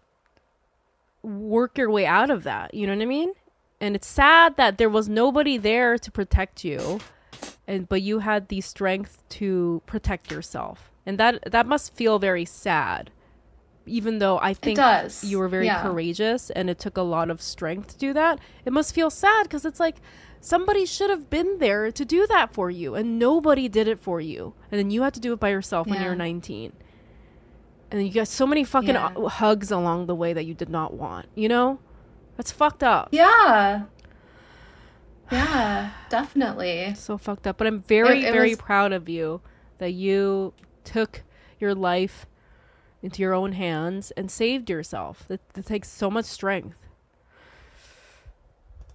[1.21, 2.73] work your way out of that.
[2.73, 3.34] You know what I mean?
[3.81, 6.99] And it's sad that there was nobody there to protect you,
[7.70, 12.44] and but you had the strength to protect yourself, and that that must feel very
[12.46, 13.12] sad.
[13.86, 15.24] Even though I think does.
[15.24, 15.82] you were very Yeah.
[15.82, 19.44] courageous and it took a lot of strength to do that, it must feel sad
[19.44, 19.96] because it's like
[20.41, 24.22] somebody should have been there to do that for you and nobody did it for
[24.22, 26.10] you and then you had to do it by yourself when you Yeah.
[26.12, 26.72] were 19
[27.91, 29.28] and you got so many fucking Yeah.
[29.28, 31.80] hugs along the way that you did not want you know
[32.38, 33.84] that's fucked up Yeah.
[35.31, 36.93] Yeah, definitely.
[36.95, 39.41] so fucked up but i'm very It- it very was- proud of you
[39.77, 40.53] that you
[40.84, 41.23] took
[41.60, 42.26] your life
[43.01, 46.76] into your own hands and saved yourself that, that takes so much strength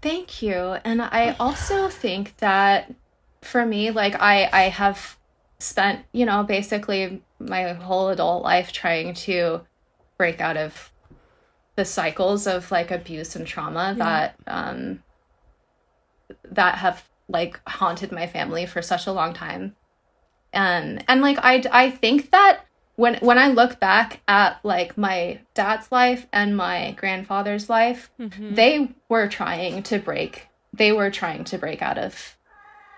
[0.03, 0.77] Thank you.
[0.85, 2.93] And I also think that
[3.41, 5.17] for me, like I I have
[5.59, 9.63] spent, you know, basically my whole adult life trying to
[10.19, 10.93] break out of
[11.77, 15.03] the cycles of like abuse and trauma that um
[16.51, 19.77] that have like haunted my family for such a long time.
[20.53, 22.61] And and like I I think that
[22.97, 28.11] when when I look back at like my dad's life and my grandfather's life,
[28.55, 32.37] they were trying to break they were trying to break out of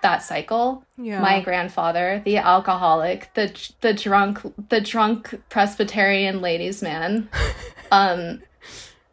[0.03, 0.85] that cycle.
[0.97, 1.21] Yeah.
[1.21, 7.29] My grandfather the alcoholic the the drunk the drunk presbyterian ladies man
[7.91, 8.43] um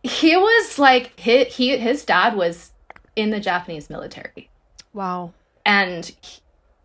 [0.03, 2.72] he was like he, he his dad was
[3.15, 4.49] in the japanese military.
[4.93, 5.33] Wow.
[5.65, 6.41] And he-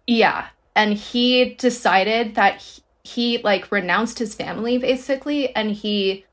[0.06, 6.24] yeah and he decided that he, he like renounced his family basically and he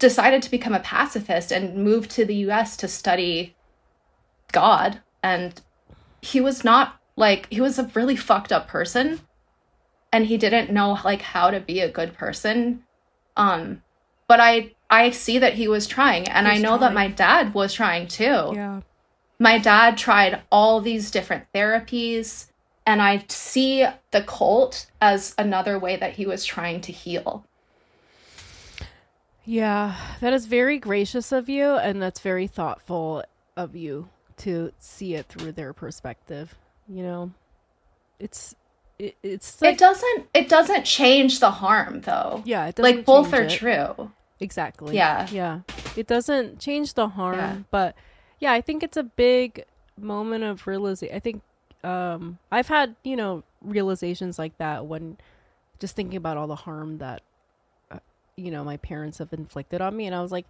[0.00, 3.54] decided to become a pacifist and moved to the US to study
[4.50, 5.00] God.
[5.22, 5.60] And
[6.22, 9.20] he was not like he was a really fucked up person
[10.12, 12.82] and he didn't know like how to be a good person.
[13.36, 13.82] Um
[14.26, 17.54] but I I see that he was trying and I He's know that my dad
[17.54, 18.80] was trying too yeah
[19.38, 22.46] my dad tried all these different therapies
[22.86, 27.44] and I see the cult as another way that he was trying to heal.
[29.44, 33.24] Yeah, that is very gracious of you, and that's very thoughtful
[33.56, 34.08] of you
[34.38, 36.54] to see it through their perspective.
[36.88, 37.32] You know,
[38.18, 38.54] it's
[38.98, 42.42] it, it's like, it doesn't it doesn't change the harm though.
[42.44, 43.50] yeah, it doesn't Like both are it.
[43.50, 44.10] true.
[44.40, 44.96] Exactly.
[44.96, 45.28] Yeah.
[45.30, 45.60] Yeah.
[45.96, 47.56] It doesn't change the harm, Yeah.
[47.70, 47.94] but
[48.38, 49.64] yeah, I think it's a big
[49.98, 51.14] moment of realization.
[51.14, 51.42] I think
[51.84, 55.18] um I've had, you know, realizations like that when
[55.78, 57.22] just thinking about all the harm that
[57.90, 57.98] uh,
[58.36, 60.46] you know, my parents have inflicted on me and I was like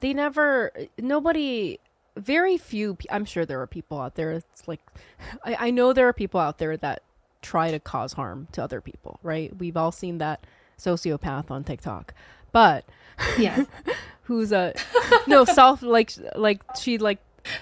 [0.00, 1.78] they never nobody
[2.16, 4.80] very few I'm sure there are people out there it's like
[5.44, 7.02] I, I know there are people out there that
[7.42, 9.54] try to cause harm to other people, right?
[9.58, 10.46] We've all seen that
[10.78, 12.14] sociopath on TikTok.
[12.54, 12.86] But
[13.36, 13.64] Yeah.
[14.22, 14.72] who's a
[15.26, 17.18] no self like like she like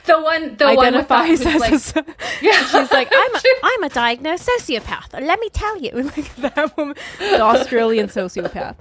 [0.07, 2.65] the one the one identifies who's as like, a, yeah.
[2.67, 5.13] she's like I'm a, I'm a diagnosed sociopath.
[5.13, 8.77] Let me tell you, like that woman, the Australian sociopath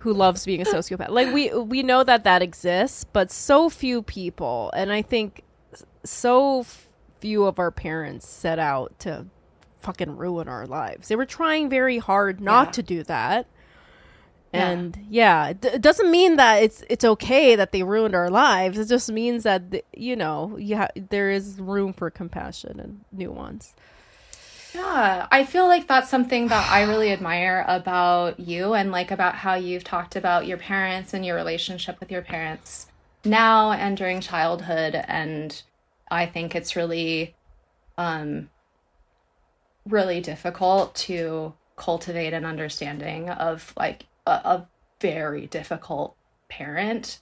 [0.00, 1.08] who loves being a sociopath.
[1.08, 5.42] Like we we know that that exists, but so few people, and I think
[6.04, 6.66] so
[7.20, 9.24] few of our parents set out to
[9.78, 11.08] fucking ruin our lives.
[11.08, 12.72] They were trying very hard not Yeah.
[12.72, 13.46] to do that.
[14.52, 14.70] Yeah.
[14.70, 18.28] And yeah, it, d- it doesn't mean that it's it's okay that they ruined our
[18.28, 18.78] lives.
[18.78, 23.00] It just means that the, you know, you ha- there is room for compassion and
[23.12, 23.74] nuance.
[24.74, 29.34] Yeah, I feel like that's something that I really admire about you and like about
[29.36, 32.86] how you've talked about your parents and your relationship with your parents
[33.24, 35.62] now and during childhood and
[36.10, 37.34] I think it's really
[37.96, 38.50] um
[39.88, 44.68] really difficult to cultivate an understanding of like a, a
[45.00, 46.16] very difficult
[46.48, 47.20] parent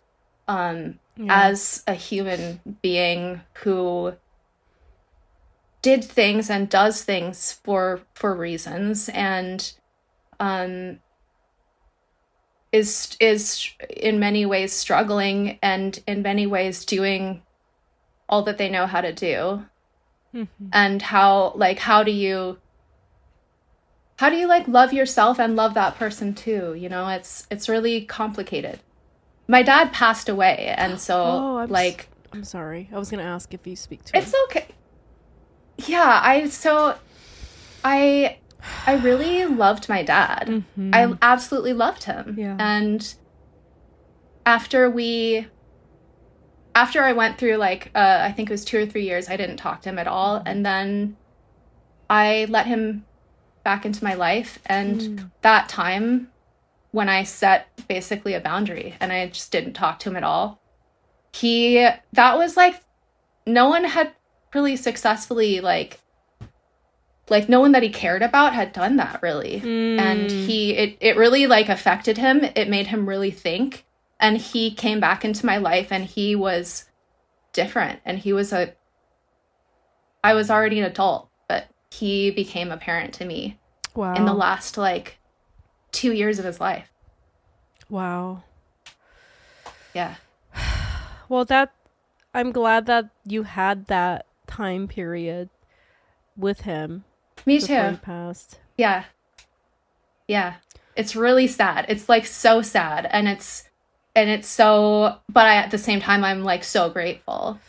[0.49, 0.99] um
[1.31, 4.15] as a human being who
[5.83, 9.75] did things and does things for for reasons and
[10.41, 10.99] um
[12.73, 17.43] is is in many ways struggling and in many ways doing
[18.29, 19.65] all that they know how to do.
[20.73, 22.59] And how like how do you
[24.21, 27.69] how do you like love yourself and love that person too you know it's it's
[27.69, 28.79] really complicated
[29.49, 32.89] my dad passed away and so Oh, I'm like I'm sorry.
[32.93, 34.17] I was gonna ask if you speak to.
[34.17, 34.67] it's okay.
[35.79, 36.97] Yeah, I so
[37.85, 38.39] I
[38.87, 40.65] I really loved my dad.
[40.93, 42.37] I absolutely loved him.
[42.39, 42.57] Yeah.
[42.59, 43.15] And
[44.47, 45.47] after we
[46.75, 49.37] after I went through like uh I think it was 2 or 3 years I
[49.37, 51.17] didn't talk to him at all and then
[52.09, 53.05] I let him
[53.71, 55.25] back into my life and hmm.
[55.43, 56.29] that time
[56.91, 60.61] when I set basically a boundary and I just didn't talk to him at all.
[61.33, 62.83] He that was like
[63.47, 64.13] no one had
[64.53, 66.01] really successfully like
[67.29, 69.59] like no one that he cared about had done that really.
[69.59, 70.39] And hmm.
[70.47, 72.43] he it, it really like affected him.
[72.43, 73.85] It made him really think.
[74.19, 76.87] And he came back into my life and he was
[77.53, 78.01] different.
[78.05, 78.75] And he was a
[80.25, 83.60] i was already an adult but he became a parent to me
[83.95, 84.15] wow.
[84.15, 85.19] in the last like
[85.93, 86.89] two years of his life
[87.89, 88.43] wow.
[89.95, 90.17] yeah
[91.31, 91.73] Well, that
[92.35, 95.49] I'm glad that you had that time period
[96.37, 97.05] with him
[97.47, 98.59] me too passed.
[98.77, 99.05] Yeah.
[100.27, 100.55] Yeah.
[100.97, 101.87] It's really sad.
[101.89, 103.65] It's like so sad and it's
[104.17, 107.61] and it's so but I at the same time I'm like so grateful.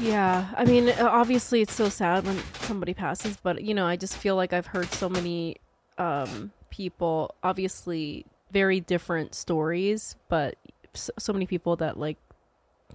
[0.00, 3.96] Yeah, I mean, uh, obviously it's so sad when somebody passes, but you know, I
[3.96, 5.56] just feel like I've heard so many
[5.98, 10.56] um people, obviously very different stories, but
[10.92, 12.18] so, so many people that like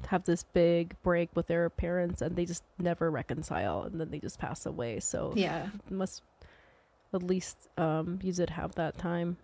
[0.08, 4.20] have this big break with their parents and they just never reconcile and then they
[4.20, 5.00] just pass away.
[5.00, 5.68] So Yeah.
[5.90, 6.22] must
[7.14, 9.38] at least um you did have that time.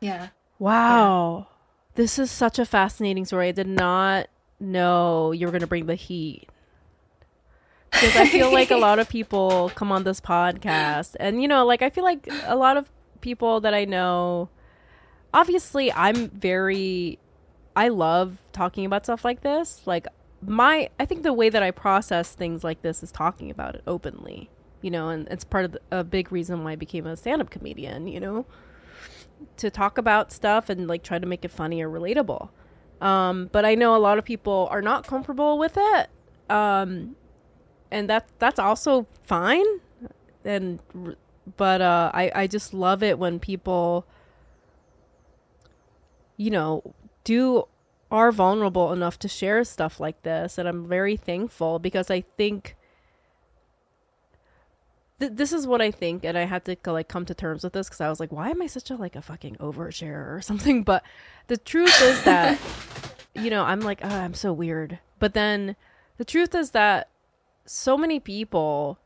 [0.00, 0.28] Yeah.
[0.58, 1.48] Wow.
[1.94, 3.48] This is such a fascinating story.
[3.48, 4.28] I did not
[4.60, 6.48] know you're going to bring the heat.
[7.90, 11.64] Because I feel like a lot of people come on this podcast, and you know,
[11.64, 14.50] like I feel like a lot of people that I know,
[15.32, 17.18] obviously, I'm very,
[17.74, 19.82] I love talking about stuff like this.
[19.86, 20.06] Like,
[20.42, 23.82] my, I think the way that I process things like this is talking about it
[23.86, 24.50] openly,
[24.82, 27.40] you know, and it's part of the, a big reason why I became a stand
[27.40, 28.46] up comedian, you know?
[29.56, 32.50] to talk about stuff and like try to make it funny or relatable.
[33.00, 36.08] Um, but I know a lot of people are not comfortable with it.
[36.48, 37.16] Um,
[37.90, 39.66] and that that's also fine.
[40.44, 40.80] And
[41.56, 44.06] but uh, I I just love it when people,
[46.36, 46.94] you know,
[47.24, 47.64] do
[48.10, 52.76] are vulnerable enough to share stuff like this, and I'm very thankful because I think
[55.20, 57.72] th- this is what I think, and I had to like come to terms with
[57.72, 60.40] this because I was like, why am I such a like a fucking overshare or
[60.42, 60.82] something?
[60.82, 61.02] But
[61.46, 62.58] the truth is that,
[63.34, 64.98] you know, I'm like, oh, I'm so weird.
[65.18, 65.76] But then
[66.18, 67.08] the truth is that
[67.64, 68.98] so many people,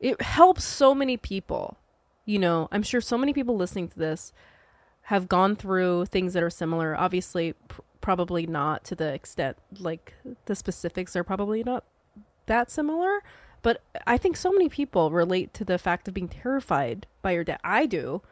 [0.00, 1.78] it helps so many people.
[2.24, 4.32] You know, I'm sure so many people listening to this
[5.06, 6.96] have gone through things that are similar.
[6.96, 10.14] Obviously, pr- probably not to the extent like
[10.46, 11.84] the specifics are probably not
[12.46, 13.22] that similar
[13.62, 17.44] but I think so many people relate to the fact of being terrified by your
[17.44, 17.60] dad.
[17.64, 18.22] I do.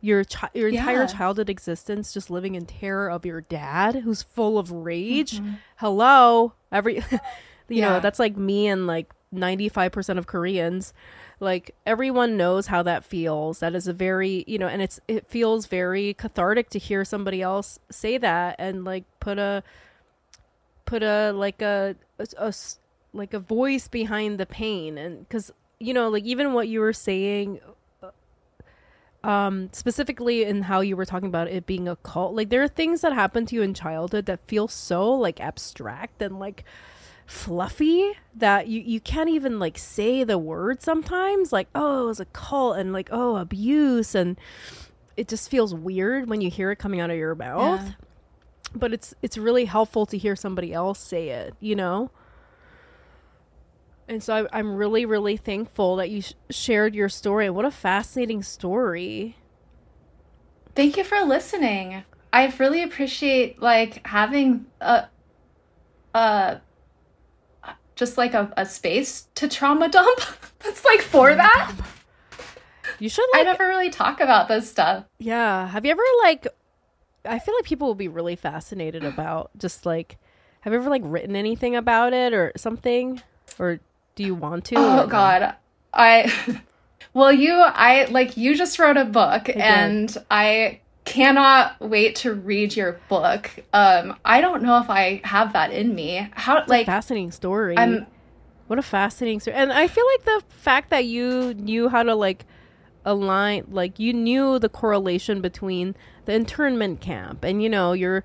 [0.00, 1.06] Your chi- your entire Yeah.
[1.06, 5.40] childhood existence just living in terror of your dad who's full of rage.
[5.40, 5.54] Mm-hmm.
[5.76, 7.02] Hello, every
[7.68, 10.94] you know, that's like me and like 95% of Koreans.
[11.40, 13.58] Like everyone knows how that feels.
[13.58, 17.42] That is a very, you know, and it's it feels very cathartic to hear somebody
[17.42, 19.62] else say that and like put a
[20.84, 22.54] put a like a, a, a
[23.12, 26.92] like a voice behind the pain and because you know like even what you were
[26.92, 27.58] saying
[28.02, 28.10] uh,
[29.26, 32.68] um specifically in how you were talking about it being a cult like there are
[32.68, 36.64] things that happen to you in childhood that feel so like abstract and like
[37.26, 42.20] fluffy that you you can't even like say the word sometimes like oh it was
[42.20, 44.38] a cult and like oh abuse and
[45.16, 47.92] it just feels weird when you hear it coming out of your mouth Yeah.
[48.74, 52.10] but it's it's really helpful to hear somebody else say it you know
[54.08, 57.70] and so I, i'm really really thankful that you sh- shared your story what a
[57.70, 59.36] fascinating story
[60.74, 62.04] Thank you for listening.
[62.32, 65.06] I really appreciate like having a
[66.14, 66.60] a
[67.96, 70.20] just like a, a space to trauma dump
[70.60, 71.72] that's like for that.
[73.00, 75.04] you should I like never really talk about this stuff.
[75.18, 76.46] yeah have you ever like
[77.24, 80.16] i feel like people will be really fascinated about just like
[80.60, 83.20] have you ever like written anything about it or something
[83.58, 83.80] or
[84.18, 85.54] do you want to Oh god.
[85.94, 86.60] I
[87.14, 92.74] well you I like you just wrote a book and I cannot wait to read
[92.74, 93.48] your book.
[93.72, 96.28] Um I don't know if I have that in me.
[96.32, 98.06] How like fascinating story I'm
[98.66, 99.56] What a fascinating story.
[99.56, 102.44] And I feel like the fact that you knew how to like
[103.04, 108.24] align like you knew the correlation between the internment camp and you know your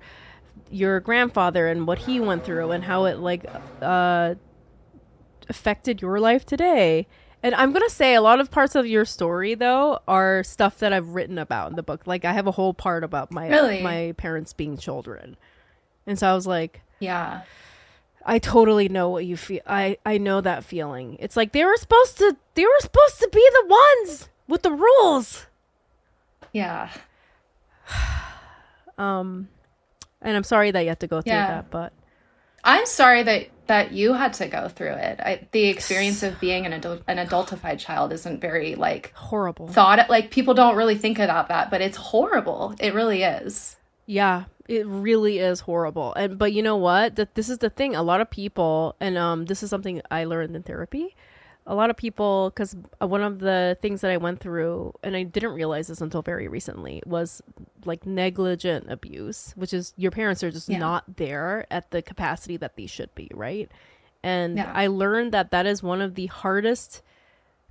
[0.70, 3.46] your grandfather and what he went through and how it like
[3.80, 4.34] uh
[5.48, 7.06] affected your life today.
[7.42, 10.78] And I'm going to say a lot of parts of your story though are stuff
[10.78, 12.06] that I've written about in the book.
[12.06, 13.82] Like I have a whole part about my Really?
[13.82, 15.36] my parents being children.
[16.06, 17.42] And so I was like yeah.
[18.26, 19.60] I totally know what you feel.
[19.66, 21.18] I I know that feeling.
[21.20, 24.72] It's like they were supposed to they were supposed to be the ones with the
[24.72, 25.46] rules.
[26.52, 26.88] Yeah.
[28.96, 29.48] Um
[30.22, 31.46] and I'm sorry that you had to go through Yeah.
[31.48, 31.92] that, but
[32.64, 35.20] I'm sorry that that you had to go through it.
[35.20, 39.68] I, the experience of being an adult, an adultified child isn't very like horrible.
[39.68, 40.10] thought.
[40.10, 42.74] Like people don't really think about that, but it's horrible.
[42.78, 43.76] It really is.
[44.06, 46.12] Yeah, it really is horrible.
[46.14, 47.16] And but you know what?
[47.16, 47.94] That this is the thing.
[47.94, 51.16] A lot of people, and um, this is something I learned in therapy.
[51.66, 55.16] A lot of people, because uh, one of the things that I went through, and
[55.16, 57.42] I didn't realize this until very recently, was
[57.86, 60.78] like negligent abuse, which is your parents are just Yeah.
[60.78, 63.70] not there at the capacity that they should be, right?
[64.22, 64.70] And Yeah.
[64.74, 67.00] I learned that that is one of the hardest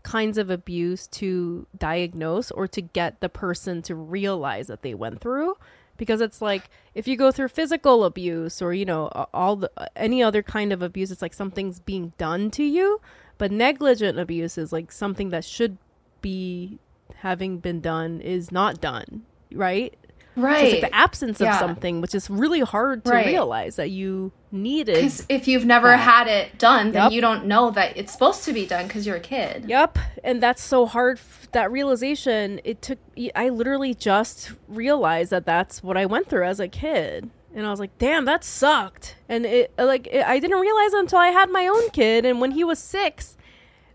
[0.02, 5.22] kinds of abuse to diagnose or to get the person to realize that they went
[5.22, 5.56] through
[5.96, 6.64] because it's like
[6.94, 10.82] if you go through physical abuse or you know all the any other kind of
[10.82, 13.00] abuse it's like something's being done to you
[13.38, 15.78] but negligent abuse is like something that should
[16.22, 16.80] be
[17.16, 19.24] having been done is not done
[19.54, 19.96] right
[20.36, 20.64] so Right.
[20.66, 21.60] it's like the absence of Yeah.
[21.60, 23.28] something which is really hard to Right.
[23.28, 25.98] realize that you needed Because if you've never that.
[25.98, 27.12] had it done, then Yep.
[27.12, 29.66] you don't know that it's supposed to be done because you're a kid.
[29.68, 31.18] Yep, and that's so hard.
[31.20, 32.98] F- that realization, it took.
[33.36, 37.70] I literally just realized that that's what I went through as a kid, and I
[37.72, 41.50] was like, "Damn, that sucked." And it like it, I didn't realize until I had
[41.50, 43.38] my own kid, and when he was six,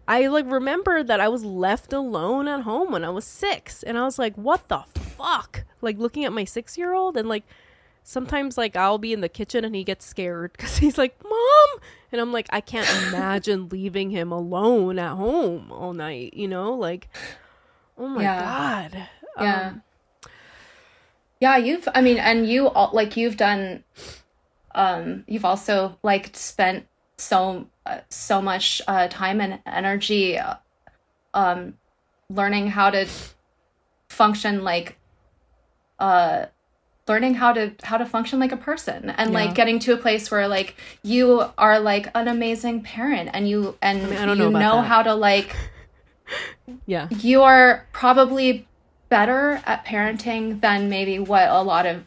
[0.07, 3.99] I like remembered that I was left alone at home when I was six, and
[3.99, 7.45] I was like, "What the fuck?" Like looking at my six year old, and like
[8.03, 11.81] sometimes like I'll be in the kitchen and he gets scared because he's like, "Mom,"
[12.11, 16.33] and I'm like, I can't imagine leaving him alone at home all night.
[16.35, 17.09] You know, like,
[17.99, 18.39] oh my Yeah.
[18.41, 19.09] god.
[19.41, 19.67] Yeah.
[19.69, 19.83] Um,
[21.41, 23.85] Yeah, you've I mean and you all like you've done
[24.75, 26.87] um you've also like spent
[27.17, 30.55] so uh, so much uh time and energy uh,
[31.35, 31.75] um
[32.31, 33.09] learning how to
[34.11, 34.99] function like
[35.99, 36.47] uh
[37.09, 39.39] learning how to how to function like a person and Yeah.
[39.39, 43.77] like getting to a place where like you are like an amazing parent and you
[43.81, 45.57] and mean, I don't you know know how to like
[46.87, 47.09] yeah.
[47.11, 48.69] you are probably
[49.09, 52.05] better at parenting than maybe what a lot of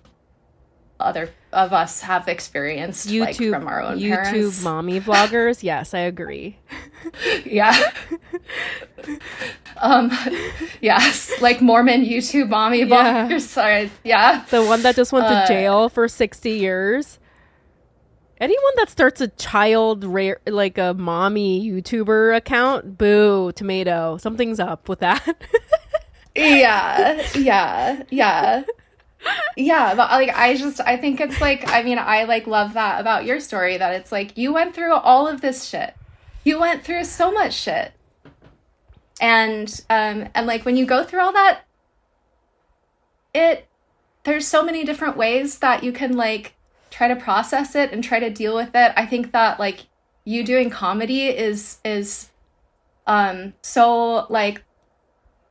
[0.99, 4.30] other of us have experienced YouTube like, from our own parents.
[4.30, 4.64] YouTube parents.
[4.64, 5.64] mommy vloggers.
[5.72, 6.57] Yes, I agree.
[7.45, 7.76] Yeah.
[9.78, 10.11] um
[10.80, 12.86] yes, like Mormon YouTube mommy Yeah.
[13.28, 13.41] bloggers.
[13.41, 13.91] Sorry.
[14.03, 14.45] Yeah.
[14.49, 17.18] The one that just went Uh, to jail for 60 years.
[18.40, 24.18] Anyone that starts a child rare like a mommy YouTuber account, boo, tomato.
[24.18, 25.23] Something's up with that.
[26.36, 27.28] Yeah.
[27.36, 28.03] Yeah.
[28.10, 28.64] Yeah.
[29.56, 32.99] Yeah, but like I just I think it's like I mean I like love that
[32.99, 35.95] about your story that it's like you went through all of this shit.
[36.44, 37.91] You went through so much shit.
[39.20, 41.62] And um and like when you go through all that
[43.34, 43.68] it
[44.24, 46.53] there's so many different ways that you can like
[46.90, 48.94] try to process it and try to deal with it.
[48.95, 49.88] I think that like
[50.26, 52.30] you doing comedy is is
[53.08, 54.64] um so like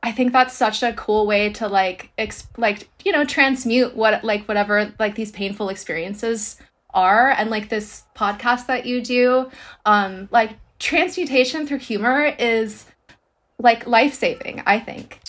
[0.03, 4.23] I think that's such a cool way to like ex- like you know transmute what
[4.23, 6.57] like whatever like these painful experiences
[6.93, 9.49] are and like this podcast that you do
[9.85, 12.85] um like transmutation through humor is
[13.59, 15.19] like life-saving I think.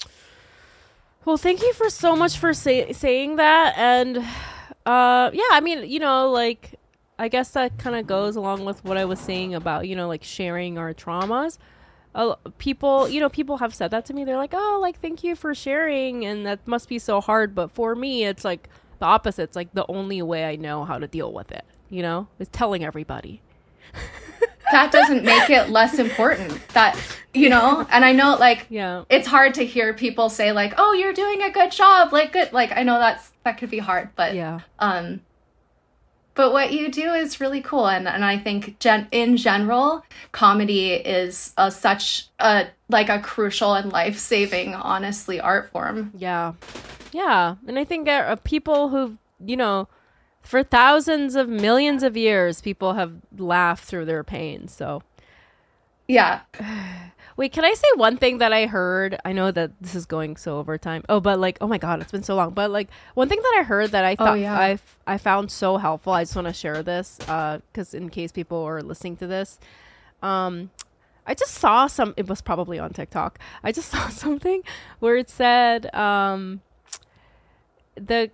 [1.25, 3.75] Well, thank you for so much for say- saying that.
[3.77, 6.75] And uh, yeah, I mean, you know, like,
[7.19, 10.09] I guess that kind of goes along with what I was saying about, you know,
[10.09, 11.59] like sharing our traumas.
[12.15, 14.25] Uh, people, you know, people have said that to me.
[14.25, 16.25] They're like, oh, like, thank you for sharing.
[16.27, 17.55] And that must be so hard.
[17.55, 18.69] But for me, it's like
[18.99, 19.45] the opposite.
[19.45, 22.49] It's like the only way I know how to deal with it, you know, is
[22.49, 23.41] telling everybody.
[24.73, 26.99] that doesn't make it less important that
[27.35, 29.05] you know and i know like Yeah.
[29.11, 32.53] it's hard to hear people say like oh you're doing a good job like good
[32.55, 34.61] like i know that's that could be hard but Yeah.
[34.79, 35.21] um
[36.35, 40.93] but what you do is really cool and and i think gen- in general comedy
[40.93, 46.53] is a such a like a crucial and life-saving honestly art form Yeah.
[47.13, 47.57] Yeah.
[47.67, 49.89] And I think there are uh, people who, you know,
[50.43, 54.67] for thousands of millions of years, people have laughed through their pain.
[54.67, 55.03] So,
[56.09, 56.41] yeah
[57.43, 59.19] wait, can I say one thing that I heard?
[59.25, 61.03] I know that this is going so over time.
[61.09, 62.51] Oh, but like, oh my God, it's been so long.
[62.51, 64.57] But like, one thing that I heard that I thought yeah.
[64.57, 64.79] I,
[65.09, 68.81] I found so helpful, I just want to share this because in case people are
[68.81, 69.59] listening to this,
[70.23, 70.71] um,
[71.27, 72.15] I just saw some.
[72.17, 73.41] It was probably on TikTok.
[73.65, 74.63] I just saw something
[75.01, 76.61] where it said um,
[77.97, 78.31] the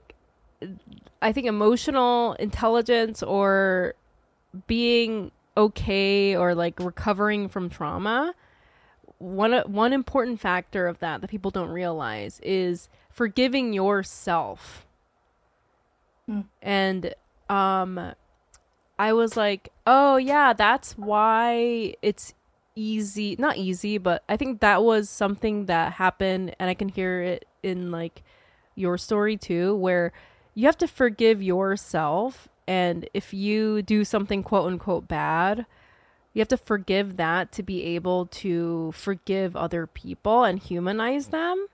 [1.23, 3.95] I think emotional intelligence or
[4.67, 8.35] being okay or like recovering from trauma.
[9.19, 14.87] One one important factor of that that people don't realize is forgiving yourself.
[16.63, 17.15] And
[17.49, 18.13] um
[18.99, 22.35] I was like, "Oh yeah, that's why it's
[22.75, 27.23] easy, not easy, but I think that was something that happened and I can hear
[27.23, 28.23] it in like
[28.75, 30.13] your story too where
[30.55, 35.67] you have to forgive yourself and if you do something quote unquote bad,
[36.39, 41.67] you have to forgive that to be able to forgive other people and humanize them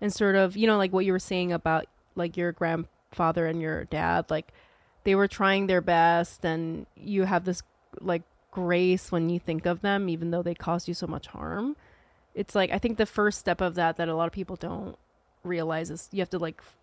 [0.00, 3.60] and sort of, you know, like what you were saying about like your grandfather and
[3.60, 4.52] your dad, like
[5.02, 7.64] they were trying their best and you have this
[8.00, 8.22] like
[8.52, 11.74] grace when you think of them even though they caused you so much harm.
[12.32, 14.96] It's like i think the first step of that that a lot of people don't
[15.42, 16.78] realize is you have to like f-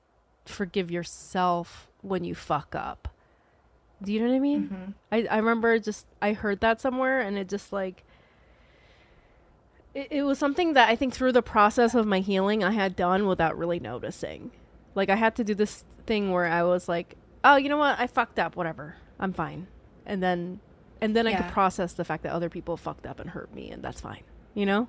[0.45, 3.07] forgive yourself when you fuck up
[4.03, 4.63] do you know what i mean?
[4.63, 4.91] Mm-hmm.
[5.11, 8.03] I, I remember just i heard that somewhere and it just like
[9.93, 12.95] it, it was something that i think through the process of my healing i had
[12.95, 14.51] done without really noticing.
[14.95, 17.99] Like i had to do this thing where i was like oh you know what?
[17.99, 18.55] I fucked up.
[18.55, 18.95] Whatever.
[19.19, 19.67] I'm fine.
[20.05, 20.59] And then
[20.99, 23.69] and then i could process the fact that other people fucked up and hurt me
[23.71, 24.23] and that's fine
[24.53, 24.87] you know?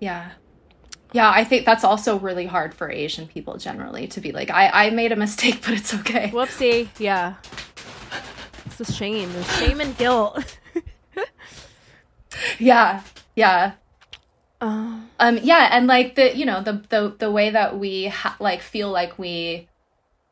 [0.00, 0.30] Yeah.
[1.12, 4.86] Yeah, I think that's also really hard for Asian people generally to be like, I,
[4.86, 6.30] I made a mistake, but it's okay.
[6.30, 6.88] whoopsie.
[6.98, 7.34] Yeah
[8.78, 10.58] it's the shame the shame and guilt
[12.58, 13.02] Yeah,
[13.36, 13.74] yeah.
[14.60, 18.36] uh, Um, yeah, and like the you know the the the way that we ha-
[18.40, 19.68] like feel like we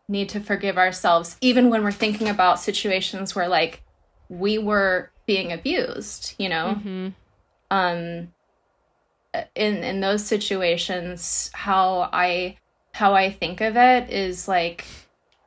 [0.09, 3.83] need to forgive ourselves, even when we're thinking about situations where like
[4.29, 6.77] we were being abused, you know.
[6.85, 7.15] mhm.
[7.71, 8.33] um
[9.55, 12.57] in in those situations how i
[12.93, 14.85] how i think of it is like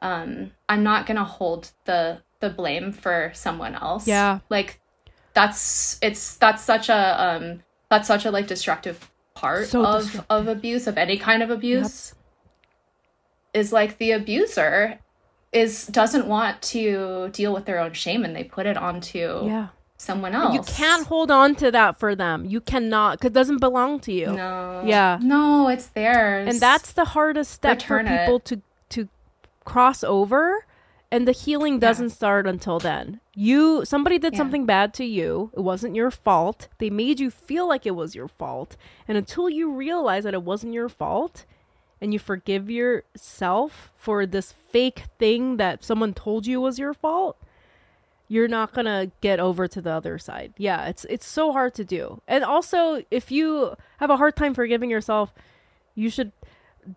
[0.02, 4.40] um i'm not going to hold the the blame for someone else Yeah.
[4.50, 4.80] like
[5.34, 10.26] that's it's that's such a um that's such a like destructive part So of destructive.
[10.30, 12.14] of abuse of any kind of abuse
[13.54, 15.00] is like the abuser
[15.52, 19.68] is doesn't want to deal with their own shame and they put it onto yeah
[19.98, 20.54] someone else.
[20.54, 22.44] You can't hold on to that for them.
[22.46, 24.28] You cannot because it doesn't belong to you.
[24.28, 24.84] No.
[24.86, 25.18] Yeah.
[25.22, 26.50] No, it's theirs.
[26.50, 28.20] And that's the hardest step Return for it.
[28.20, 29.08] people to to
[29.64, 30.66] cross over
[31.12, 33.20] and the healing doesn't start until then.
[33.34, 34.38] You somebody did Yeah.
[34.38, 35.52] something bad to you.
[35.54, 36.68] It wasn't your fault.
[36.80, 38.76] They made you feel like it was your fault.
[39.08, 41.46] And until you realize that it wasn't your fault
[42.02, 47.38] and you forgive yourself for this fake thing that someone told you was your fault,
[48.28, 50.54] you're not gonna get over to the other side.
[50.58, 52.22] Yeah, it's it's so hard to do.
[52.28, 55.34] And also, if you have a hard time forgiving yourself,
[55.94, 56.32] you should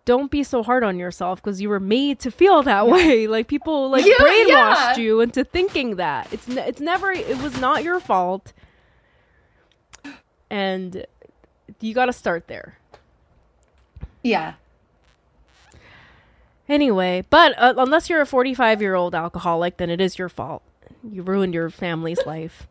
[0.05, 3.27] don't be so hard on yourself because you were made to feel that way.
[3.27, 4.97] Like people like Yeah, brainwashed yeah.
[4.97, 8.53] you into thinking that it's ne- it's never it was not your fault,
[10.49, 11.05] and
[11.79, 12.77] you got to start there.
[14.23, 14.53] Yeah.
[16.67, 20.61] Anyway, but uh, unless you're a 45 year old alcoholic, then it is your fault.
[21.03, 22.67] You ruined your family's life.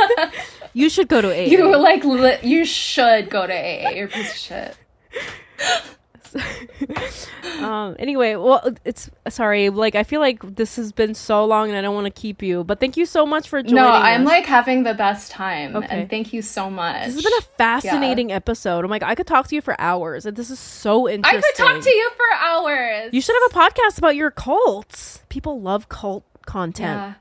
[0.74, 1.46] you should go to AA.
[1.46, 3.90] You were like, li- you should go to AA.
[3.90, 4.76] You're a piece of shit.
[7.60, 11.76] um anyway well it's sorry like i feel like this has been so long and
[11.76, 14.22] i don't want to keep you but thank you so much for joining No, I'm
[14.22, 14.26] us.
[14.28, 15.76] like having the best time.
[15.76, 15.86] Okay.
[15.90, 17.06] And thank you so much.
[17.06, 20.26] this has been a fascinating episode i'm like i could talk to you for hours
[20.26, 21.38] and this is so interesting.
[21.38, 23.12] I could talk to you for hours.
[23.12, 27.14] you should have a podcast about your cults people love cult content Yeah.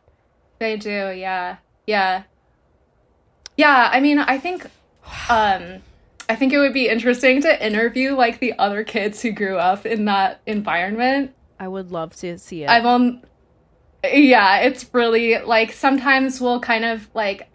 [0.60, 1.58] They do, yeah.
[1.88, 2.24] Yeah.
[3.58, 4.68] Yeah, I mean, I think
[5.28, 5.82] um
[6.32, 9.86] I think it would be interesting to interview like the other kids who grew up
[9.86, 11.36] in that environment.
[11.60, 13.24] i would love to see it I've on
[14.04, 17.50] yeah, it's really like sometimes we'll kind of like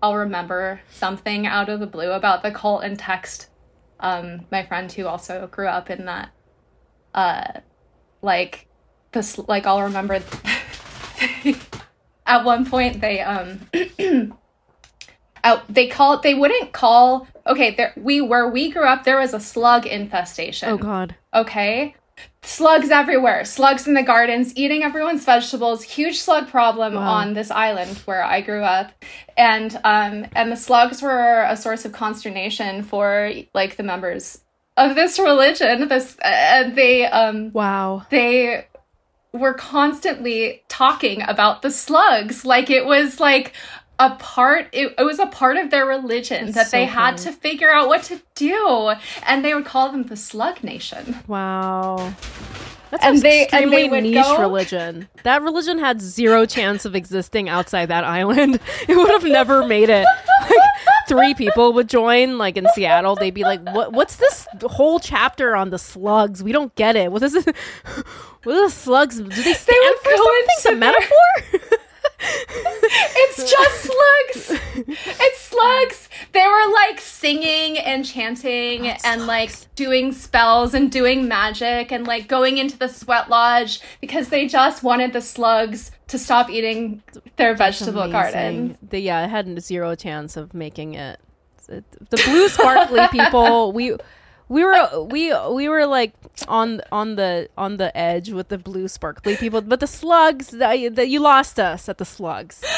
[0.00, 3.48] I'll remember something out of the blue about the cult and text
[3.98, 6.30] um my friend who also grew up in that
[7.14, 7.60] uh
[8.22, 8.68] like
[9.10, 10.14] this like I'll remember
[12.26, 13.60] at one point they um
[15.44, 19.34] out they call they wouldn't call okay there we where we grew up there was
[19.34, 20.68] a slug infestation.
[20.68, 21.14] Oh god.
[21.32, 21.94] Okay?
[22.42, 23.44] Slugs everywhere.
[23.44, 25.82] Slugs in the gardens eating everyone's vegetables.
[25.82, 27.00] Huge slug problem Wow.
[27.02, 28.92] on this island where i grew up.
[29.36, 34.40] And um and the slugs were a source of consternation for like the members
[34.76, 35.88] of this religion.
[35.88, 38.06] This uh, they um wow.
[38.10, 38.66] they
[39.32, 43.52] were constantly talking about the slugs like it was like
[43.98, 47.20] a part it, it was a part of their religion That's that they so had
[47.20, 47.30] funny.
[47.30, 48.92] to figure out what to do
[49.24, 52.12] and they would call them the slug nation wow
[52.90, 55.08] that's And an they- and extremely they niche go- religion.
[55.24, 58.60] That religion had zero chance of existing outside that island.
[58.88, 60.06] It would have never made it.
[60.44, 63.16] Like, three people would join, like in Seattle.
[63.16, 63.92] They'd be like, "What?
[63.92, 66.42] What's this whole chapter on the slugs?
[66.42, 67.10] We don't get it.
[67.10, 67.44] What is it?
[68.44, 69.16] What are the slugs?
[69.16, 70.46] Do they stand would for something?
[70.58, 71.78] Some their- metaphor?
[72.26, 74.60] It's just slugs
[74.96, 81.92] it's slugs they were like singing and chanting and like doing spells and doing magic
[81.92, 86.50] and like going into the sweat lodge because they just wanted the slugs to stop
[86.50, 87.02] eating
[87.36, 88.78] their vegetable garden Amazing.
[88.90, 91.18] The, yeah, it had zero chance of making it.
[91.68, 93.96] It- The blue sparkly people, we
[94.48, 96.12] we were we we were like
[96.48, 100.94] on on the on the edge with the blue sparkly people, but the slugs that
[100.96, 102.62] that you lost us at the slugs.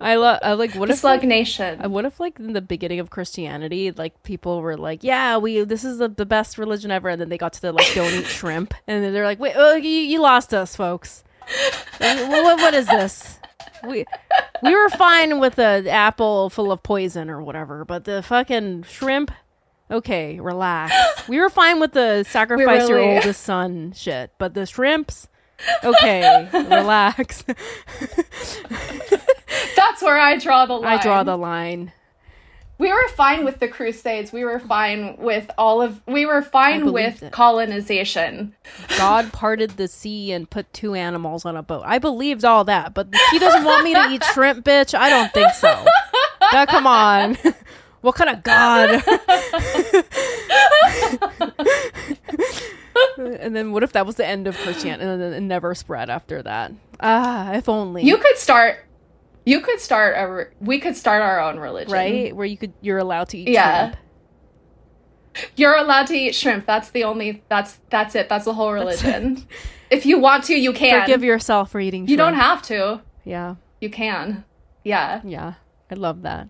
[0.00, 2.60] I love I like what the if slug like, nation what if like in the
[2.60, 6.90] beginning of Christianity, like people were like, "Yeah, we this is the, the best religion
[6.90, 9.38] ever," and then they got to the like don't eat shrimp, and then they're like,
[9.38, 11.24] "Wait, oh, you, you lost us, folks.
[12.00, 13.38] Like, what, what is this?
[13.86, 14.04] We
[14.62, 19.30] we were fine with the apple full of poison or whatever, but the fucking shrimp."
[19.90, 20.94] Okay, relax.
[21.28, 25.28] We were fine with the sacrifice your oldest son shit, but the shrimps.
[25.84, 27.44] Okay, relax.
[29.76, 31.92] that's where i draw the line I draw the line.
[32.82, 36.92] We were fine with the crusades we were fine with all of we were fine
[36.92, 37.32] with it.
[37.32, 38.52] colonization
[38.98, 41.84] God parted the sea and put two animals on a boat.
[41.86, 44.98] I believed all that, but he doesn't want me to eat shrimp, bitch.
[44.98, 45.84] I don't think so.
[46.52, 47.36] Now, come on.
[48.02, 48.90] What kind of God?
[53.16, 56.10] and then what if that was the end of Christianity and then it never spread
[56.10, 56.72] after that?
[56.98, 58.02] Ah, if only.
[58.02, 58.84] you could start
[59.44, 62.34] you could start a re- we could start our own religion right?
[62.34, 63.90] Where you could you're allowed to eat Yeah.
[63.90, 63.96] shrimp.
[65.56, 66.66] You're allowed to eat shrimp.
[66.66, 67.42] That's the only.
[67.48, 68.28] That's that's it.
[68.28, 69.46] That's the whole religion.
[69.90, 71.00] if you want to, you can.
[71.02, 73.00] Forgive yourself for eating you don't have to.
[73.24, 73.54] Yeah.
[73.80, 74.44] You can.
[74.84, 75.22] Yeah.
[75.24, 75.54] Yeah,
[75.90, 76.48] I love that.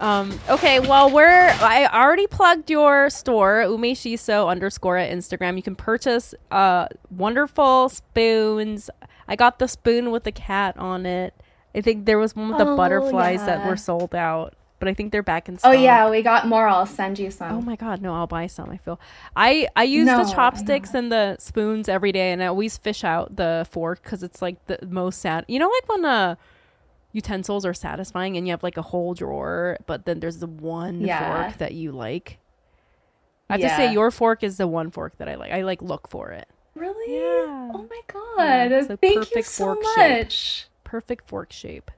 [0.00, 1.26] Um, okay, well, we're
[1.60, 5.56] I already plugged your store, umeshiso underscore at Instagram.
[5.56, 8.88] You can purchase uh wonderful spoons.
[9.26, 11.34] I got the spoon with the cat on it.
[11.74, 14.94] I think there was one with the Oh, butterflies that were sold out, but I
[14.94, 15.70] think they're back in stock.
[15.70, 16.66] Oh yeah, we got more.
[16.66, 17.52] I'll send you some.
[17.58, 18.70] Oh my god, no, I'll buy some.
[18.70, 18.98] I feel
[19.36, 23.04] I I use No, the chopsticks and the spoons every day, and I always fish
[23.04, 25.44] out the fork because it's like the most sad.
[25.48, 26.34] You know, like when uh
[27.12, 31.00] utensils are satisfying and you have like a whole drawer, but then there's the one
[31.00, 31.46] Yeah.
[31.48, 32.38] fork that you like.
[33.50, 35.52] I have to say, your fork is the one fork that I like.
[35.52, 36.48] I like look for it.
[36.74, 37.14] Really?
[37.14, 37.70] Yeah.
[37.74, 38.70] Oh my god.
[38.70, 40.28] Yeah, Thank you so fork shape.
[40.88, 41.90] Perfect fork shape.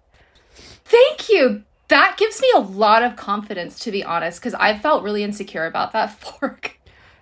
[0.53, 1.63] Thank you.
[1.87, 5.65] That gives me a lot of confidence to be honest cuz I felt really insecure
[5.65, 6.81] about that fork.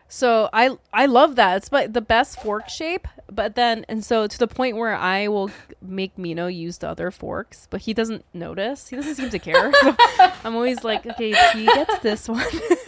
[0.08, 1.58] So I I love that.
[1.58, 3.06] It's like the best fork shape.
[3.30, 5.50] But then and so to the point where I will
[5.82, 8.88] make Mino use the other forks, but he doesn't notice.
[8.88, 9.70] He doesn't seem to care.
[9.82, 9.94] So
[10.44, 12.46] I'm always like, okay, he gets this one.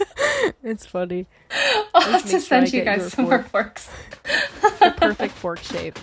[0.63, 1.27] it's funny.
[1.93, 3.91] I'll have to sure send you guys some more forks.
[4.79, 5.99] The perfect fork shape.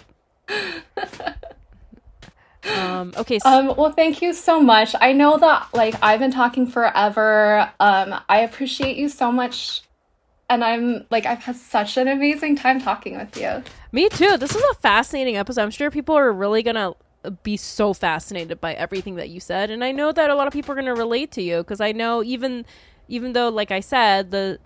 [2.77, 3.13] Um.
[3.17, 3.39] Okay.
[3.39, 4.95] So, Um, well, thank you so much.
[5.01, 7.71] I know that like I've been talking forever.
[7.81, 9.83] Um, I appreciate you so much,
[10.51, 13.63] and I'm like I've had such an amazing time talking with you.
[13.93, 14.37] me too.
[14.37, 15.63] This is a fascinating episode.
[15.63, 16.95] I'm sure people are really gonna
[17.43, 20.53] be so fascinated by everything that you said, and I know that a lot of
[20.53, 22.67] people are gonna relate to you because I know even
[23.09, 24.59] even though like I said the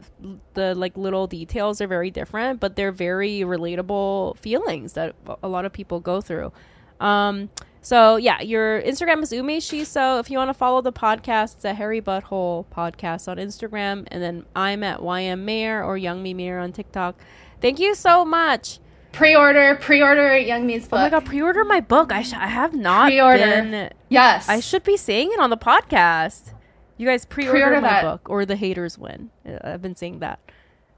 [0.54, 5.64] the like little details are very different, but they're very relatable feelings that a lot
[5.64, 6.52] of people go through.
[7.00, 7.50] Um.
[7.84, 10.20] So yeah, your Instagram is Ume Shiso.
[10.20, 14.22] If you want to follow the podcast, it's at Hairy Butthole Podcast on Instagram, and
[14.22, 17.16] then I'm at YM Mayer or Youngmi Mayer on TikTok.
[17.60, 18.78] Thank you so much.
[19.10, 20.98] Pre-order, pre-order Youngmi's book.
[21.00, 22.12] Oh my god, pre-order my book.
[22.12, 23.38] I sh- I have not Pre-order.
[23.38, 23.90] been.
[24.08, 26.54] Yes, I should be saying it on the podcast.
[26.98, 28.02] You guys pre-order, Pre-order my that.
[28.02, 29.30] book or the haters win.
[29.46, 30.38] Uh, I've been saying that.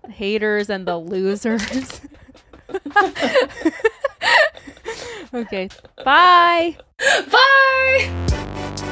[0.05, 2.03] The haters and the losers.
[5.35, 5.69] okay.
[6.05, 6.77] Bye.
[7.31, 8.91] Bye.